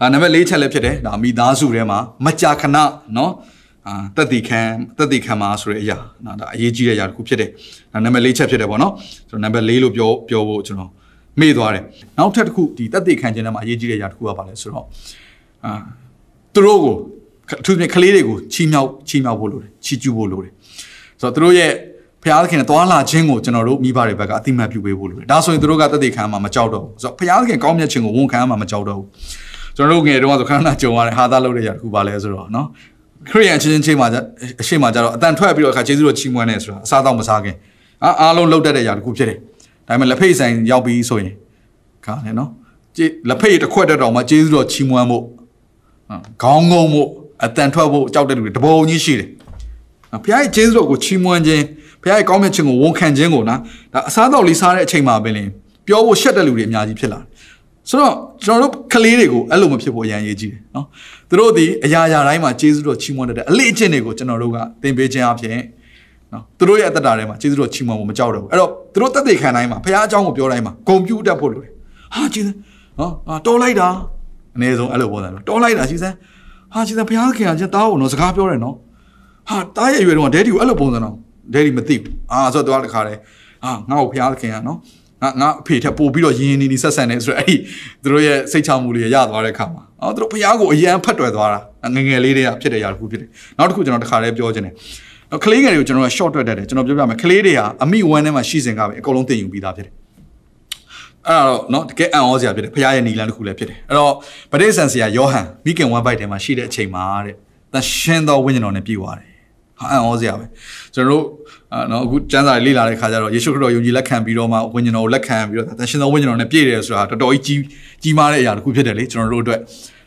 [0.00, 3.32] ဒါနံပါတ်၄ချက်လည်းဖြစ်တယ်ဒါမိသားစုထဲမှာမကြာခဏနော်
[3.88, 4.60] အာတက်တီခံ
[4.98, 7.50] တက်တီခံမှာဆိုတဲ့အရာနော်ဒါအရေးကြီးတဲ့အရာတစ်ခုဖြစ်တယ်
[7.92, 8.92] ဒါနံပါတ်၄ချက်ဖြစ်တယ်ပေါ့နော်
[9.28, 10.90] ကျွန်တော်နံပါတ်၄လို့ပြောပြောဖို့ကျွန်တော်
[11.40, 11.84] မေ့သွားတယ်
[12.18, 14.86] နောက်ထပ်တစ်ခုဒီတက်တီခံခြင်းထဲမှာအရေးကြီးတဲ့အရာတစ်ခုကပါလဲဆိုတော့
[15.64, 15.74] အာ
[16.54, 16.94] သူတို့ကို
[17.60, 20.52] အထူးသဖြင့်ကလေးတွေကိုချီးမြှောက်ချီးမြှောက်ဖို့လိုတယ်ချီးကျူးဖို့လိုတယ်
[21.20, 21.70] ဆိုတော့သူတို့ရဲ့
[22.22, 29.08] ဖျားသခင်နဲ့တွာလာခြင်းကိုကျွန်တော်တို့မိဘတွေဘက်ကအတိမတ်ပြုပေးဖို့လိုတယ်ဒါဆိုရင်သူတို့ကတက်တေခံမှာမကြောက်တော့ဘူးဆိုတော့ဖျားသခင်ကောင်းမြတ်ခြင်းကိုဝန်ခံမှာမကြောက်တော့ဘူး
[29.76, 32.66] ကျွန်တော်တို့ငယ်တုန်းကဆိုခဏခဏကြုံရတယ်ဟာသားလုပ်တဲ့ຢာတစ်ခုပါလဲဆိုတော့နော်
[33.30, 34.08] ခရိယန်ချင်းချင်းချင်းမှာ
[34.60, 37.56] အရှိမှကြတော့အတန်ထွက်ပြီးတော့အခါကျေးဇူးတော်ချီးမွမ်းနေဆိုတာအစားတော့မစားခင်
[38.04, 39.38] အားအားလုံးလုပ်တတ်တဲ့ຢာတစ်ခုဖြစ်တယ်
[39.86, 41.34] ဒါပေမဲ့လက်ဖိတ်ဆိုင်ရောက်ပြီးဆိုရင်
[42.06, 42.50] ခါတယ်နော်
[42.96, 45.24] ကျေလက်ဖိတ်တစ်ခွက်တက်တော့မှကျေးဇူးတော်ချီးမွမ်းဖို့
[46.42, 47.08] ခေါင်းငုံဖို့
[47.44, 49.28] အတန်ထွက်ဖို့ကြောက်တဲ့လူတွေတပုံကြီးရှိတယ်
[50.22, 51.64] ဘုရားရဲ့ကျေးဇူးတော်ကိုချီးမွမ်းခြင်း
[52.02, 53.60] ဘုရားရဲ့ကောင်းမြတ်ခြင်းကိုဝန်ခံခြင်းကိုနော်
[53.94, 55.48] ဒါအစားတော့လေးစားတဲ့အချိန်မှာပဲလင်
[55.86, 57.26] ပြောဖို့ရှက်တဲ့လူတွေအများကြီးဖြစ်လာတယ်
[57.88, 60.86] ဆိုတော့ကျွန်တော်တို့ကလေးတွေကိုအဲ့လိုမဖြစ်ဖို့အရန်ရေးကြည့်တယ်နော်
[61.28, 65.58] သူတို့ဒီအရာရာတိုင်းမှာကျေးဇူးတော်ချီးမွမ်းတဲ့အလေးအကျင့်တွေကိုကျွန်တော်တို့ကသင်ပေးခြင်းအပြင်
[66.32, 71.72] နော်သူတို့ရဲ့အသက်တာထဲမှာကျေးဇူးတော်ချီးမွမ်းဖို့မကြောက်တော့ဘူးအဲ့တော့သူတို့တက်တဲ့ခံတိုင်းမှာဘုရားအကြောင်းကိုပြောတိုင်းမှာဂုံပြူတတ်ဖို့လိုတယ်
[72.14, 72.56] ဟာကျေးဇူး
[72.98, 73.88] နော်ဟာတော်လိုက်တာ
[74.56, 76.14] အနည်းဆုံးအဲ့လိုပေါ်တယ်တော်လိုက်တာကျေးဇူး
[76.72, 78.76] ဟာကျေးဇူးဘုရားခင်ကကျတောင်းအောင်နော်စကားပြောတယ်နော်
[79.48, 81.14] ဟာတားရဲ့အရွယ်တော့ဒဲဒီကိုအဲ့လိုပုံစံတော့
[81.54, 83.14] ဒဲဒီမသိဘူးအာဆိုတော့တခါလေ
[83.64, 84.78] ဟာငါ့ကိုဘုရားခင်ကနော်
[85.22, 87.56] ငါငါအဖေထက်ပို့ပြီးတော့ရင်းနေနေဆက်ဆံနေဆိုတော့အဲ့ဒီ
[88.02, 91.60] သူတို့ရဲ့စိတ်ချမှုတွေရသွားတဲ့အခါမှာအော်သူတို့ဘုရားကိုအရန်ဖတ်တွယ်သွားတာ
[91.94, 93.28] ငငယ်လေးတွေကဖြစ်တဲ့ຢာတစ်ခုဖြစ်တယ်
[93.58, 94.74] နောက်တစ်ခုကျွန်တော်တခါလေးပြောချင်တယ်
[95.30, 99.94] နော်ကလေးငယ်တွေကိုကျွန်တော်က short တွက်တတ်တယ်ကျွန်တော်ပြောပြမယ်ကလေးတွေဟာအမိဝမ်းထဲမှာရှိစဉ်ကပဲအကုန်လုံးသိယူပြီးသားဖြစ်တယ်
[101.27, 104.13] အဲ့တော့เนาะတကယ်အံ့ဩစရာဖြစ်တယ်ဖခင်ရဲ့နီလန်းတစ်ခုလည်းဖြစ်တယ်အဲ့တော့
[104.51, 107.35] ဗတိဆန်ဆရာယောဟန်မိခင်ဝမ်းပိုက်ထဲမှာရှိတဲ့အချိန်မှာတဲ့
[107.73, 109.29] တန်ရှင်းသောဝိညာဉ်တော်နဲ့ပြည့်သွားတယ်
[109.79, 110.45] ဟာအံ့ဩစရာပဲ
[110.93, 111.23] ကျွန်တော်တို့
[111.73, 117.61] အာနော်အခုကျမ်းစာလေးလာတဲ့ခါကျတော့ယေရှုခရစ်တော်ယုံကြည်လက်ခံပြီးတော့မှဝိညာဉ်တော်ကိုလက်ခံပြီးတော့တန်ရှင်းသောဝိညာဉ်တော်နဲ့ပြည့်တယ်ဆိုတာတော်တော်ကြီးကြီး
[118.03, 119.59] ကြီးမားတဲ့အရာတစ်ခုဖြစ်တယ်လေကျွန်တော်တို့အတွက်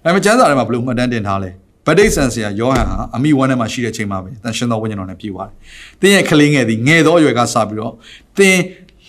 [0.04, 1.50] ဒါပေမဲ့ကျမ်းစာထဲမှာဘယ်လိုမှတ်တမ်းတင်ထားလဲ
[1.86, 5.56] ဗဒိတ်ဆန်ဆရာယောဟန်ဟာအမိဝမ်းထဲမှာရှိတဲ့ချိန်မှာပဲတန်ရှင်းသောဝိညာဉ်တော်နဲ့ပြည့်သွားတယ်။
[6.00, 7.92] တင်းရဲ့ကလေးငယ်သည်ငယ်သောအရွယ်ကစပြီးတော့
[8.38, 8.60] တင်း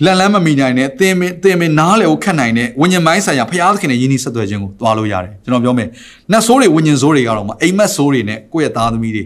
[0.05, 5.88] လန်လန်းမမီနိုင်တဲ့တင်းမင်းတင်းမင်းနားလေကိုခတ်နိုင်တဲ့ဝိညာဉ်ပိုင်းဆိုင်ရာဖျားသခင်နဲ့ယဉ်ကျေးဆက်သွယ်ခြင်းကိုသွားလို့ရတယ်ကျွန်တော်ပြောမယ်
[6.32, 9.24] နတ်ဆိုးတွေဝိညာဉ်ဆိုးတွေကတော့မအိမ်မက်ဆိုးတွေနဲ့ကိုယ့်ရဲ့သားသမီးတွေ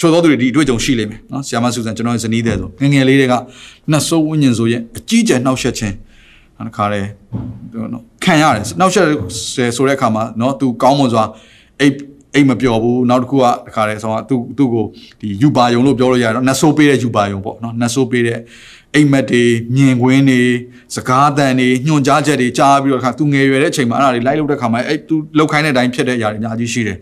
[0.00, 3.34] ချို့သောသူတွေဒီအတွေ့အကြုံရှိလိမ့်မယ်နော်ဆီယာမဆူဆန်ကျွန်တော်ရဲ့ဇနီးတဲ့ဆိုငငယ်လေးတွေက
[3.92, 5.94] နတ်ဆိုးဝိညာဉ်ဆိုးရဲ့အကြီးကျယ်နှောက်ယှက်ခြင်း
[6.58, 7.00] အခါခါလေ
[7.92, 9.06] နော်ခံရတယ်နှောက်ယှက်
[9.76, 11.24] ဆိုတဲ့အခါမှာနော်သူကောင်းမွန်စွာ
[11.80, 11.94] အိတ်
[12.34, 14.84] အိတ်မပျော်ဘူးနောက်တစ်ခုကတခါလေဆိုတော့သူသူ့ကို
[15.20, 18.38] ဒီယူပါယုံလို့ပြောလို့ရတယ်နော်နတ်ဆိုးပေးတဲ့ယူပါယုံပေါ့နော်နတ်ဆိုးပေးတဲ့
[18.96, 19.44] အိမ်မက်တွေ
[19.76, 20.42] မြင်ကွင်းတွေ
[20.94, 26.96] စကားတန်တွေညွှန်ကြားချက်တွေကြားပြီးတော့ခါသူငယ်ရွယ်တဲ့အချိန်မှာအဲ့ဒါတွေလိုက်လုပ်တဲ့ခါမှာအဲ့သူလောက်ခိုင်းတဲ့အတိုင်းဖြစ်တဲ့အရာတွေအများကြီးရှိတယ်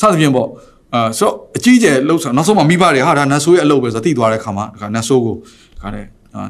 [0.00, 0.48] စသဖြင့်ပေါ့
[0.94, 5.36] အာဆိုအကြီးကျယ်လှုပ်ဆောင်နောက်ဆုံးမှမိဘတွေဟာဒါနတ်ဆိုးရဲ့အလုပ်ပဲဆိုတော့တည်သွားတဲ့ခါမှာတခါနတ်ဆိုးကို
[5.76, 6.04] တခါတဲ့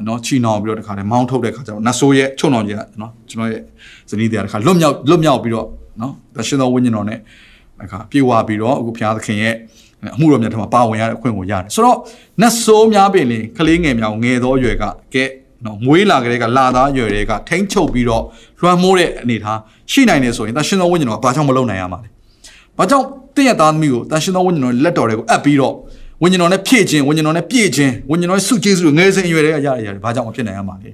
[0.07, 3.61] နော်ချီနောင်ပြီးတော့တခါတဲ့မောင်းထုတ်တဲ့ခါကျတော့နတ်ဆိုးရဲ့ချုံနောင်ကြီးကနော်ကျွန်တော်ရဲ့
[4.09, 5.67] ဇနီးတွေကတခါလွတ်မြောက်လွတ်မြောက်ပြီးတော့
[6.01, 7.19] နော်တရှင်တော်ဝိညာဉ်တော်နဲ့
[7.81, 9.55] တခါပြေဝပြီးတော့အခုဘုရားသခင်ရဲ့
[10.15, 11.97] အမှုတော်မြတ်ထမှာပါဝင်ရတဲ့အခွင့်ကိုရတယ်ဆိုတော့
[12.41, 14.83] နတ်ဆိုးများပင်လင်ကလေးငယ်များကိုငယ်သောအရွယ်က
[15.13, 15.25] ကဲ
[15.65, 18.23] နော်မွေးလာကလေးကလာသားအရွယ်တွေကထိမ့်ချုပ်ပြီးတော့
[18.59, 19.59] လွှမ်းမိုးတဲ့အနေထား
[19.91, 22.09] ရှိနိုင်တယ်ဆိုရင်တန်ရှင်သောဝိညာဉ်တော်ကဘာကြောင့်မလုပ်နိုင်ရမှာလဲ
[22.77, 25.73] ဘာကြောင့်တင့်ရသားသမီးကိုတန်ရှင်သောဝိညာဉ်တော်လက်တော်တွေကိုအပ်ပြီးတော့
[26.23, 30.91] ဝိညာဉ်တော်နဲ့ဖြည့်ခြင်းဝိညာဉ်တော်နဲ့ပြည့်ခြင်းဝိညာဉ်တော်ရဲ့စုကျေးဇူးငယ်စဉ်အရွယ်တွေကရရရတယ်ဘာကြောင့်မဖြစ်နိုင်ရမှာလဲ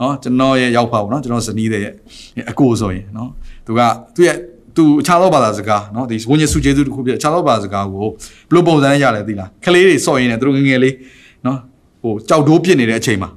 [0.00, 1.82] နော်ကျွန်တော်ရဲ့ရောက်ပါဘူးနော်ကျွန်တော်ဇနီးတဲ့
[2.50, 3.30] အကိုဆိုရင်နော်
[3.66, 3.80] သူက
[4.14, 4.36] သူ့ရဲ့
[4.77, 8.11] သူအခြားသောဘာသာစကားเนาะဒီဝိညာဉ်စုကျေးဇူးတစ်ခုပြအခြားသောဘာသာစကားကိုဘယ်
[8.53, 10.93] လိုပုံစံနဲ့ရလဲသိလားခလေးတွေစော့ရင်းနဲ့သူတို့ငငယ်လေး
[11.43, 11.57] เนาะ
[12.01, 13.29] ဟိုကြောက်တိုးပြစ်နေတဲ့အချိန်မှာ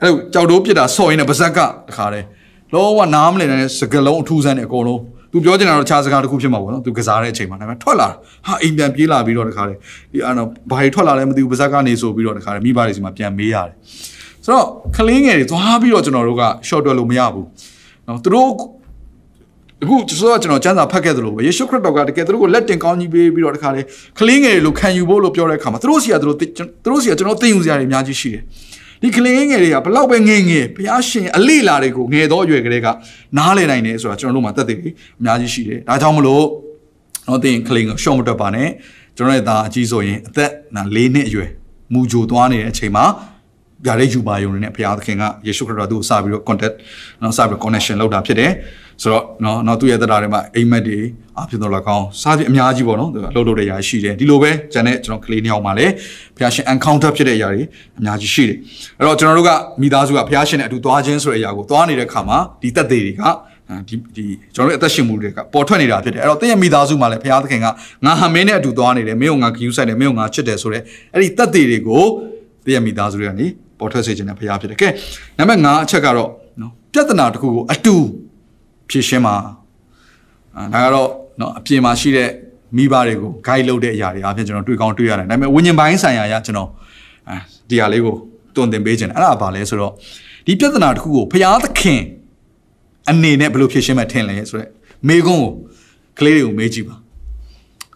[0.00, 1.58] အဲ့လိုကြောက်တိုးပြစ်တာစော့ရင်းနဲ့ပါဇက်က
[1.88, 2.26] တခါတည်း
[2.74, 5.00] လုံးဝနားမလည်တဲ့စကလုံးအထူးဆန်းနဲ့အကုန်လုံး
[5.32, 8.08] သူပြောချင်တာတော့ခြားစကားတစ်ခုဖြစ်မှာပေါ့နော်သူကစားတဲ့အချိန်မှာဒါပေမဲ့ထွက်လာ
[8.46, 9.78] ဟာအိမ်ပြန်ပြေးလာပြီးတော့တခါတည်း
[10.12, 13.74] ဒီအဲ့တော့ဘာတွေထွက်လာလဲမသိဘူးပါဇက်ကနေဆိုပြီးတော့တခါတည်းမိဘတွေစီမှာပြန်မေးရတယ်
[14.44, 14.66] ဆိုတော့
[14.96, 17.46] ကလင်းငယ်တွေသွားပြီးတော့ကျွန်တော်တို့က short တွက်လို့မရဘူး
[18.06, 18.50] နော်သူတို့
[19.83, 23.81] အခုဆိုတော့ကျွန်တော်ကျမ်းစာဖတ်ခဲ့သလိုပဲယေရှုခရစ်တော်ကတကယ်သူတို့ကိုလက်တင်ကောင်းကြီးပေးပြီးတော့တခါလေ
[24.19, 26.45] ကလေးငယ်တွေလိုခံယူဖို့လို့ပြောတဲ့အခါမှာသူတို့စီကသူတို့သူ
[26.91, 28.41] တို့စီကကျွန်တော်သိယူစရာတွေအများကြီးရှိတယ်
[29.01, 32.87] ဒီကလေးငယ်တွေကဘလောက်ပဲငယ်ငယ်ဘုရားရှင်အလိလာတွေကိုငယ်သောအရွယ်ကလေးက
[33.37, 36.43] နားလည်နိုင်တယ်ဆိုတာကျွန်တော်တို့မှာသက်သေတွေအများကြီးရှိတယ်ဒါကြောင့်မလို့
[37.27, 38.69] တော့တင်ကလေးကိုရှော့မတွက်ပါနဲ့
[39.17, 41.49] ကျွန်တော်ရဲ့သားအကြီးဆိုရင်အသက်နာ၄နှစ်အရွယ်
[41.93, 43.05] မူဂျိုသွားနေတဲ့အချိန်မှာ
[43.85, 46.75] ပြတဲ့ယူပါယုံနေနဲ့ဘုရားသခင်ကယေရှုခရစ်တော်သူ့ကိုစပြီးတော့ contact
[47.21, 48.51] နော်စပြီးတော့ connection လုပ်တာဖြစ်တယ်
[49.01, 50.99] ဆိုတော့နော်နော်သူ့ရဲ့တရားတွေမှာအိမ်မက်တွေ
[51.39, 55.93] အဖြစ်တော့လကောင်းစားပြီးအများကြီးပေါ့နော်သူကလှုပ်လှုပ်တဲ့ຢာရှိတယ်ဒီလိုပဲကျန်တဲ့ကျွန်တော်ကလေးနှစ်ယောက်မှာလည်း
[56.35, 57.61] ဘုရားရှင် encounter ဖြစ်တဲ့ຢာတွေ
[57.99, 58.57] အများကြီးရှိတယ်
[58.97, 59.51] အဲ့တော့ကျွန်တော်တို့က
[59.81, 63.23] မိသားစုကဘုရားရှင်နဲ့အတူသွားခြင်းဆိုတဲ့အရာကိုသွားနေတဲ့ခါမှာဒီတက်သေးတွေက
[63.87, 64.25] ဒီဒီ
[64.55, 67.71] ကျွန်တော်တို့အသက်ရှင်မှုတွေကပေါ်ထွက်နေတာဖြစ်တယ်အဲ့တော့တင်းရဲ့မိသားစုမှာလည်းဘုရားသခင်ကငါ
[68.19, 70.81] ဟမင်းနဲ့အတူသွားနေတယ်မင်းကငါဂယူးဆိုင်တယ်မင်းကငါချစ်တယ်ဆိုတဲ့
[71.13, 72.03] အဲ့ဒီတက်သေးတွေကို
[72.65, 73.47] တင်းရဲ့မိသားစုတွေကနေ
[73.79, 74.89] ပေါ်ထွက်စေခြင်းနဲ့ဘုရားဖြစ်တယ်ကဲ
[75.37, 76.29] နံပါတ်5အချက်ကတော့
[76.61, 77.95] နော်ပြဿနာတစ်ခုကိုအတူ
[78.89, 79.35] ဖြေရှင်းမှာ
[80.73, 81.09] ဒါကတော့
[81.39, 82.29] နော်အပြင်မှာရှိတဲ့
[82.77, 86.69] မိဘတွေကို guide လုပ်တဲ့အရာတွေအပြင်ကျွန်တော်တွေ့ကောင်းတွေ့ရတယ်ဒါပေမဲ့ဝิญဉ်ပိုင်းဆိုင်ရာရကျွန်တော်
[87.29, 87.37] အဲ
[87.69, 88.15] ဒီဟာလေးကို
[88.55, 89.91] တွင်တင်ပေးခြင်းအဲ့ဒါဘာလဲဆိုတော့
[90.45, 92.01] ဒီပြဿနာတစ်ခုကိုဘုရားသခင်
[93.09, 94.69] အနေနဲ့ဘယ်လိုဖြေရှင်းမှထင်လဲဆိုတော့
[95.07, 95.51] မေကွန်းကို
[96.19, 96.95] ကလေးတွေကိုမေးကြည့်ပါ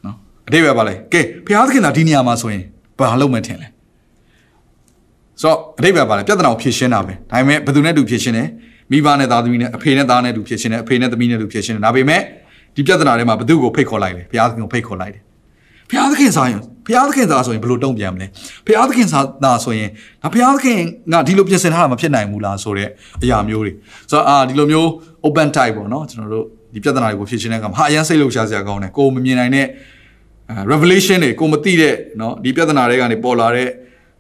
[0.06, 0.16] နော်
[0.48, 2.64] အတိတ်ပဲပါလဲကဲဘုရားသခင်သာဒီနေရာမှာဆိုရင်
[3.00, 3.68] ဘာလုပ်မှထင်လဲ
[5.43, 8.45] ဆိုတော့အတိတ်ပဲပါလေပြဿနာကိုဖြေရှင်းတာပဲဒါပေမဲ့ဘယ်သူနဲ့တူဖြေရှင်းလဲ
[8.91, 12.21] မိဘနဲ့သားသမီးနဲ့အဖေနဲ့သားနဲ့တူဖြေရှင်းတယ်အဖေနဲ့သမီးနဲ့တူဖြေရှင်းတယ်ဒါပေမဲ့
[12.77, 15.23] ဒီပြဿနာထဲမှာဘယ်သူကိုဖိတ်ခေါ်လိုက်လဲဘုရားသခင်ကိုဖိတ်ခေါ်လိုက်တယ်
[15.91, 18.27] ဘုရားသခင်ဆိုရင်ဘုရားသခင်သာဆိုရင်ဘယ်လိုတုံ့ပြန်မလဲ
[18.67, 19.07] ဘုရားသခင်
[19.45, 19.89] သာဆိုရင်
[20.23, 20.79] ဒါဘုရားသခင်
[21.13, 22.89] ကဒီလိုပြင်ဆင်ထားတာမဖြစ်နိုင်ဘူးလားဆိုတဲ့
[23.23, 23.73] အရာမျိုးတွေ
[24.11, 24.89] ဆိုတော့အာဒီလိုမျိုး
[25.27, 29.67] open type ပေါ့နော်ကျွန်တော်တို့ဒီပြဿနာတွေကိုဖြေရှင်းတဲ့အခါမှာဟာအရင်စိတ်လှုပ်ရှားစရာကောင်းတယ်ကိုမမြင်နိုင်တဲ့
[30.73, 33.69] revelation တွေကိုမသိတဲ့เนาะဒီပြဿနာတွေကနေပေါ်လာတဲ့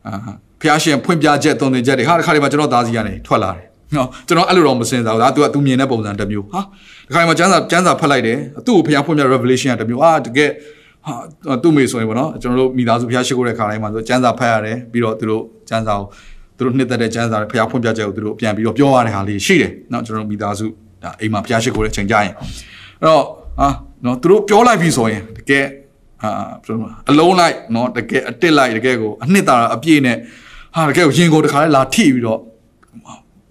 [0.06, 6.59] အာ ဖျားရှင်ဖွင့်ပြချက်တုံသင်ချက်တွေဟာတခါတည်းမှာကျွန်တော်သားစီကနေထွက်လာတယ်နော်ကျွန်တော်အဲ့လိုတော့မစင်စားဘူးဒါ तू က तू မြင်တဲ့ပုံစံတစ်မျိုးဟာ
[7.07, 10.49] တခါတည်းမှာကျမ်းစာကျမ်းစာဖတ်လိုက်တယ်သူ့ကိုဖျားဖွင့်ပြ revelation ကတစ်မျိုးအာတကယ်
[11.05, 16.05] ဟာသူ့မေဆိုရင်ပေါ့နော်ကျွန်တော်တို့မိသားစုဖျားရှိခိုးတဲ့ခါတိုင်းမှာဆိုကျမ်းစာဖတ်ရတယ်ပြီးတော့သူတို့ကျမ်းစာကို
[16.57, 20.65] သူတို့နှစ်သက်တဲ့ကျမ်းစာဖျားဖွင့်ပြချက်ကိုသူတို့ပြန်ပြီးတော့ပြောရတဲ့ဟာလေးရှိတယ်နော်ကျွန်တော်တို့မိသားစု
[21.03, 22.31] ဒါအိမ်မှာဖျားရှိခိုးတဲ့အချိန်ကြရင်
[23.01, 23.23] အဲ့တော့
[23.59, 23.67] ဟာ
[24.05, 25.65] နော်သူတို့ပြောလိုက်ပြီဆိုရင်တကယ်
[26.23, 26.31] အာ
[27.09, 30.17] အလုံးလိုက်နော်တကယ်အတစ်လိုက်တကယ်ကိုအနှစ်သာရအပြည့်နဲ့
[30.75, 32.39] ဟာတကယ်ကိုယင်ကိုတခါလဲလာထိပြီးတော့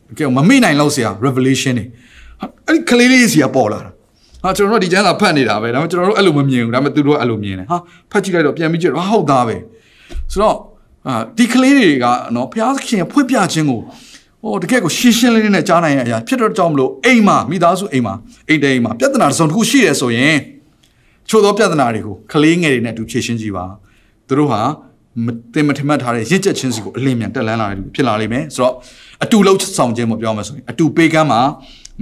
[0.09, 1.85] တကယ်ကိုမမေ့နိုင်လောက်စရာ revelation တွေ
[2.67, 3.91] အဲ့ဒီကလေးလေးစီကပေါ်လာတာ
[4.43, 7.77] ဟာကျွန်တော်တို့ဒီကျမ်းစာဖတ်နေတာပဲဒါပေမဲ့ကျွန်တော်တို့အဲ့လိုမမြင်ဘူးဒါပေမဲ့သူတို့အဲ့လိုမြင်တယ်ဟာ
[8.11, 9.57] ဖတ်ကြည့်လိုက်တော့ပြန်ပြီးကြည့်တော့ဟုတ်သားပဲ
[10.33, 10.57] ဆိုတော့
[11.07, 13.81] အာဒီကလေးတွေကနော်ဘုရားခင်ဖွင့်ပြခြင်းကို
[14.43, 18.15] ဟိုတကယ်ကိုရှင်းရှင်းလင်းလင်းနဲ့ကြားနိုင်ရအရာဖြစ်တော့ကြောင့်မလို့အိမ်မှာမိသားစုအိမ်မှာ
[18.49, 20.37] အိမ်တိုင်းအိမ်မှာပြဿနာတစ်စုံတစ်ခုရှိတယ်ဆိုရင်
[21.29, 23.67] ချို့သောပြဿနာတွေကိုကလေးငယ်တွေနဲ့အတူဖြေရှင်းကြည့်ပါ
[24.29, 24.61] သူတို့ဟာ
[25.25, 28.75] မတင်မထမတ်ထားတဲ့ရင့်ကျက်ခြင်းစီကိုအလင်းမြန်တက်လန်းလာတယ်ဖြစ်လာလိမ့်မယ်ဆိုတော့
[29.25, 31.41] အတူလှုပ်ဆောင်ခြင်းပေါ့ပြောမှဆိုရင်အတူပေးကမ်းပါ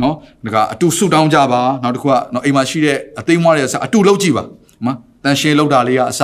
[0.00, 4.44] နော်ဒါကအတူဆူတောင်းကြပါနောက်တစ်ခုကနော်အိမ်မှာရှိတဲ့အသိမ်းမွားတွေအစအတူလှုပ်ကြည့်ပါ
[4.86, 6.22] နော်တန်ရှင်းလှုပ်တာလေးကအစ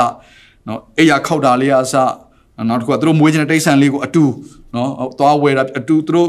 [0.67, 1.95] နော်အိယာခောက်တာလေးကအစ
[2.69, 4.25] နောက်တစ်ခုကသူတို့မွေးခြင်းတဲ့တိတ်ဆန်လေးကိုအတူ
[4.75, 6.29] နော်သွားဝယ်တာအတူသူတို့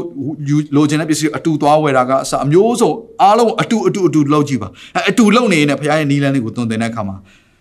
[0.76, 2.90] လိုချင်တဲ့ပစ္စည်းအတူသွားဝယ်တာကအစအမျိုးစုံ
[3.22, 4.68] အားလုံးအတူအတူအတူလှုပ်ကြည့်ပါ
[5.10, 7.16] အတူလှုပ်နေရင်ဘုရားရဲ့နီလန်းလေးကိုသွန်သင်တဲ့အခါမှာ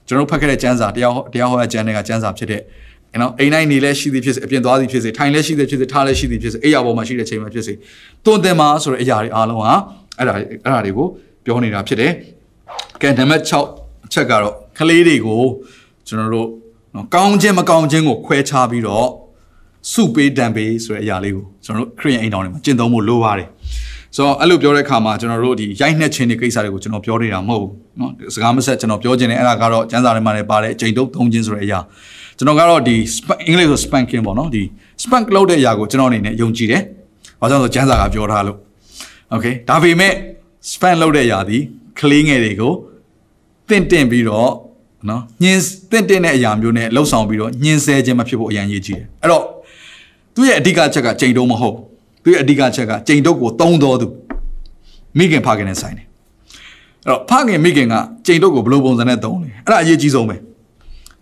[0.08, 2.62] ကျွန်တော်ဖတ်ခဲ့တဲ့ကျမ်းစာတရားတရားဟောတဲ့ကျမ်းတွေကကျမ်းစာဖြစ်တဲ့
[3.22, 7.74] နော်အိမ်တိုင်းနေလဲရှိသည်ဖြစ်စေအပြင်သွားသည်ဖြစ်စေထိုင်လဲရှိသည်ဖြစ်စေထားလဲရှိသည်ဖြစ်စေအိယာပေါ်မှာရှိတဲ့ချိန်မှာဖြစ်စေ
[8.26, 9.74] တွန်တင်မှာဆိုတဲ့အရာတွေအားလုံးဟာ
[10.18, 10.44] အဲ့ဒါအဲ့
[10.74, 11.08] ဒါတွေကို
[11.46, 12.12] ပြောနေတာဖြစ်တယ်။
[13.02, 15.42] ကဲနံပါတ်6အချက်ကတော့ကလေးတွေကို
[16.08, 16.48] ကျွန်တော်တို့
[16.96, 19.08] နော်ကောင်းခြင်းမကောင်းခြင်းကိုခွဲခြားပြီးတော့
[19.92, 23.48] စုပေးတံပေးဆိုတဲ့အရာလေးကိုကျွန်တော်တို့ခရိယန်အိမ်တော်တွေမှာကျင့်သုံးဖို့လိုပါတယ်။
[24.17, 31.79] ဆိုတော့အဲ့လိုပြောတဲ့အခါမှာကျွန်တော်တို့ဒီရိုက်နှက်ခြင်းတွေကိစ္စတွေကိုကျွန်တော်ပြောနေတာမဟုတ်ဘူးเนาะစကားမဆက်ကျွန်တော်ပြောခြင်းနဲ့အဲ့ဒါကတော့ကျမ်းစာထဲမှာလည်းပါတယ်အချိန်တုပ်သုံးခြင်းဆိုတဲ့အရာ
[32.37, 32.97] ကျွန်တော်ကတော့ဒီ
[33.47, 34.63] အင်္ဂလိပ်ဆို spanking ပေါ့နော်ဒီ
[35.03, 36.83] spank လုပ်တဲ့အရာကိုကျွန်တော်အနေနဲ့ယုံကြည်တယ်။
[37.41, 38.59] ဘာကြောင့်လဲဆိုကျမ်းစာကပြောထားလို့
[39.35, 40.13] okay ဒါပေမဲ့
[40.73, 41.59] span လုပ်တဲ့အရာဒီ
[42.01, 42.73] ကလေးငယ်တွေကို
[43.69, 44.51] တင့်တင့်ပြီးတော့
[45.09, 45.59] နော်ညင်
[45.91, 49.45] တင့်တင့်တဲ့အရာမျိုးနဲ့လှုပ်ဆောင်ပြီးတော့ညင်ဆဲခြင်းမဖြစ်ဖို့အရန်ရည်ကြီးတယ်အဲ့တော့
[50.35, 51.77] သူ့ရဲ့အဓိကချက်ကချိန်တုံးမဟုတ်
[52.26, 54.08] သူ့ရဲ့အဓိကချက်ကချိန်တုံးကိုသုံးတော်သူ
[55.18, 56.06] မိခင်ဖခင်နဲ့ဆိုင်တယ်
[57.06, 57.96] အဲ့တော့ဖခင်မိခင်က
[58.26, 60.36] ချိန်တုံးကိုဘယ်လိုပုံစံနဲ့သုံးလဲအဲ့ဒါအရေးကြီးဆုံးပဲ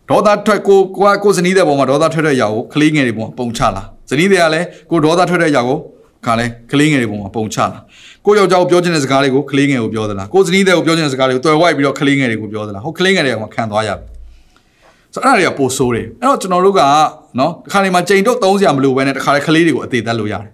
[0.10, 5.78] ဒေါသထွက်ကိုကိုကိုဇနီးတဲ့ပုံမှာဒေါသထွက်တဲ့အရာကိုကလေးငယ်တွေပုံပုံချလာဇနီးတွေကလည်းကိုဒေါသထွက်တဲ့အရာကို
[6.26, 7.80] ခါလဲကလေးငယ်တွေပုံမှာပုံချလာ
[8.26, 14.06] ကိုယောက်ျားကိုပြောချင်တဲ့စကားတွေကိုကလေးငယ်ကိုပြောသလားကိုဇနီးတဲ့ကိုပြောချင်တဲ့စကားတွေကိုတွယ်ဝိုက်ပြီးတော့ကလေးငယ်တွေကိုပြောသလားဟုတ်ကလေးငယ်တွေကခံသွားရပြီ
[15.14, 16.82] ဆိုတော့အဲ့ဒါတွေကပိုဆိုးတယ်အဲ့တော့ကျွန်တော်တို့က
[17.39, 20.51] နော်တစ်ခါနေမှာချိန်တော့သုံးစရာမလိုဘဲနဲ့တစ်ခါလေကလေးတွေကိုအသေးသက်လို့ရတယ်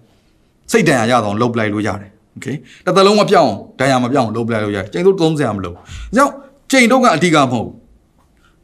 [0.71, 2.47] စိတ်တန်ရာရအောင်လှုပ်ပလိုက်လို့ရတယ်โอเค
[2.85, 5.81] တစ်သက်လုံးမပြောင်းဒဏ်ရာမပြောင်းလှုပ်ပလိုက်လို့ရတယ်ချိန်တော့သုံးစရာမလိုဒါ
[6.15, 6.33] ကြောင့်
[6.71, 7.73] ချိန်တော့ကအဓိကမဟုတ်ဘူး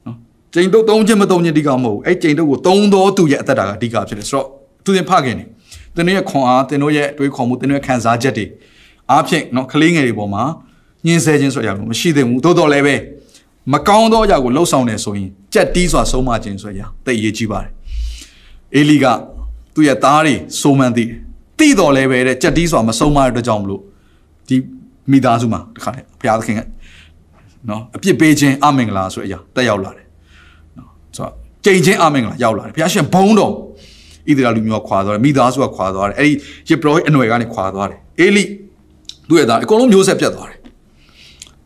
[0.05, 0.15] နော်
[0.53, 4.47] ချိန်တော့သုံးခြင်းမသုံးခြင်းအဓိကမဟုတ်ဘူးအဲ့ချိန်တော့ကိုသုံးတော့သူ့ရဲ့အသက်တာကအဓိကဖြစ်တယ်ဆိုတော့
[4.85, 5.45] သူတင်ဖခင်နေ
[5.95, 8.45] သင်တို့ရဲ့ခွန်အားသင်တို့ရဲ့တွေးခေါ်မှုသင်တို့ရဲ့ခံစားချက်တွေ
[9.11, 10.43] အားဖြင့်နော်ကလေးငယ်တွေပေါ်မှာ
[11.05, 12.95] ညှင်းဆဲခြင်းဆိုရအောင်မရှိသင့်ဘူးသို့တော်လည်းပဲ
[13.73, 17.71] မကောင်းသောအရာကိုလှုပ်ဆောင်နေဆိုရင်ကြက်တီးစွာဆုံးမခြင်းဆိုရတိတ်ရေးကြီးပါတယ်
[18.75, 19.05] အေလီက
[19.73, 21.17] သူ့ရဲ့သားတွေစိုးမှန်းသိတယ်
[21.58, 23.82] သိတော်လည်းပဲတဲ့ကြက်တီးစွာမဆုံးမတဲ့အတွက်ကြောင့်မလို့
[24.48, 24.56] ဒီ
[25.10, 26.60] မိသားစုမှာတခါတည်းဘုရားသခင်က
[27.68, 30.06] နော်အပြစ်ပေးခြင်းအမင်္ဂလာဆိုအရာတက်ရောက်လာတယ်
[30.78, 31.32] နော်ဆိုတော့
[31.64, 36.32] ကြိမ်ချင်းအမင်္ဂလာရောက်လာတယ်ဘုရားရှင်ဘုံတော်ဣသရေလလူမျိုးကခွာသွားတယ်မိသားစုကခွာသွားတယ်အဲ့ဒီ
[36.68, 38.44] ယေဘရဟိအနွယ်ကနေခွာသွားတယ်အေလိ
[39.28, 40.58] သူ့ရဲ့သားအကုန်လုံးမျိုးဆက်ပြတ်သွားတယ်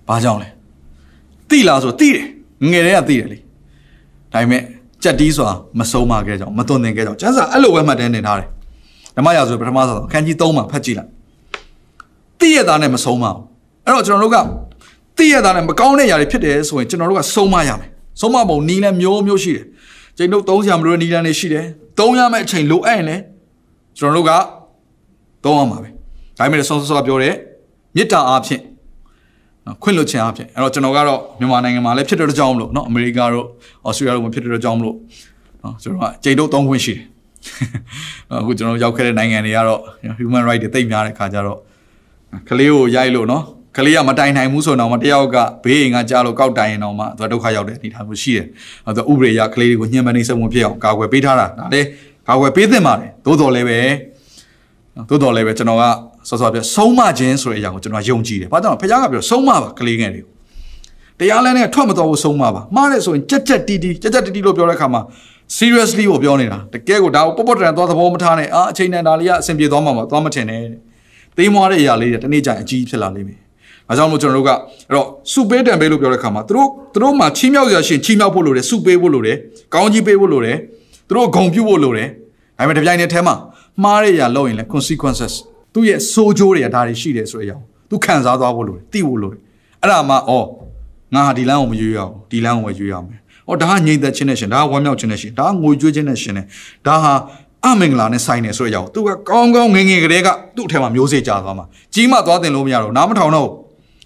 [0.08, 0.48] ဘာကြောင့်လဲ
[1.50, 2.26] တိလားဆိုတိတယ်
[2.70, 3.38] ငယ်တည်းကတိတယ်လေ
[4.32, 4.62] ဒါပေမဲ့
[5.02, 8.48] ကြက်တီးစွာမဆုံးမခဲ့ကြောင်မသွန်သင်ခဲ့ကြောင်ကျန်းစာအဲ့လိုပဲမှတ်တမ်းတင်ထားတယ်
[9.19, 11.09] ဓမ္မရာဆိုပထမဆုံးအခန်းကြီး3မှာဖတ်ကြည့်လိုက်
[12.39, 13.39] တိရသားနဲ့မဆုံးမအောင်
[13.85, 14.37] အဲ့တော့ကျွန်တော်တို့က
[15.17, 17.89] တိရသားနဲ့မကောင်းတဲ့ຢာတွေဖြစ်တယ်ဆိုရင်ကျွန်တော်တို့ကဆုံးမရမယ်
[18.21, 19.65] ဆုံးမပုံနီးလဲမျိုးမျိုးရှိတယ်
[20.17, 21.65] ကျွန်တော်တို့300မလို့နီးလန်းနေရှိတယ်
[21.97, 23.21] 3ရမယ့်အချိန်လိုအပ်ရင်လည်း
[23.97, 24.31] ကျွန်တော်တို့က
[25.43, 25.89] သုံးရမှာပဲ
[26.37, 27.33] ဒါပေမဲ့ဆောဆောပြောတဲ့
[27.95, 28.61] မေတ္တာအားဖြင့်
[29.65, 33.45] နော်ခွင့်လွှတ်ခြင်းအားဖြင့်အဲ့တော့ကျွန်တော်ကတော့မြန်မာနိုင်ငံမှာလည်းဖြစ်တဲ့ကြောင်းမလို့เนาะအမေရိကတို့
[33.87, 34.95] ဩစတြေးလျတို့မှာဖြစ်တဲ့ကြောင်းမလို့
[35.61, 37.01] เนาะကျွန်တော်ကကြိတ်တော့သုံးခွင့်ရှိတယ်
[38.32, 39.80] အခုကျွန်တော်ရောက်ခဲ့တဲ့နိုင်ငံတွေကတော့
[40.18, 41.58] human right တွေတိတ်များတဲ့ခါကျတော့
[42.48, 43.44] ကလေးကိုရိုက်လို့နော်
[43.76, 48.46] ကလေးကမတိုင်နိုင်ဘူးဆိုတော့မှတယောက်ကဘေးအိမ်ကကြားလို့ကောက်တိုင်ရင်တော့မှသူဒုက္ခရောက်တဲ့အနေအထားမျိုးရှိတယ်။
[48.86, 51.86] အဲဒါဥပဒေရကလေးတွေကိုညှဉ်းပန်းနှိပ်စက်မှုဖြစ်အောင်ကာကွယ်ပေးထားတာဒါလည်း
[52.28, 53.78] ကာကွယ်ပေးသင့်ပါတယ်။သို့တော်လည်းပဲ
[55.08, 55.84] သို့တော်လည်းပဲကျွန်တော်က
[56.28, 60.32] ဆော့ဆော့ပြဆုံးမခြင်းဆိုတဲ့အရာကိုကျွန်တော်ယုံကြည်တယ်။ဘာကြောင့်လဲဖခင်ကပြောဆုံးမပါကလေးငယ်တွေကို
[61.20, 65.02] တရားလမ်းနဲ့ထွက်မတော်ဘူးဆုံးမပါ။မှားတယ်ဆိုရင်ကြက်ကြက်တီတီကြက်ကြက်တီတီလို့ပြောတဲ့အခါမှာ
[65.58, 70.62] seriously ကိုပြောနေတာတကယ်ကိုဒါကိုပေါ့ပေါ့တန်သွားသဘောမထားနဲ့အာအချိန်တန်ဒါလေးကအဆင်ပြေသွားမှာမသွားမထင်နဲ့။
[71.36, 73.40] သေးမွားတဲ့အရာလေးတွေတနေ့ကျရင်အကြီးဖြစ်လာလိမ့်မယ်။
[73.88, 74.56] ဒါကြောင့်မို့ကျွန်တော်တို့ကအဲ့
[74.94, 79.36] တော့စုပေးတံပေးလို့ပြောတဲ့အခါမှာသူတို့သူတို့မှာချီးမြှောက်ရရှင်ချီးမြှောက်ဖို့လိုတယ်စုပေးဖို့လိုတယ်
[79.74, 80.56] ကောင်းကြီးပေးဖို့လိုတယ်
[81.08, 82.08] သူတို့ဂုံပြုတ်ဖို့လိုတယ်
[82.58, 83.34] ဒါပေမဲ့တပြိုင်တည်းထဲမှာ
[83.82, 85.34] မှားတဲ့အရာလုပ်ရင်လည်း consequences
[85.74, 89.40] သူ့ရဲ့စိုးကျိုးတွေကဒါတွေရှိတယ်ဆိုတဲ့အကြောင်းသူခံစားသွားဖို့လိုတယ်သိဖို့လိုတယ်
[89.82, 90.18] အဲ့ဒါမှဩ
[91.14, 93.20] ငါဟာဒီလမ်းကိုမရွေးရအောင်ဒီလမ်းကိုပဲရွေးရမယ်
[93.51, 96.45] ဩဒါကငြိမ်သက်ခြင်းနဲ့ရှင်ဒါကဝမ်းမြောက်ခြင်းနဲ့ရှင်ဒါကငိုကြွေးခြင်းနဲ့ရှင်တယ်
[96.87, 97.13] ဒါဟာ
[97.65, 103.49] အမင်္ဂလာနဲ့ဆိုင်တယ်ဆိုတဲ့အကြောင်းသူကကောင်းကောင်းငငယ်ကလေးကသူ့အထက်မှာမျိုးစေ့ကြသွားမှာကြီးမှသွားတင်လို့မရတော့နားမထောင်တော့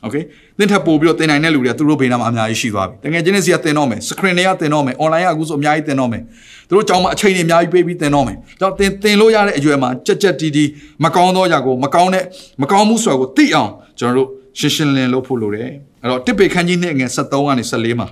[0.04, 0.16] โอเค
[0.58, 6.22] သင်ထပ်ပို့ပြီးတော့တင်နိုင်တဲ့လူတွေကသူတို့ဘေးနားမှာအများကြီးရှိသွားပြီတကယ်ချင်းနဲ့စီကတင်တော့မယ် screen တွေကတင်တော့မယ် online ကအခုဆိုအများကြီးတင်တော့မယ်
[6.68, 10.70] သူတို့ကြောင်းမှာအချိန်တွေအများကြီးပေးပြီးတင်တော့မယ်ကြောင့်တင်တင်လို့ရတဲ့အရွယ်မှာကြက်ကြက်တီးတီး
[11.04, 12.24] မကောင်းသောຢာကိုမကောင်းတဲ့
[12.62, 14.28] မကောင်းမှုဆိုတာကိုသိအောင်ကျွန်တော်တို့
[14.60, 15.70] ရှင်းရှင်းလင်းလုပ်ဖို့လိုတယ်
[16.02, 18.08] အဲ့တော့တစ်ပေခန်းကြီးနဲ့ငယ်73ကနေ74မှာ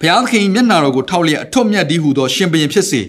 [0.00, 3.02] ဘုရားသခင်မျက်နာတော်ကိုထောက်လျက်အထွတ်မြတ်ဒီဟုသောရှင်ဘုရင်ဖြစ်စေ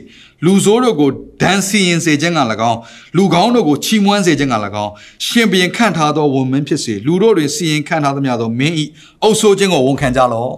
[0.45, 1.09] လူဆိုးတို့ကို
[1.41, 2.39] ဒဏ်စီရင်စေခြင်းက၎
[2.71, 2.79] င်း
[3.17, 4.91] လူကောင်းတို့ကိုချီးမွမ်းစေခြင်းက၎င်း
[5.25, 8.83] ရှင်ဘုရင်ခန့်ထားသောဝန်မင်းဖြစ်စေလူတို့တွင်စီရင်ခန့်ထားသမျှသောမင်းဤ
[9.23, 10.53] အုပ်ဆိုးခြင်းကိုဝန်ခံကြလော့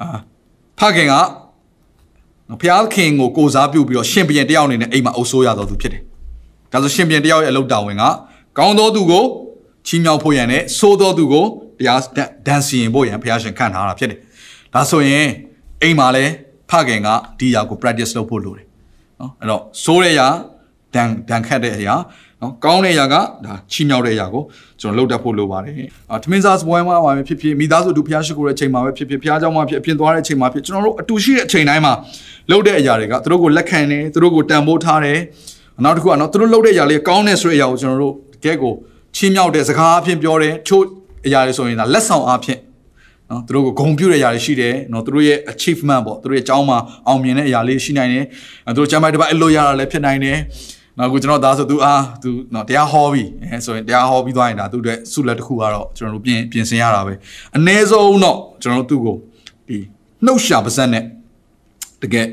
[0.00, 0.08] အာ
[0.78, 1.14] ဖခင်က
[2.60, 6.02] ဘုရားခင်ကိုကိုစားပြုပြီးတော့ရှင်ဘုရင်တယောက်အနေနဲ့အိမ်မှာအုပ်ဆိုးရတော်သူဖြစ်တယ်
[6.72, 8.04] ဒါဆိုရှင်ဘုရင်တယောက်ရဲ့အလုပ်တာဝန်က
[8.58, 9.24] ကောင်းသောသူကို
[9.86, 11.44] ချီးမြှောက်ဖို့ရန်နဲ့ဆိုးသောသူကို
[11.78, 12.00] တရား
[12.46, 14.18] ဒဏ်စီရင်ဖို့ရန်ဘုရားရှင်ခန့်ထားတာဖြစ်တယ်
[14.73, 15.27] ဒါဆိုရင်
[15.81, 16.31] အိမ်မှာလည်း
[16.69, 17.09] ဖခင်က
[17.39, 18.65] ဒီຢာကို practice လုပ်ဖို့လိုတယ်
[19.19, 20.27] နော်အဲ့တော့ဆိုးတဲ့ຢာ
[20.95, 21.95] ဒဏ်ဒဏ်ခတ်တဲ့ຢာ
[22.41, 23.15] နော်ကောင်းတဲ့ຢာက
[23.45, 24.43] ဒါချီးမြှောက်တဲ့ຢာကို
[24.81, 25.75] ကျွန်တော်လုပ်တတ်ဖို့လိုပါတယ်
[26.11, 31.93] အာထမင်းစားစပွဲမှာပါပဲဖြစ်ဖြစ်မိသားစုတူဖျားရှိခိုးတဲ့အချိန်မှာပဲဖြစ်ဖြစ်ဖျားเจ้าမှာဖြစ်အပြင်သွားတဲ့အချိန်မှာဖြစ်ကျွန်တော်တို့အတူရှိတဲ့အချိန်တိုင်းမှာ
[32.51, 35.19] လုပ်တဲ့အရာတွေကသူတို့ကိုလက်ခံတယ်သူတို့ကိုတန်ဖိုးထားတယ်
[35.83, 38.73] နောက်တစ်ခုကနော်သူတို့လုပ်တဲ့အရာလေးကောင်းတယ်ဆိုတဲ့အရာကိုကျွန်တော်တို့တကယ်ကို
[39.15, 40.83] ချီးမြှောက်တဲ့စကားအဖြစ်ပြောတယ်ချို့
[41.25, 42.59] အရာတွေဆိုရင်ဒါလက်ဆောင်အဖြစ်
[43.30, 48.24] နော်သူတို့ကိုဂုဏ်ပြုတဲ့အရာတွေရှိတယ်နော်သူတို့ရဲ့ achievement ပေါ့သူတို့ရဲ့အကြောင်းမှာအောင်မြင်တဲ့အရာလေးရှိနိုင်တယ်
[48.76, 50.38] သူတို့ကျမ်းပိုက်တစ်ပတ်အလို့ရတာလည်းဖြစ်နိုင်တယ်
[50.98, 57.14] နော်အခုကျွန်တော်သားဆိုသူအားသူနော်တရားဟောပြီအဲဆိုရင်တရားဟောပြီးသွားရင်ဒါသူ့အတွက်ဆုလက်တစ်ခုကတော့ကျွန်တော်တို့ပြင်ပြင်ဆင်ရတာပဲ
[57.56, 59.16] အ ਨੇ ဆုံးတော့ကျွန်တော်တို့သူ့ကို
[59.68, 59.78] ဒီ
[60.24, 61.04] နှုတ်ရှာပါဇက်နဲ့
[62.02, 62.26] တကယ်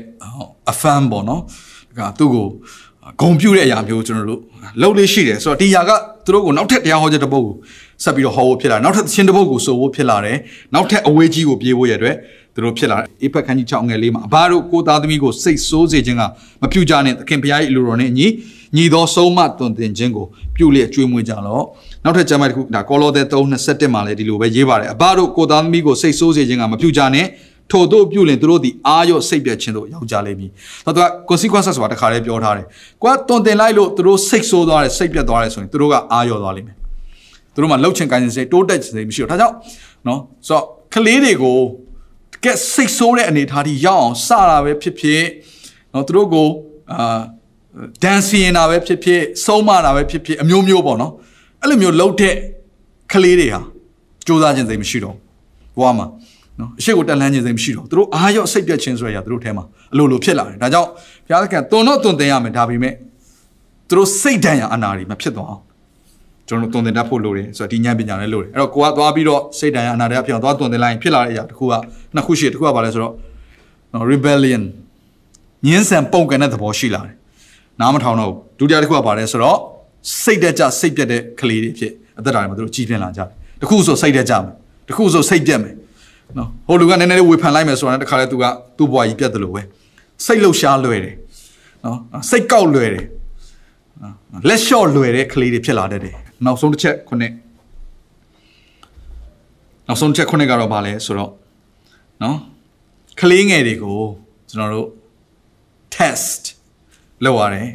[0.70, 1.42] အဖန်ပေါ့နော်
[1.98, 2.46] ဒါကသူ့ကို
[3.20, 4.40] ဂုံပြူတဲ့အရာမျိုးကျွန်တော်တို့
[4.80, 5.90] လှုပ်လေးရှိတယ်ဆိုတော့ဒီຢာက
[6.24, 7.54] သူတို့ကိုနောက်ထပ်တရားဟောချက်တစ်ပုဒ်ကို
[8.02, 10.38] ဆက်ပြီးတော့ဟောဖို့ဖြစ်လာနောက်ထပ်သင်းတစ်ပုဒ်ကိုဆိုဖို့ဖြစ်လာတယ်
[10.74, 12.14] နောက်ထပ်အဝေးကြီးကိုပြေးဖို့ရတဲ့
[12.54, 16.22] သူတို့ဖြစ်လာတယ်အေဖက်ခန်းကြီး6ငယ်လေးမှာအဘတို့ကိုသားသမီးကိုစိတ်ဆိုးစေခြင်းက
[16.62, 18.26] မပြုကြနဲ့သခင်ဖျား၏အလိုတော်နဲ့အညီ
[18.76, 20.26] ညီသောဆုံးမတွင်တင်ခြင်းကို
[20.56, 21.64] ပြုလျက်ကြွေးမွေးကြလော့
[22.04, 27.26] နောက်ထပ်ကျမ်းပိုင်းတစ်ခုဒါကောလောသဲ3:27မှာလည်းဒီလိုပဲရေးပါတယ်အဘတို့ကိုသားသမီးကိုစိတ်ဆိုးစေခြင်းကမပြုကြနဲ့
[27.70, 30.50] ထို့တို့ပြုလင်သူတို့သည်အာရော့စိတ်ပြတ်ခြင်းတို့ရောက်ကြလိမ့်မည်။
[30.86, 32.66] တော့သူက consequences ဆိုတာတခါလေးပြောထားတယ်။
[33.02, 36.76] ကိုကတွန်တင်လိုက်လို့သူတို့စိတ်ဆိုးသွားတယ်စိတ်ပြတ်သွားတယ်ဆိုရင်သူတို့ကအာရော့သွားလိမ့်မယ်။
[37.54, 39.54] သူတို့မှလှုပ်ချင်ကိုင်းစိတ်တိုးတက်ခြင်းစိတ်မရှိတော့ဒါကြောင့်
[40.06, 41.58] နော်ဆိုတော့ကလေးတွေကို
[42.34, 45.22] တကယ်စိတ်ဆိုးတဲ့အနေအထားထိရောက်အောင်စတာပဲဖြစ်ဖြစ်
[45.94, 46.48] နော်သူတို့ကို
[46.92, 47.20] အာ
[48.02, 51.12] ဒန်စီရင်တာပဲဖြစ်ဖြစ်ဆုံးမတာပဲဖြစ်ဖြစ်အမျိုးမျိုးပေါ့နော်
[51.62, 52.34] အဲ့လိုမျိုးလှုပ်တဲ့
[53.12, 53.60] ကလေးတွေဟာ
[54.26, 55.16] စူးစမ်းခြင်းစိတ်မရှိတော့
[55.78, 56.06] ဘဝမှာ
[56.60, 60.88] နော်အရှိကိုတက်လှမ်းခြင်းစိတ်မရှိတော့သူတို့အားရောစိတ်ပြတ်ခြင်းဆိုရရသူတို့ထဲမှာအလိုလိုဖြစ်လာတယ်ဒါကြောင့်
[61.26, 62.94] ဘုရားသခင်တုံတော့တုံတင်ရမယ်ဒါပေမဲ့
[63.88, 65.62] သူတို့စိတ်ဒဏ်ရာအနာတွေမဖြစ်သွားအောင်
[66.52, 71.74] ကျွန်တော်တုံတင်တတ်ဖို့လိုတယ်ဆိုတော့ဒီဉာဏ်ပညာလည်းလိုတယ်အဲ့တော့ကိုကသွားပြီးတော့စိတ်ဒဏ်ရာအနာတွေကဖြစ်အောင်သွားတုံတင်လိုက်ရင်ဖြစ်လာတဲ့အရာတစ်ခုက
[72.14, 73.14] နှစ်ခုရှိတယ်တစ်ခုကဘာလဲဆိုတော့
[73.92, 74.62] နော် rebellion
[75.66, 77.14] ညှင်းဆန်ပုံကန်တဲ့သဘောရှိလာတယ်
[77.80, 79.58] နားမထောင်တော့ဘူးဒုတိယတစ်ခုကဘာလဲဆိုတော့
[80.22, 83.28] စိတ်တက်ကြစိတ်ပြတ်တဲ့ကလေးတွေဖြစ်အသက်တာတွေမှာသူတို့ကြီးပြင်းလာကြတယ်
[83.60, 84.52] တစ်ခုဆိုစိတ်တက်ကြမယ်
[84.88, 85.74] တစ်ခုဆိုစိတ်ပြတ်မယ်
[86.38, 88.44] နော်ဟိုလူကနည်းနည်းလေးဝေဖန်လိုက်မယ်ဆိုတာနဲ့တခါလဲသူက
[88.78, 89.62] သူ့ဘဝကြီးပြတ်တယ်လို့ပဲ
[90.24, 91.14] စိတ်လှုပ်ရှားလွယ်တယ်
[91.84, 91.98] နော်
[92.30, 93.04] စိတ်ကောက်လွယ်တယ်
[94.48, 97.32] လက်လျှော့လွယ်တဲ့ကလေးတွေဖြစ်လာတတ်တယ် နောက်ဆုံးတစ်ချက်ခုနှစ်
[99.86, 101.32] နောက်ဆုံးတစ်ချက်ခုနှစ်ကတော့ဗာလဲဆိုတော့
[102.22, 102.38] နော်
[103.20, 103.98] ကလေးငယ်တွေကို
[104.48, 104.88] ကျွန်တော်တို့
[105.96, 106.42] test
[107.24, 107.68] လုပ်ရတယ်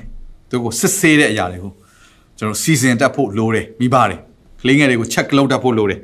[0.49, 1.71] သူကိုစစ်ဆေးတဲ့အရာတွေကို
[2.37, 4.19] ကျွန်တော်စီစဉ်တတ်ဖို့လိုတယ်မိပါတယ်
[4.61, 5.99] ကလေးငယ်တွေကို check လုပ်တတ်ဖို့လိုတယ်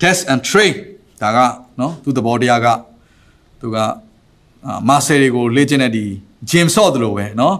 [0.00, 0.74] test and train
[1.22, 1.38] ဒါက
[1.80, 2.66] နော်သူသဘောတရားက
[3.60, 3.76] သူက
[4.88, 6.04] မာဆယ်တွေကိုလေ့ကျင့်တဲ့ဒီ
[6.50, 7.54] gym ဆော့တယ်လို့ပဲနော်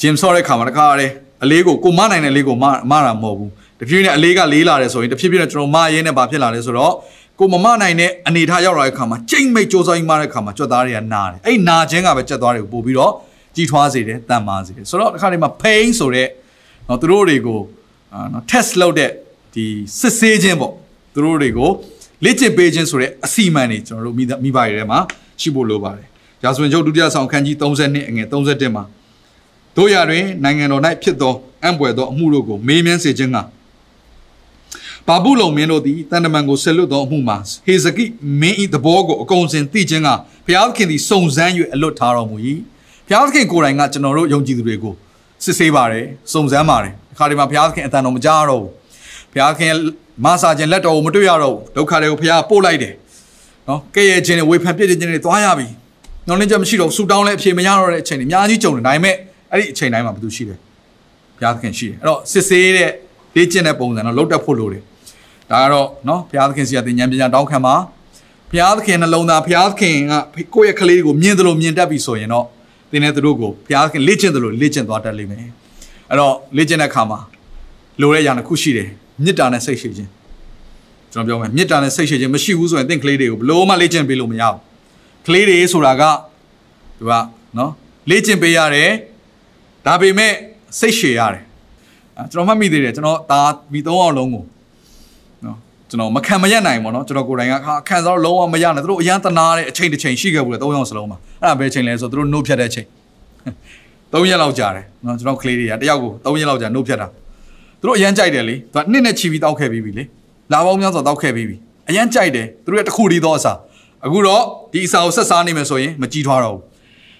[0.00, 1.06] gym ဆော့တဲ့ခါမှာတခါရဲ
[1.42, 3.50] အလေးကိုကိုမနိုင်တဲ့လေးကိုမမတာမဟုတ်ဘူး
[3.82, 6.94] တဖြည်းဖြည်းနဲ့အလေးကလေးလာတယ်ဆိုရင်တဖြည်းဖြည်းနဲ့ကျွန်တော်မရင်းနဲ့ဘာဖြစ်လာလဲဆိုတော့
[7.38, 13.12] ကိုမမနိုင်တဲ့အနေထားရောက်လာတဲ့ခါမှာကြိတ်မိတ်စူးစမ်းမှတဲ့ခါမှာကြွက်သားတွေကနာတယ်အဲ့နာခြင်းကပဲကြက်သားတွေကိုပို့ပြီးတော့
[13.56, 16.28] ကြီးထွားစေတယ်တန်မာစေတယ်ဆိုတော့တစ်ခါတည်းမှာ pain ဆိုတဲ့
[16.88, 17.60] နော်သူတို့တွေကို
[18.32, 19.10] နော် test လုပ်တဲ့
[19.54, 19.64] ဒီ
[20.00, 20.72] စစ်ဆေးခြင်းပေါ့
[21.14, 21.70] သူတို့တွေကို
[22.24, 24.98] လေ့ကျင့်ပေးခြင်းဆိုတဲ့အစီအမံတွေကျွန်တော်တို့မိမိဘတွေထဲမှာ
[25.40, 26.06] ရှိဖို့လိုပါတယ်။
[26.44, 28.84] ရာဇဝင်ချုပ်ဒုတိယဆောင်ခန်းကြီး32အငယ်31မှာ
[29.76, 33.38] တို့ရတွင်နိုင်ငံတော်၌ဖြစ်သောအံ့ပွေသောအမှုတို့ကိုမေးမြန်းစေခြင်းက
[35.08, 37.36] ဘာဘူးလုံမင်းတို့သည်တန်တမန်ကိုဆက်လွတ်သောအမှုမှာ
[37.66, 38.04] ဟေဇကိ
[38.40, 40.08] မင်း၏သဘောကိုအကုန်စင်သိခြင်းက
[40.46, 42.36] ဘုရားသခင်သည်စုံစမ်း၍အလွတ်ထားတော်မူ၏
[43.06, 44.94] ဘုရားသခင်ကိုယ်တိုင်ကကျွန်တော်တို့ယုံကြည်သူတွေကို
[45.44, 48.70] စစ်ဆေးပါတယ်စုံစမ်းပါတယ်အခါဒီမှာဘုရားသခင်အတန်တော်မကြားတော့ဘူး
[49.32, 49.72] ဘုရားသခင်
[50.24, 52.94] မဆာခြင်းလက်တော်ကိုမတွေ့ရတော့ဘူးဒုက္ခတွေကိုဘုရားပို့လိုက်တယ်
[53.68, 55.66] နော်ကဲ့ရဲ့ခြင်းတွေဝေဖန်ပြစ်ခြင်းတွေသွားရပြီ
[56.26, 59.16] ညောင်းလင်းချက်မရှိတော့ဆူတောင်းလဲအဖြေမရတော့တဲ့အချိန်တွေအများကြီးကြုံတယ်ဒါပေမဲ့
[59.52, 60.58] အဲ့ဒီအချိန်တိုင်းမှာဘာလို့ရှိတယ်
[61.36, 62.90] ဘုရားသခင်ရှိတယ်အဲ့တော့စစ်ဆေးတဲ့
[63.36, 64.82] လေ့ကျင့်တဲ့ပုံစံတော့လုတ်တက်ဖို့လိုတယ်
[65.52, 67.74] ဒါကတော့နော်ဘုရားသခင်စီကသင်ဉာဏ်ပညာတောင်းခံပါ
[68.50, 70.14] ဘုရားသခင်နှလုံးသားဘုရားသခင်က
[70.54, 72.46] ကိုယ့်ရဲ့ကလေးကိုမြင်တယ်လို့မြင်တတ်ပြီဆိုရင်တော့
[72.90, 75.40] သင်တဲ့သူတို့ကိုဘုရားသခင်လေ့ကျင့်တယ်လို့လေ့ကျင့်သွားတတ်လိမ့်မယ်
[76.10, 77.18] အဲ့တော့လေ့ကျင့်တဲ့အခါမှာ
[78.00, 78.88] လိုတဲ့အရာတစ်ခုရှိတယ်
[79.24, 80.10] မေတ္တာနဲ့စိတ်ရှိခြင်း
[81.12, 84.58] ကျွန်တော်ပြောမယ်မေတ္တာနဲ့စိတ်ရှိခြင်းမရှိဘူးဆိုရင်သင်ကလေးတွေကိုဘလို့မှလေ့ကျင့်ပေးလို့မရဘူး
[85.26, 86.02] ကလေးတွေဆိုတာက
[86.98, 87.12] သူက
[87.58, 87.72] နော်
[88.10, 88.90] လေ့ကျင့်ပေးရတယ်
[89.86, 90.32] ဒါပေမဲ့
[90.80, 91.42] စိတ်ရှည်ရတယ်
[92.16, 93.40] အဲကျွန်တော်မှတ်မိသေးတယ်ကျွန်တော်ဒါ
[93.72, 94.46] မိသုံးအောင်လုံးကိုနော်
[95.91, 97.53] ကျွန်တော်မခံမရက်နိုင်ဘူးเนาะကျွန်တော်ကိုယ်တိုင်က
[97.87, 102.87] ခံစားတော့လုံးဝမရနိုင်သူတို့အရန်တနာတဲ့အချိန်တစ်ချိန်ရှိခဲ့ဘူးလေသုံးယောက်စလုံးမှာအဲ့ဒါပဲအချိန်လဲဆိုသူတို့နှုတ်ဖြတ်တဲ့အချိန်
[104.11, 107.07] 3ရက်လောက်ကြာတယ်เนาะကျွန်တော်ကလေးတွေကတယောက်ကို3ရက်လောက်ကြာနှုတ်ဖြတ်တာ
[107.79, 110.03] သူတို့အရန်ကြိုက်တယ်လေသူကနှစ်နဲ့ချီပြီးတောက်ခဲ့ပြီးပြီလေ
[110.51, 111.55] လာပေါင်းများစွာတောက်ခဲ့ပြီးပြီ
[111.89, 113.53] အရန်ကြိုက်တယ်သူတို့ရဲ့တစ်ခုတည်းသောအစာ
[114.05, 114.41] အခုတော့
[114.73, 116.63] ဒီအစာကိုဆက်စားနေမယ်ဆိုရင်မကြီးထွားတော့ဘူး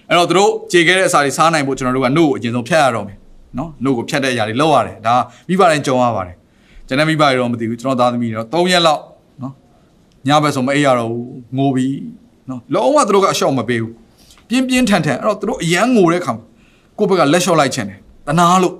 [0.08, 3.16] အဲ့တော့သူတို့ကြေခဲ့တဲ့အစာတွေစားနိုင်ဖို့ကျွန်တော်တို့ကနှုတ်ကိုအရင်ဆုံးဖြတ်ရတော့မယ်
[3.58, 5.14] နော်နှုတ်ကိုဖြတ်တဲ့အရာတွေလောက်ရတယ်ဒါ
[5.48, 6.36] မိဘတိုင်းကြုံရပါတယ်
[6.93, 9.01] ကျွန်တော်မိဘတွေတော့မသိဘူးကျွန်တော်သားသမီးတွေတော့3ရက်လောက်
[9.41, 9.53] နော်
[10.27, 11.25] ညဘက်ဆိုမအိပ်ရတော့ဘူး
[11.57, 11.97] ငိုပြီး
[12.49, 13.93] နော်လုံးဝသူတို့ကအလျှော့မပေးဘူး
[14.49, 16.33] ပြင်းပြင်းထန်ထန်အဲ့တော့သူတို့အရန်ငိုတဲ့ခါ
[16.97, 18.75] ကိုယ့်ဘက်ကလက်လျှော့လိုက်ချင်တယ်တနာလို့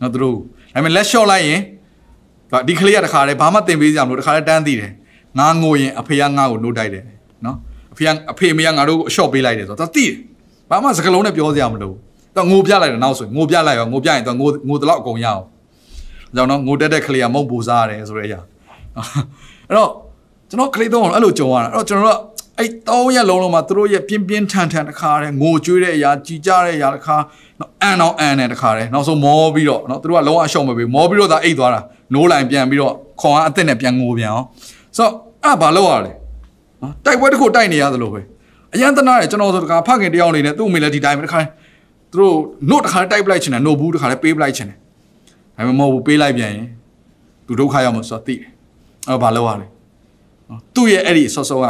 [0.00, 0.40] နော်သူတို့ဒါ
[0.74, 1.60] ပေမဲ့လက်လျှော့လိုက်ရင်
[2.68, 4.92] ဒီကလေးကတခါတည်းဘာမှတင်ပေးကြမလို့တခါတည်းတန်းသိတယ်
[5.38, 7.04] ငါငိုရင်အဖေကငါ့ကိုနှုတ်တိုက်တယ်
[7.44, 7.56] နော်
[7.92, 10.14] အဖေကအဖေမေကငါတို့ကိုအလျှော့ပေးလိုက်တယ်ဆိုတော့သိတယ်
[10.70, 11.92] ဘာမှစကလုံးနဲ့ပြောစရာမလို
[12.36, 15.42] တော့ငိုပြလိုက်တယ်နောက်ဆိုငိုပြလိုက်ရောငိုပြရင်တော့ငိုငိုတလောက်အကုန်ရအောင်
[16.36, 18.40] ကြောင့်တော့ငိုတက်တဲ့ကလေးကမုတ်ပူစားရတယ်ဆိုတဲ့အရာ
[19.68, 19.90] အဲ့တော့
[20.48, 22.20] ကျွန်တော်ကလေးတော့အဲ့လိုကြုံရတာအဲ့တော့ကျွန်တော်တို့
[22.58, 27.16] အဲ့တောင်းရက်လုံးလုံးမှာသူတို့ရဲ့ပြင်းပြင်းထန်ထန်တခါတည်းငိုကြွေးတဲ့အရာကြည်ကြတဲ့အရာတခါ
[27.60, 31.80] နော်အန်အောင်အန်နဲ့တခါတည်းနောက်ဆုံးမောပြီးတော့နော်သူတို့ကလုံးဝအရှုံးမပေးမောပြီးတော့သာအိတ်သွားတာ
[32.14, 34.46] နိုးလိုက်ပြန်ပြီးတော့ခွန်အားအသက်နဲ့ပြန်ငိုပြန်အောင်
[34.96, 35.12] ဆိုတော့
[35.44, 36.12] အဲ့ဘာလုပ်ရလဲ
[36.82, 38.20] နော်တိုက်ပွဲတစ်ခုတိုက်နေရသလိုပဲ
[38.74, 41.38] အရန်တနာတယ်ကျွန်တော်ဆိုတခါဖခင်တယောက်အနေနဲ့သူ့အမေလည်းဒီတိုင်းပဲတခါ
[42.12, 42.36] သူတို့
[42.70, 44.76] နို့တခါတိုက်ပလိုက်ချင်တယ်နို့ဘူးတခါလည်းပေးပလိုက်ချင်တယ်
[45.56, 46.66] ဒါပေမဲ့မဟုတ်ဘူးပေးလိုက်ပြန်ရင်
[47.46, 48.48] သူဒုက္ခရောက်မှာဆိုတော့သိတယ်
[49.08, 49.66] အဲ့ဘာလုပ်ရလဲ
[50.48, 51.66] နော်သူ့ရဲ့အဲ့ဒီဆော့ဆော့က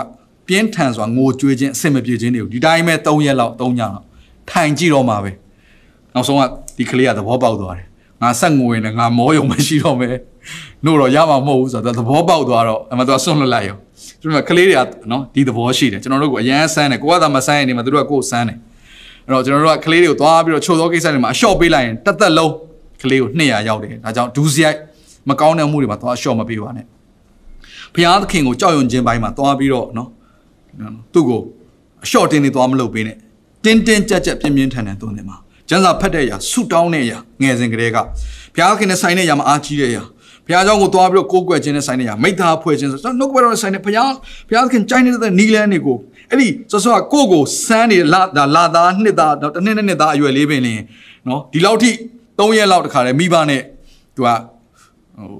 [0.48, 4.04] ပြင်းထန်စွာငိုကြွေးခြင်းအဆင်မပြေခြင်းတွေကိုဒီတိုင်းပဲ3ရက်လောက်3ညလောက်
[4.50, 5.30] ထိုင်ကြည့်တော့မှာပဲ
[6.14, 6.42] နောက်ဆုံးက
[6.76, 7.86] ဒီကလေးကသဘောပေါက်သွားတယ်
[8.22, 10.14] ငါဆက်ငိုရင်လည်းငါမောယုံမရှိတော့မယ်
[10.84, 13.76] နှုတ်တော့ရမှာမဟုတ်ဘူးဆိုတော့သဘောပေါက်သွားတော့အမှတော့ဆွန့်လွတ်လိုက်ရော
[14.20, 14.80] ကျွန်တော်ကလေးတွေက
[15.10, 18.58] နော်ဒီသဘောရှိတယ်ကျွန်တော်တို့ကအရန်ဆန်းတယ်ကိုကသာမဆန်းရင်ဒီမှာတို့ကကိုယ်ဆန်းတယ်
[19.26, 22.52] အဲ့တော့ကျွန်တော်တို့ကကလေးတွေကိုသွားပြီးတော့ချို့သောကိစ္စတွေမှာအလျှော့ပေးလိုက်ရင်တက်တက်လုံးက
[23.09, 24.77] လေးကို200ရောက်တယ်ဒါကြောင့်ဒူးစရိုက်
[25.29, 26.85] မကောင်းတဲ့မှုတွေမှာသွားအလျှော့မပေးပါနဲ့
[27.93, 30.09] ဘုရားသခင်ကိုကြောက်ရွံ့ခြင်းပိုင်းမှာသွားပြီးတော့နော်
[31.13, 31.41] သူ့ကို
[32.03, 33.17] အလျှော့တင်းနေသွားမလုပ်ပေးနဲ့
[33.65, 35.37] တင်းတင်းကြပ်ကြပ်ပြင်းပြင်းထန်ထန်သွန်သင်ပါ
[35.69, 37.97] ကျမ်းစာဖတ်တဲ့အရာဆုတောင်းတဲ့အရာငယ်စဉ်ကတည်းက
[38.55, 40.03] ဘုရားခင်နဲ့ဆိုင်တဲ့အရာမှာအားကြီးတဲ့အရာ
[40.45, 44.11] ဘုရားเจ้าကိုသွားပြီးတော့ကိုးကွယ်ခြင်းနဲ့ဆိုင်တဲ့အရာမိသားဖွဲ့ခြင်းဆိုတော့နှုတ်ကပတော်နဲ့ဆိုင်တဲ့ဘုရား
[44.49, 45.97] ဘုရားခင်ကြိုင်းနေတဲ့နီလန်းတွေကို
[46.29, 48.21] အဲ့ဒီစောစောကကိုယ့်ကိုစမ်းနေလာ
[48.55, 50.79] လာသားနှစ်သားတစ်နှစ်နဲ့နှစ်သားအရွယ်လေးပင်လင်
[51.27, 51.91] နော်ဒီလောက်ထိ
[52.38, 53.62] ၃ရက်လောက်တခါတည်းမိဘနဲ့
[54.16, 55.38] သူကဟို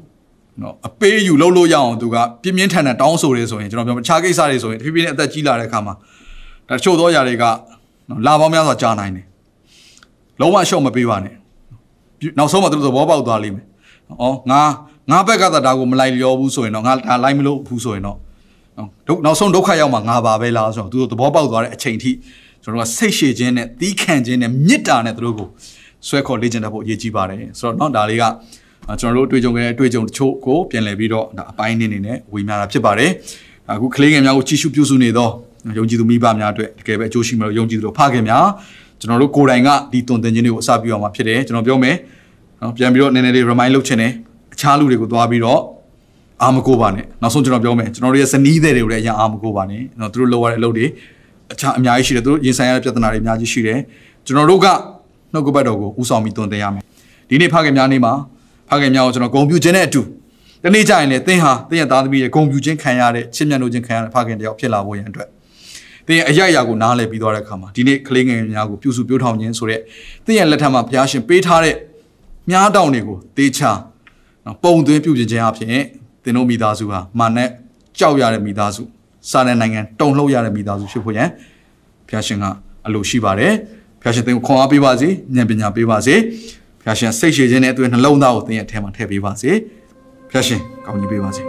[0.62, 5.94] နော်အပေးယူလှုပ်လို့ရအောင်သူကပြင်းပြင်းထန်ထန်တောင်းဆိုရဲဆိုရင်ကျွန်တော်ပြောမခြားကိစ္စတွေဆိုရင်တဖြည်းဖြည်းနဲ့အသက်ကြီးလာတဲ့အခါမှာ
[6.68, 7.44] ဒါချို့သောຢာတွေက
[8.08, 9.26] နော်လာပေါင်းများစွာကြာနိုင်တယ်
[10.40, 11.34] လုံးဝရှော့မပေးပါနဲ့
[12.38, 13.66] နောက်ဆုံးမှသူတို့သဘောပေါက်သွားလိမ့်မယ်။
[14.22, 14.62] အော်ငါ
[15.10, 18.16] ငါဘက်ကသာဒါကိုမလိုက်လျောဘူးဆိုရင်တော့ငါဒါလိုက်မလို့ဘူးဆိုရင်တော့
[19.06, 22.10] ဒုနောက်ဆုံးဒုက္ခရောက်မှာငါပါပဲလားဆိုတော့သူတို့သဘောပေါက်သွားတဲ့အချိန်ထိ
[22.62, 25.48] ကျွန်တော်ကစိတ်ရှည်ခြင်းနဲ့သီးခံခြင်းနဲ့မေတ္တာနဲ့သူတို့ကို
[26.07, 28.23] ဆွဲခေါ်လေ့ကျင့်တတ်ဖို့အရေးကြီးပါတယ်ဆိုတော့เนาะဒါလေးက
[28.99, 33.11] ကျွန်တော်တို့တွေ့ကြုံခဲ့တဲ့တွေ့ကြုံတချို့ကိုပြန်လည်ပြီးတော့ဒါအပိုင်းနေနေနဲ့ဝေမျှတာဖြစ်ပါတယ်
[33.69, 35.29] အခုကလေးငယ်များကိုကြည့်ရှုပြုစုနေသော
[35.77, 38.45] ယုံကြည်သူမိဘများအတွက်တကယ်ပဲအကျိုးရှိမယ်လို့ယုံကြည်သူတို့ဖခင်များ
[38.99, 41.95] ကျွန်တော်တို့ကိုယ်တိုင်ကဒီတုံတင်ခြင်းတွေကိုအစပြုအောင်မှာဖြစ်တယ်ကျွန်တော်ပြောမယ်
[42.61, 44.11] နော်ပြန်ပြီးတော့နည်းနည်းလေး remind လုပ်ချင်တယ်
[44.53, 45.61] အခြားလူတွေကိုသွားပြီးတော့
[46.43, 50.85] အာမကိုပါနဲ့နောက်ဆုံးကျွန်တော်ပြောမယ်ကျွန်တော်တို့ရဲ့ဇနီးတဲ့တွေကိုလည်းအရင်အာမကိုပါနဲ့နော်သူတို့လုပ်ရတဲ့အလုပ်တွေ
[51.53, 53.79] အခြားအများကြီးရှိတယ်သူတို့ရင်ဆိုင်ရတဲ့ပြဿနာတွေအများကြီးရှိတယ်
[54.25, 54.67] ကျွန်တော်တို့က
[55.36, 56.82] နှုတ်ကပတ်တော်ကိုဥဆောင်ပြီးတုံတင်ရမယ်
[57.28, 58.12] ဒီနေ့ဖခင်များနေ့မှာ
[58.70, 60.02] ဖခင်များကိုကျွန်တော်ဂုဏ်ပြုခြင်းနဲ့အတူ
[60.62, 65.28] ဒီနေ့ကျရင်လည်းသင်ဟာသင်ရဲ့သားသမီးရဲ့ဂုဏ်ပြုခြင်းခံရတဲ့ချစ်မြတ်လို့ခြင်းခံရတဲ့ဖခင်တယောက်ဖြစ်လာဖို့ရန်အတွက်
[66.06, 69.80] သင်ရဲ့အရရကိုနားလည်ပြီးသွားတဲ့အခါမှာဒီနေ့ကလေးငယ်များကိုပြုစုပြောထောင်ခြင်းဆိုတဲ့
[70.24, 71.74] သင်ရဲ့လက်ထက်မှာဘုရားရှင်ပေးထားတဲ့
[72.50, 73.70] မြားတောင်တွေကိုတေချာ
[74.62, 75.68] ပုံသွင်းပြုပြင်ခြင်းအပြင်
[76.24, 77.48] သင်တို့မိသားစုဟာမာနဲ့
[77.98, 78.82] ကြောက်ရတဲ့မိသားစု
[79.30, 81.28] စာနယ်နိုင်ငံတုံလှုပ်ရတဲ့မိသားစုဖြစ်ဖို့ရန်
[82.08, 82.44] ဘုရားရှင်က
[82.86, 83.52] အလိုရှိပါတယ်
[84.06, 86.14] ဘုရားရှင်သင်ကိုခွန်အားပေးပါစေဉာဏ်ပညာပေးပါစေ
[86.84, 89.50] ဘုရားရှင်စိတ်ရှည်ခြင်းနဲ့အသွင်နှလုံးသားကိုသင်ရဲ့အထဲမှာထည့်ပေးပါစေ
[90.30, 91.42] ဘုရားရှင်ကောင်းကြီးပေးပါစေ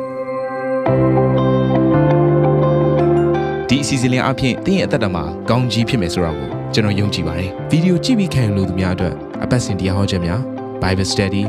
[3.69, 10.41] ဒီအစီအစဉ်လေးအပြင်သင်ရဲ့အသက်တာမှာကောင်းကြီးဖြစ်မယ်ဆိုတာကိုကျွန်တော်ယုံကြည်ပါတယ်ဗီဒီယိုကြည့်ပြီးခံယူလို့သူများအတွက်အပတ်စဉ်တရားဟောခြင်းများ
[10.81, 11.43] Bible Study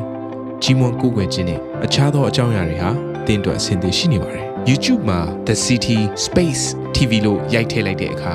[0.63, 2.91] ကြီးမွန်ကိုးကွယ်ခြင်းနဲ့အခြားသောအကြောင်းအရာတွေဟာ
[3.27, 6.63] သင်တို့အဆင်သင့်ရှိနေပါတယ် YouTube မှာ The City Space
[6.95, 8.35] TV လို့ရိုက်ထည့်လိုက်တဲ့အခါ